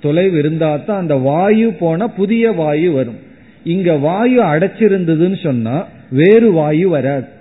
தொலைவு 0.00 0.38
இருந்தா 0.38 0.76
தான் 0.76 0.98
அந்த 0.98 1.14
வாயு 1.14 1.72
போனா 1.72 2.06
புதிய 2.06 2.52
வாயு 2.52 2.92
வரும். 2.92 3.18
இங்க 3.64 3.92
வாயு 3.96 4.42
அடைச்சிருந்ததுன்னு 4.42 5.42
சொன்னா 5.42 5.86
வேறு 6.10 6.52
வாயு 6.52 6.88
வராது. 6.88 7.34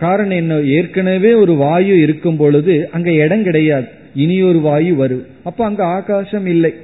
காரணம் 0.00 0.36
என்ன? 0.36 0.60
ஏற்கனவே 0.60 1.32
ஒரு 1.32 1.54
வாயு 1.54 2.00
இருக்கும் 2.00 2.36
பொழுது 2.36 2.88
அங்க 2.92 3.12
இடம் 3.12 3.42
கிடையாது. 3.42 3.86
இனி 4.14 4.42
ஒரு 4.42 4.60
வாயு 4.60 4.94
வரும். 4.94 5.26
அப்ப 5.44 5.64
அங்க 5.64 5.84
ஆகாசம் 5.84 6.46
இல்லை. 6.46 6.74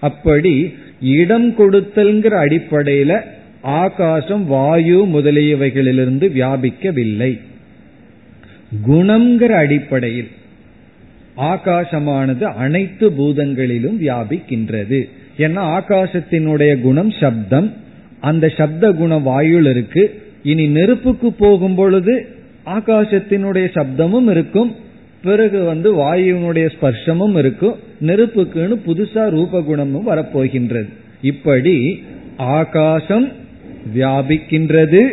அப்படி 0.00 0.74
இடம் 1.00 1.50
கொடுத்தல்ங்கிற 1.50 2.34
அடிப்படையில 2.44 3.20
ஆகாசம் 3.60 4.46
வாயு 4.46 5.06
முதலியவைகளிலிருந்து 5.06 6.26
வியாபிக்கவில்லை. 6.36 7.40
குணம்ங்கிற 8.88 9.52
அடிப்படையில் 9.64 10.28
ஆகாசமானது 11.36 12.42
அனைத்து 12.42 13.10
பூதங்களிலும் 13.10 13.98
வியாபிக்கின்றது. 14.00 15.08
ஏன்னா 15.38 15.62
ஆகாசத்தினுடைய 15.78 16.80
குணம் 16.80 17.10
சப்தம். 17.10 17.72
அந்த 18.20 18.48
சப்த 18.48 18.92
குணம் 18.92 19.26
வாயுல 19.26 19.70
இருக்கு. 19.70 20.22
இனி 20.42 20.66
நெருப்புக்கு 20.66 21.32
போகும் 21.32 21.74
பொழுது 21.74 22.26
ஆகாசத்தினுடைய 22.66 23.66
சப்தமும் 23.74 24.30
இருக்கும். 24.30 24.74
பிறகு 25.22 25.62
வந்து 25.62 25.94
வாயுனுடைய 25.94 26.70
ஸ்பர்ஷமும் 26.80 27.38
இருக்கும். 27.38 27.76
நெருப்புக்குன்னு 28.00 28.80
புதுசா 28.86 29.24
ரூபகுணமும் 29.28 30.06
வரப்போகின்றது. 30.06 30.88
இப்படி 31.22 32.02
ஆகாசம் 32.36 33.32
வியாபிக்கின்றது 33.94 35.12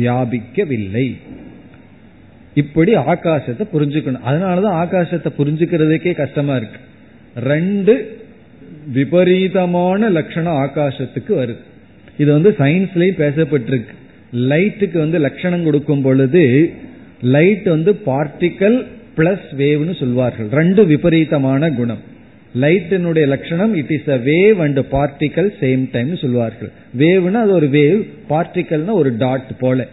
வியாபிக்கவில்லை. 0.00 1.16
இப்படி 2.54 2.94
ஆகாசத்தை 2.94 3.66
புரிஞ்சுக்கணும். 3.72 4.20
அதனாலதான் 4.26 4.78
ஆகாசத்தை 4.84 5.26
புரிஞ்சுக்கிறதுக்கே 5.38 6.14
கஷ்டமா 6.14 6.56
இருக்கு. 6.56 6.80
ரெண்டு 7.36 8.20
விபரீதமான 8.92 10.08
லட்சணம் 10.08 10.52
ஆகாசத்துக்கு 10.52 11.28
வருது. 11.28 11.64
இது 12.18 12.32
வந்து 12.32 12.54
சயின்ஸ்லயும் 12.58 13.18
பேசப்பட்டிருக்கு. 13.18 13.95
லைட்டுக்கு 14.32 14.98
வந்து 14.98 15.18
லட்சணம் 15.18 15.64
கொடுக்கும் 15.64 16.02
பொழுது 16.02 16.72
லைட் 17.20 17.64
வந்து 17.64 18.00
பார்ட்டிக்கல் 18.06 18.84
பிளஸ் 19.16 19.48
வேவ்னு 19.56 19.98
சொல்வார்கள். 19.98 20.48
ரெண்டு 20.48 20.86
விபரீதமான 20.86 21.70
குணம். 21.70 22.14
லைட்டினுடைய 22.60 23.26
லட்சணம் 23.26 23.74
it 23.74 23.90
is 23.90 24.08
a 24.08 24.16
wave 24.16 24.54
and 24.54 24.78
particle 24.78 25.50
same 25.60 25.90
time 25.90 26.16
சொல்வார்கள். 26.16 26.70
வேவ்னா 26.98 27.32
அது 27.32 27.52
ஒரு 27.52 27.66
வேவ் 27.66 28.02
பார்ட்டிக்கல்னா 28.30 28.90
ஒரு 28.90 29.16
டாட் 29.16 29.58
போல. 29.58 29.86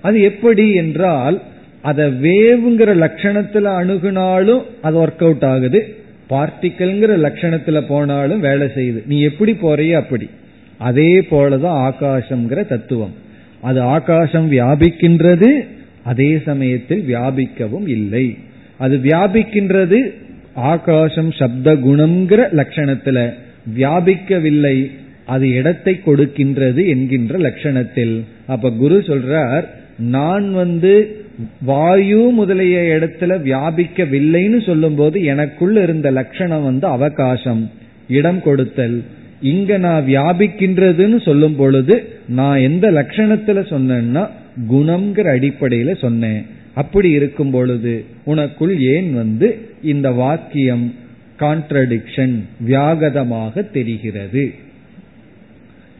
அது 0.00 0.22
எப்படி 0.22 0.74
என்றால் 0.74 1.42
அத 1.82 2.08
வேவ்ங்கிற 2.08 2.90
லட்சணத்துல 3.04 3.66
அணுகுனாலும் 3.80 4.62
அது 4.82 5.06
ஒர்க் 5.06 5.22
அவுட் 5.22 5.44
ஆகுது. 5.44 5.96
பார்ட்டிக்கல்ங்கிற 6.30 7.12
லட்சணத்துல 7.26 7.86
போனாலும் 7.86 8.40
வேலை 8.40 8.66
செய்யுது. 8.66 9.02
நீ 9.06 9.20
எப்படி 9.20 9.52
போறிய 9.52 9.92
அப்படி. 9.92 10.30
அதே 10.78 11.20
போலதான் 11.20 11.78
ஆகாசம்ங்கிற 11.88 12.66
தத்துவம். 12.66 13.26
அது 13.60 13.80
ஆகாசம் 13.80 14.52
வியாபிக்கின்றது 14.52 15.60
அதே 16.04 16.38
சமயத்தில் 16.44 17.14
வியாபிக்கவும் 17.14 17.88
இல்லை. 17.88 18.36
அது 18.78 18.96
வியாபிக்கின்றது 18.96 20.10
ஆகாசம் 20.54 21.30
சப்த 21.30 21.74
குணம்ங்கிற 21.74 22.40
லட்சணத்துல. 22.52 23.32
வியாபிக்கவில்லை 23.76 24.90
அது 25.26 25.48
இடத்தை 25.50 26.00
கொடுக்கின்றது 26.06 26.86
என்கின்ற 26.86 27.38
லட்சணத்தில். 27.38 28.24
அப்ப 28.46 28.70
குரு 28.70 28.98
சொல்றார் 28.98 29.64
நான் 29.98 30.52
வந்து 30.52 31.16
வாயு 31.64 32.30
முதலிய 32.30 32.78
இடத்துல 32.78 33.32
வியாபிக்கவில்லைன்னு 33.48 34.66
சொல்லும் 34.66 34.94
போது 34.94 35.24
எனக்குள்ள 35.24 35.82
இருந்த 35.82 36.10
லட்சணம் 36.10 36.62
வந்து 36.62 36.86
அவகாசம் 36.86 37.70
இடம் 38.08 38.42
கொடுத்தல். 38.42 39.04
இங்க 39.40 39.78
நான் 39.78 40.06
வியாபிக்கின்றதுன்னு 40.06 41.22
சொல்லும் 41.22 41.56
பொழுது 41.56 42.08
நான் 42.28 42.58
எந்த 42.58 42.90
லட்சணத்துல 42.90 43.60
சொன்னேன்னா 43.72 44.28
குணம்ங்கிற 44.70 45.26
அடிப்படையில 45.36 45.98
சொன்னேன். 45.98 46.46
அப்படி 46.74 47.10
இருக்கும் 47.10 47.50
பொழுது 47.50 48.04
உனக்குள் 48.26 48.78
ஏன் 48.78 49.14
வந்து 49.14 49.58
இந்த 49.82 50.10
வாக்கியம் 50.10 50.94
கான்ட்ரடிக்ஷன் 51.38 52.40
வியாகதமாக 52.66 53.70
தெரிகிறது? 53.70 54.54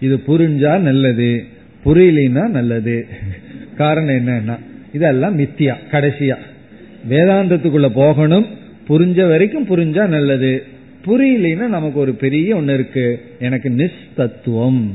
இது 0.01 0.17
புரிஞ்சா 0.27 0.79
நல்லது 0.79 1.45
புரியலினா 1.85 2.49
நல்லது. 2.49 3.07
காரணம் 3.77 4.15
என்னன்னா 4.15 4.59
இதெல்லாம் 4.93 5.39
மித்தியா 5.39 5.75
கடைசியா. 5.91 6.37
வேதாந்தத்துக்குள்ள 7.09 7.89
போகணும் 7.95 8.47
புரிஞ்ச 8.89 9.29
வரைக்கும் 9.29 9.67
புரிஞ்சா 9.67 10.07
நல்லது. 10.07 10.65
புரியலைன்னா 11.07 11.67
நமக்கு 11.67 12.01
ஒரு 12.01 12.15
பெரிய 12.15 12.57
ஒண்ணு 12.57 12.75
இருக்கு. 12.75 13.21
எனக்கு 13.39 13.69
நிஸ்தத்துவம். 13.69 14.87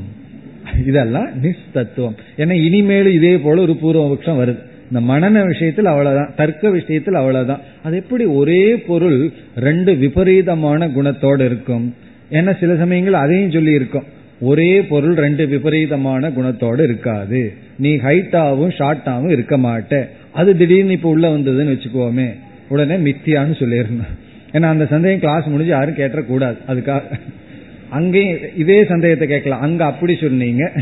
இதெல்லாம் 0.86 1.28
நிஸ்தத்துவம். 1.42 2.14
ஏன்னா 2.36 2.52
இனிமேலும் 2.52 3.12
இதே 3.12 3.38
போல 3.38 3.60
ஒரு 3.60 3.72
பூர்வபக்ஷம் 3.72 4.38
வருது. 4.38 4.58
இந்த 4.92 5.12
மனன 5.12 5.46
விஷயத்தில் 5.46 5.84
அவ்வளவுதான். 5.84 6.32
தர்க்க 6.36 6.70
விஷயத்தில் 6.70 7.14
அவ்வளவுதான். 7.14 7.60
அது 7.82 7.96
எப்படி 7.96 8.24
ஒரே 8.24 8.76
பொருள் 8.76 9.30
ரெண்டு 9.56 9.94
விபரீதமான 9.94 10.88
குணத்தோடு 10.88 11.44
இருக்கும்? 11.44 11.94
ஏன்னா 12.30 12.58
சில 12.58 12.76
சமயங்கள் 12.76 13.12
அதையும் 13.12 13.50
சொல்லி 13.50 13.72
இருக்கும் 13.72 14.04
ஒரே 14.40 14.82
பொருள் 14.82 15.14
ரெண்டு 15.14 15.46
விபரீதமான 15.46 16.28
குணத்தோடு 16.28 16.82
இருக்காது. 16.82 17.52
நீ 17.78 17.96
ஹைட்டாவும் 17.96 18.72
ஷார்ட்டாவும் 18.78 19.30
இருக்க 19.30 19.58
மாட்ட. 19.58 20.06
அது 20.32 20.56
திடீர்னு 20.56 20.92
இப்ப 20.92 21.08
உள்ள 21.08 21.28
வந்ததுன்னு 21.28 21.76
வச்சுக்கோமே. 21.76 22.34
உடனே 22.68 23.10
மித்தியான்னு 23.10 23.56
சொல்லியிருந்தேன் 23.58 24.14
ஏன்னா 24.54 24.62
அந்த 24.62 24.86
சந்தேகம் 24.86 25.20
கிளாஸ் 25.20 25.44
முடிஞ்சு 25.44 25.72
யாரும் 25.72 25.94
கேட்டக்கூடாது 25.94 26.56
அதுக்காக. 26.68 27.02
அங்கேயும் 27.88 28.38
இதே 28.56 28.84
சந்தேகத்தை 28.84 29.28
கேட்கலாம். 29.28 29.60
அங்க 29.60 29.84
அப்படி 29.84 30.16
சொன்னீங்க 30.20 30.72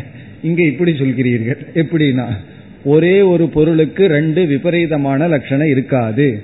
இங்க 0.43 0.63
இப்படி 0.63 0.93
சொல்கிறீர்கள். 0.93 1.57
எப்படின்னா 1.75 2.27
ஒரே 2.85 3.21
ஒரு 3.21 3.49
பொருளுக்கு 3.49 4.07
ரெண்டு 4.07 4.47
விபரீதமான 4.47 5.29
லட்சணம் 5.29 5.67
இருக்காது. 5.67 6.43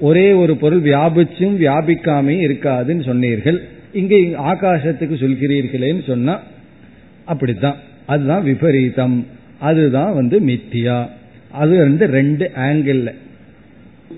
ஒரே 0.00 0.32
ஒரு 0.32 0.56
பொருள் 0.56 0.82
வியாபிச்சும் 0.82 1.56
வியாபிக்காமையும் 1.62 2.46
இருக்காதுன்னு 2.48 3.04
சொன்னீர்கள். 3.04 3.62
இங்க 3.92 4.14
ஆகாசத்துக்கு 4.52 5.16
சொல்கிறீர்களேன்னு 5.16 6.06
சொன்னா 6.06 6.40
அப்படித்தான். 7.24 7.76
அதுதான் 8.06 8.42
விபரீதம். 8.42 9.26
அதுதான் 9.58 10.14
வந்து 10.14 10.40
மித்தியா. 10.40 11.06
அது 11.50 11.78
வந்து 11.78 12.06
ரெண்டு 12.06 12.50
ஆங்கிள் 12.56 13.14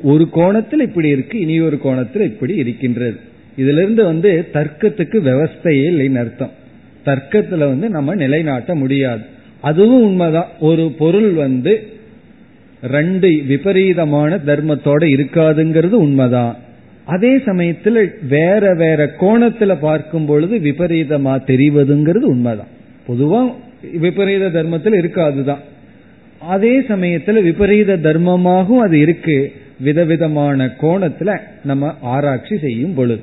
ஒரு 0.02 0.28
கோணத்தில் 0.30 0.80
இப்படி 0.80 1.08
இருக்கு 1.08 1.40
இனி 1.40 1.60
ஒரு 1.60 1.78
கோணத்தில் 1.78 2.22
இப்படி 2.22 2.54
இருக்கின்றது. 2.54 3.16
இதுல 3.58 3.76
இருந்து 3.76 4.04
வந்து 4.04 4.48
தர்க்கத்துக்கு 4.52 5.20
விவஸ்தையே 5.20 5.90
இல்லைன்னு 5.90 6.14
அர்த்தம். 6.14 6.50
தர்க்கத்துல 7.04 7.58
வந்து 7.58 7.88
நம்ம 7.88 8.14
நிலைநாட்ட 8.14 8.74
முடியாது. 8.74 9.20
அதுவும் 9.60 10.02
உண்மைதான். 10.02 10.48
ஒரு 10.60 10.92
பொருள் 10.98 11.30
வந்து 11.30 11.82
ரெண்டு 12.82 13.42
விபரீதமான 13.46 14.36
தர்மத்தோட 14.36 15.04
இருக்காதுங்கிறது 15.04 15.90
உண்மைதான். 15.90 16.56
அதே 17.04 17.36
சமயத்துல 17.36 18.10
வேற 18.28 18.74
வேற 18.74 19.12
கோணத்துல 19.20 19.78
பார்க்கும் 19.80 20.26
பொழுது 20.26 20.58
விபரீதமா 20.58 21.40
தெரிவதுங்கிறது 21.46 22.22
உண்மைதான். 22.22 22.68
பொதுவா 23.08 23.52
விபரீத 23.98 24.50
தர்மத்தில் 24.50 24.92
இருக்காதுதான். 24.92 25.58
அதே 26.40 26.80
சமயத்துல 26.80 27.42
விபரீத 27.42 27.96
தர்மமாகவும் 27.96 28.78
அது 28.78 28.98
இருக்கு. 28.98 29.52
விதவிதமான 29.82 30.74
கோணத்துல 30.80 31.40
நம்ம 31.64 31.94
ஆராய்ச்சி 32.00 32.58
செய்யும் 32.58 32.94
பொழுது. 32.94 33.20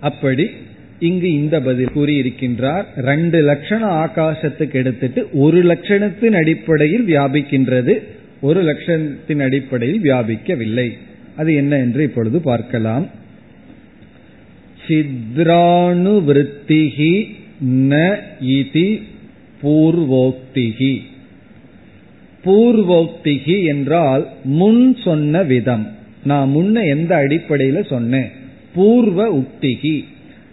அப்படி 0.00 0.50
இங்கு 0.98 1.32
இந்த 1.32 1.60
பதில் 1.60 1.90
கூறியிருக்கின்றார் 1.94 2.84
ரெண்டு 2.96 3.42
லட்சணம் 3.42 4.04
ஆகாசத்துக்கு 4.04 4.72
எடுத்துட்டு 4.72 5.28
ஒரு 5.32 5.64
லட்சணத்தின் 5.64 6.32
அடிப்படையில் 6.32 7.06
வியாபிக்கின்றது 7.06 7.98
ஒரு 8.40 8.62
லட்சணத்தின் 8.62 9.42
அடிப்படையில் 9.42 10.02
வியாபிக்கவில்லை. 10.02 10.92
அது 11.36 11.54
என்ன 11.54 11.78
என்று 11.78 12.04
இப்பொழுது 12.04 12.40
பார்க்கலாம். 12.40 13.10
சித்ராணுவிருத்திகி 14.86 17.36
ந 17.90 18.18
இதி 18.54 19.02
பூர்வோக்திகி 19.62 21.02
பூர்வோக்திகி 22.44 23.66
என்றால் 23.66 24.28
முன் 24.44 24.96
சொன்ன 25.04 25.42
விதம். 25.42 25.88
நான் 26.24 26.54
முன்ன 26.56 26.88
எந்த 26.88 27.16
அடிப்படையில 27.16 27.86
சொன்னேன்? 27.86 28.30
பூர்வ 28.74 29.36
உக்திகி. 29.36 30.04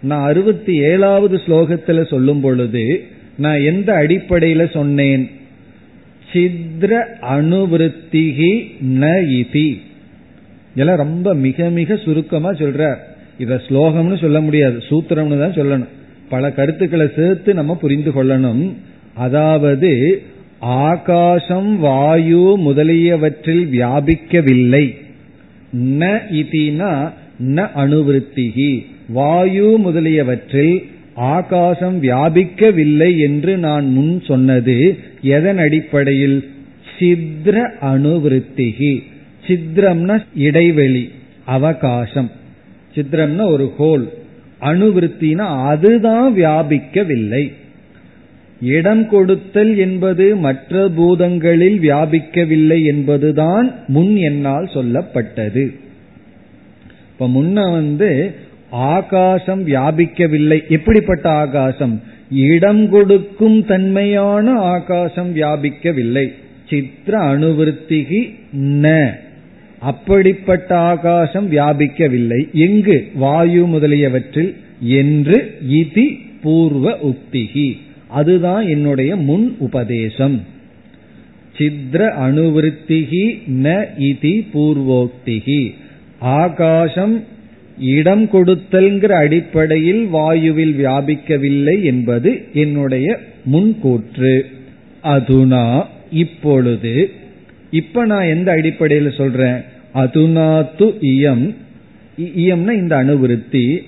நான் 0.02 0.28
அறுபத்தி 0.28 0.76
ஏழாவது 0.76 1.40
ஸ்லோகத்துல 1.46 2.06
சொல்லும் 2.06 2.40
பொழுது 2.40 3.04
நான் 3.36 3.60
எந்த 3.60 3.92
அடிப்படையில 3.92 4.70
சொன்னேன்? 4.70 5.30
சித்ர 6.32 7.04
அணுவிருத்திகி 7.20 8.70
ந 8.84 9.06
இதி. 9.38 9.80
இதெல்லாம் 10.72 10.96
ரொம்ப 10.96 11.34
மிக 11.34 11.70
மிக 11.70 11.96
சுருக்கமா 11.96 12.50
சொல்ற. 12.50 12.94
இத 13.38 13.60
ஸ்லோகம்னு 13.68 14.18
சொல்ல 14.18 14.40
முடியாது. 14.40 14.82
சூத்திரம்னு 14.88 15.38
தான் 15.38 15.54
சொல்லணும். 15.54 15.88
பல 16.28 16.52
கருத்துக்களை 16.52 17.08
சேர்த்து 17.16 17.54
நம்ம 17.54 17.76
புரிந்து 17.76 18.10
கொள்ளணும். 18.10 18.72
அதாவது 19.14 20.22
ஆகாசம் 20.58 21.78
வாயு 21.78 22.56
முதலியவற்றில் 22.56 23.68
வியாபிக்கவில்லை. 23.72 24.96
ந 25.76 26.20
இதினா 26.32 27.12
ந 27.42 27.68
அணுவிருத்திகி. 27.76 28.86
வாயு 29.08 29.78
முதலியவற்றில் 29.78 30.86
ஆகாசம் 31.14 32.02
வியாபிக்கவில்லை 32.02 33.18
என்று 33.18 33.56
நான் 33.56 33.92
முன் 33.92 34.22
சொன்னது 34.24 34.98
எதன் 35.22 35.58
அடிப்படையில்? 35.58 36.50
சித்ர 36.98 37.70
அணுவிருத்திகி. 37.80 39.02
சித்ரம்னா 39.46 40.24
இடைவெளி 40.36 41.10
அவகாசம். 41.44 42.30
சித்ரம்னா 42.94 43.42
ஒரு 43.42 43.72
ஹோல். 43.78 44.08
அணுவிருத்தினா 44.60 45.66
அதுதான் 45.66 46.36
வியாபிக்கவில்லை. 46.36 47.52
இடம் 48.60 49.08
கொடுத்தல் 49.08 49.76
என்பது 49.76 50.36
மற்ற 50.36 50.88
பூதங்களில் 50.88 51.78
வியாபிக்கவில்லை 51.78 52.84
என்பதுதான் 52.84 53.74
முன் 53.86 54.16
என்னால் 54.16 54.64
சொல்லப்பட்டது. 54.64 55.74
இப்ப 57.12 57.28
முன்ன 57.28 57.70
வந்து 57.70 58.34
ஆகாசம் 58.70 59.66
வியாபிக்கவில்லை. 59.66 60.68
எப்படிப்பட்ட 60.68 61.30
ஆகாசம்? 61.30 62.02
இடம் 62.30 62.90
கொடுக்கும் 62.90 63.66
தன்மையான 63.66 64.50
ஆகாசம் 64.50 65.36
வியாபிக்கவில்லை. 65.36 66.32
சித்திர 66.68 67.18
அணுவிருத்திகி 67.18 68.34
ந. 68.56 69.10
அப்படிப்பட்ட 69.78 70.78
ஆகாசம் 70.78 71.52
வியாபிக்கவில்லை. 71.52 72.52
எங்கு? 72.52 73.08
வாயு 73.14 73.66
முதலியவற்றில். 73.66 74.56
என்று 74.80 75.58
இதி 75.70 76.18
பூர்வ 76.42 76.98
உக்திகி 77.02 77.76
அதுதான் 78.08 78.68
என்னுடைய 78.68 79.16
முன் 79.16 79.56
உபதேசம். 79.58 80.44
சித்ர 81.58 82.12
அணுவிருத்திகி 82.20 83.38
ந 83.62 83.84
இதி 83.98 84.46
பூர்வோக்திகி. 84.54 85.74
ஆகாசம் 86.18 87.24
இடம் 87.78 88.24
கொடுத்தல்ங்கிற 88.24 89.06
அடிப்படையில் 89.06 90.06
வாயுவில் 90.12 90.74
வியாபிக்கவில்லை 90.74 91.82
என்பது 91.82 92.44
என்னுடைய 92.54 93.18
முன்கூற்று. 93.44 94.46
அதுனா 95.04 95.84
இப்பொழுது. 96.12 97.10
இப்ப 97.70 98.04
நான் 98.04 98.24
எந்த 98.24 98.52
அடிப்படையில் 98.52 99.10
சொல்றேன்? 99.10 99.76
து 99.94 100.94
இயம். 101.02 101.54
இயம்னா 102.20 102.72
இந்த 102.72 102.96
அணுவிருத்தி. 102.96 103.82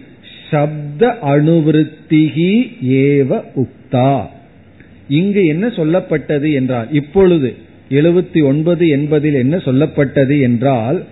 சப்த 0.50 1.18
அணுவிருத்திகி 1.22 2.52
ஏவ 2.80 3.42
உக்தா. 3.56 4.26
இங்கு 5.08 5.46
என்ன 5.46 5.66
சொல்லப்பட்டது 5.66 6.52
என்றால் 6.52 6.88
இப்பொழுது 6.92 7.54
எழுபத்தி 7.90 8.44
ஒன்பது 8.44 8.88
என்பதில் 8.88 9.34
என்ன 9.34 9.56
சொல்லப்பட்டது 9.56 10.40
என்றால் 10.40 11.04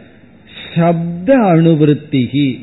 சப்த 0.74 1.36
அணுவிருத்திகி 1.36 2.58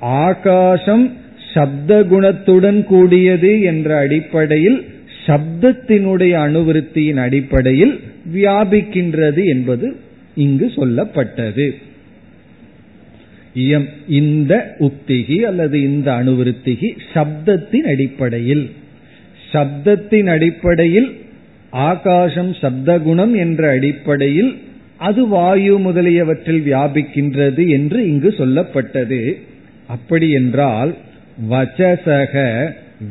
ஆகாசம் 0.00 1.12
சப்த 1.54 2.02
குணத்துடன் 2.02 2.84
கூடியது 2.84 3.60
என்ற 3.60 3.96
அடிப்படையில் 3.96 4.84
சப்தத்தினுடைய 5.26 6.34
அணுவிருத்தியின் 6.46 7.16
அடிப்படையில் 7.16 8.00
வியாபிக்கின்றது 8.34 9.44
என்பது 9.44 9.96
இங்கு 10.34 10.72
சொல்லப்பட்டது. 10.76 11.66
இந்த 14.08 14.74
உக்திகி 14.78 15.38
அல்லது 15.40 15.82
இந்த 15.82 16.12
அணுவிருத்திகி 16.12 16.90
சப்தத்தின் 17.12 17.86
அடிப்படையில். 17.86 18.70
சப்தத்தின் 19.52 20.26
அடிப்படையில் 20.26 21.16
ஆகாசம் 21.70 22.52
சப்தகுணம் 22.52 23.36
என்ற 23.36 23.70
அடிப்படையில் 23.70 24.58
அது 24.96 25.28
வாயு 25.28 25.78
முதலியவற்றில் 25.78 26.62
வியாபிக்கின்றது 26.64 27.68
என்று 27.68 28.08
இங்கு 28.08 28.34
சொல்லப்பட்டது. 28.38 29.34
அப்படி 29.86 30.30
என்றால் 30.30 30.94
வச்சசக 31.50 32.34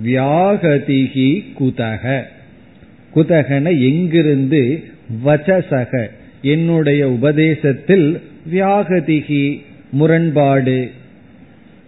வியாகதிகி 0.04 1.44
குதக. 1.60 2.22
குதகன 3.16 3.66
எங்கிருந்து 3.80 4.84
வச்சசக 5.26 6.08
என்னுடைய 6.42 7.10
உபதேசத்தில் 7.10 8.22
வியாகதிகி 8.54 9.62
முரண்பாடு. 9.92 10.92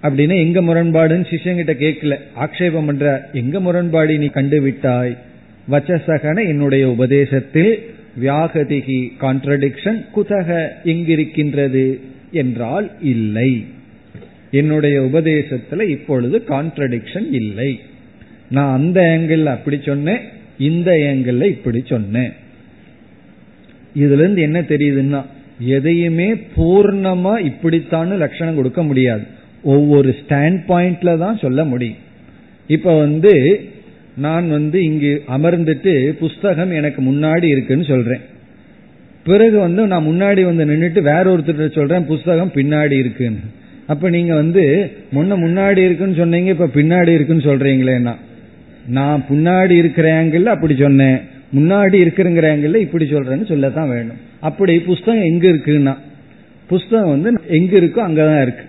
அப்படின்னா 0.01 0.35
எங்க 0.39 0.61
முரண்பாடுன்னு 0.61 1.35
சிஷ்யங்கிட்ட 1.35 1.73
கேட்கல 1.73 2.15
ஆக்ஷேபம் 2.39 2.85
பண்ற 2.85 3.29
எங்க 3.33 3.59
முரண்பாடு 3.59 4.17
நீ 4.17 4.25
கண்டுவிட்டாய்? 4.25 5.17
வச்சசகன 5.71 6.47
என்னுடைய 6.47 6.89
உபதேசத்தில் 6.89 7.93
வியாகதிகி 8.21 9.07
கான்ட்ரடிக்ஷன் 9.21 10.05
குதக 10.15 10.67
எங்கிருக்கின்றது? 10.85 11.99
என்றால் 12.31 12.91
இல்லை. 13.01 13.65
என்னுடைய 14.51 15.01
உபதேசத்துல 15.01 15.87
இப்பொழுது 15.87 16.43
கான்ட்ரடிக்ஷன் 16.49 17.27
இல்லை. 17.31 17.79
நான் 18.49 18.77
அந்த 18.77 19.01
ஆங்கிள் 19.01 19.43
அப்படி 19.43 19.79
சொன்னேன் 19.85 20.19
இந்த 20.57 20.91
ஆங்கிள் 20.91 21.43
இப்படி 21.43 21.83
சொன்னேன். 21.85 22.31
இதுல 23.95 24.13
இருந்து 24.13 24.41
என்ன 24.41 24.61
தெரியுதுன்னா 24.61 25.25
எதையுமே 25.60 26.34
பூர்ணமா 26.55 27.39
இப்படித்தான் 27.39 28.18
லட்சணம் 28.18 28.55
கொடுக்க 28.55 28.84
முடியாது. 28.84 29.22
ஒவ்வொரு 29.64 30.16
ஸ்டாண்ட் 30.20 30.60
பாயிண்ட்ல 30.68 31.18
தான் 31.18 31.38
சொல்ல 31.38 31.64
முடியும். 31.64 31.97
இப்ப 32.68 32.99
வந்து 32.99 33.60
நான் 34.18 34.49
வந்து 34.49 34.84
இங்கு 34.84 35.24
அமர்ந்துட்டு 35.38 36.10
புஸ்தகம் 36.10 36.72
எனக்கு 36.72 37.01
முன்னாடி 37.01 37.43
இருக்குன்னு 37.43 37.84
சொல்றேன். 37.84 38.22
பிறகு 39.24 39.60
வந்து 39.60 39.88
நான் 39.88 40.05
முன்னாடி 40.05 40.45
வந்து 40.45 40.66
நின்றுட்டு 40.66 41.01
வேற 41.01 41.38
ஒருத்தர் 41.38 41.76
சொல்றேன் 41.76 42.05
புஸ்தகம் 42.05 42.51
பின்னாடி 42.55 42.91
இருக்குன்னு. 42.91 43.39
அப்ப 43.88 44.10
நீங்க 44.10 44.34
வந்து 44.34 44.91
முன்ன 45.14 45.38
முன்னாடி 45.45 45.78
இருக்குன்னு 45.78 46.16
சொன்னீங்க 46.16 46.49
இப்ப 46.49 46.70
பின்னாடி 46.74 47.14
இருக்குன்னு 47.14 47.43
சொல்றீங்களேன்னா 47.43 48.16
நான் 48.88 49.26
முன்னாடி 49.30 49.72
இருக்கிற 49.72 50.24
ஆங்கிள் 50.24 50.43
அப்படி 50.43 50.76
சொன்னேன். 50.76 51.20
முன்னாடி 51.55 51.97
இருக்கிறங்கிற 52.05 52.47
ஆங்கிள் 52.53 52.76
இப்படி 52.76 53.05
சொல்றேன்னு 53.05 53.47
சொல்லத்தான் 53.47 53.89
வேணும். 53.89 54.28
அப்படி 54.41 54.79
புஸ்தகம் 54.79 55.23
எங்க 55.23 55.47
இருக்குன்னா 55.47 55.95
புஸ்தகம் 56.67 57.09
வந்து 57.09 57.41
எங்க 57.47 57.77
இருக்கோ 57.77 57.99
அங்கதான் 58.07 58.41
இருக்கு. 58.41 58.63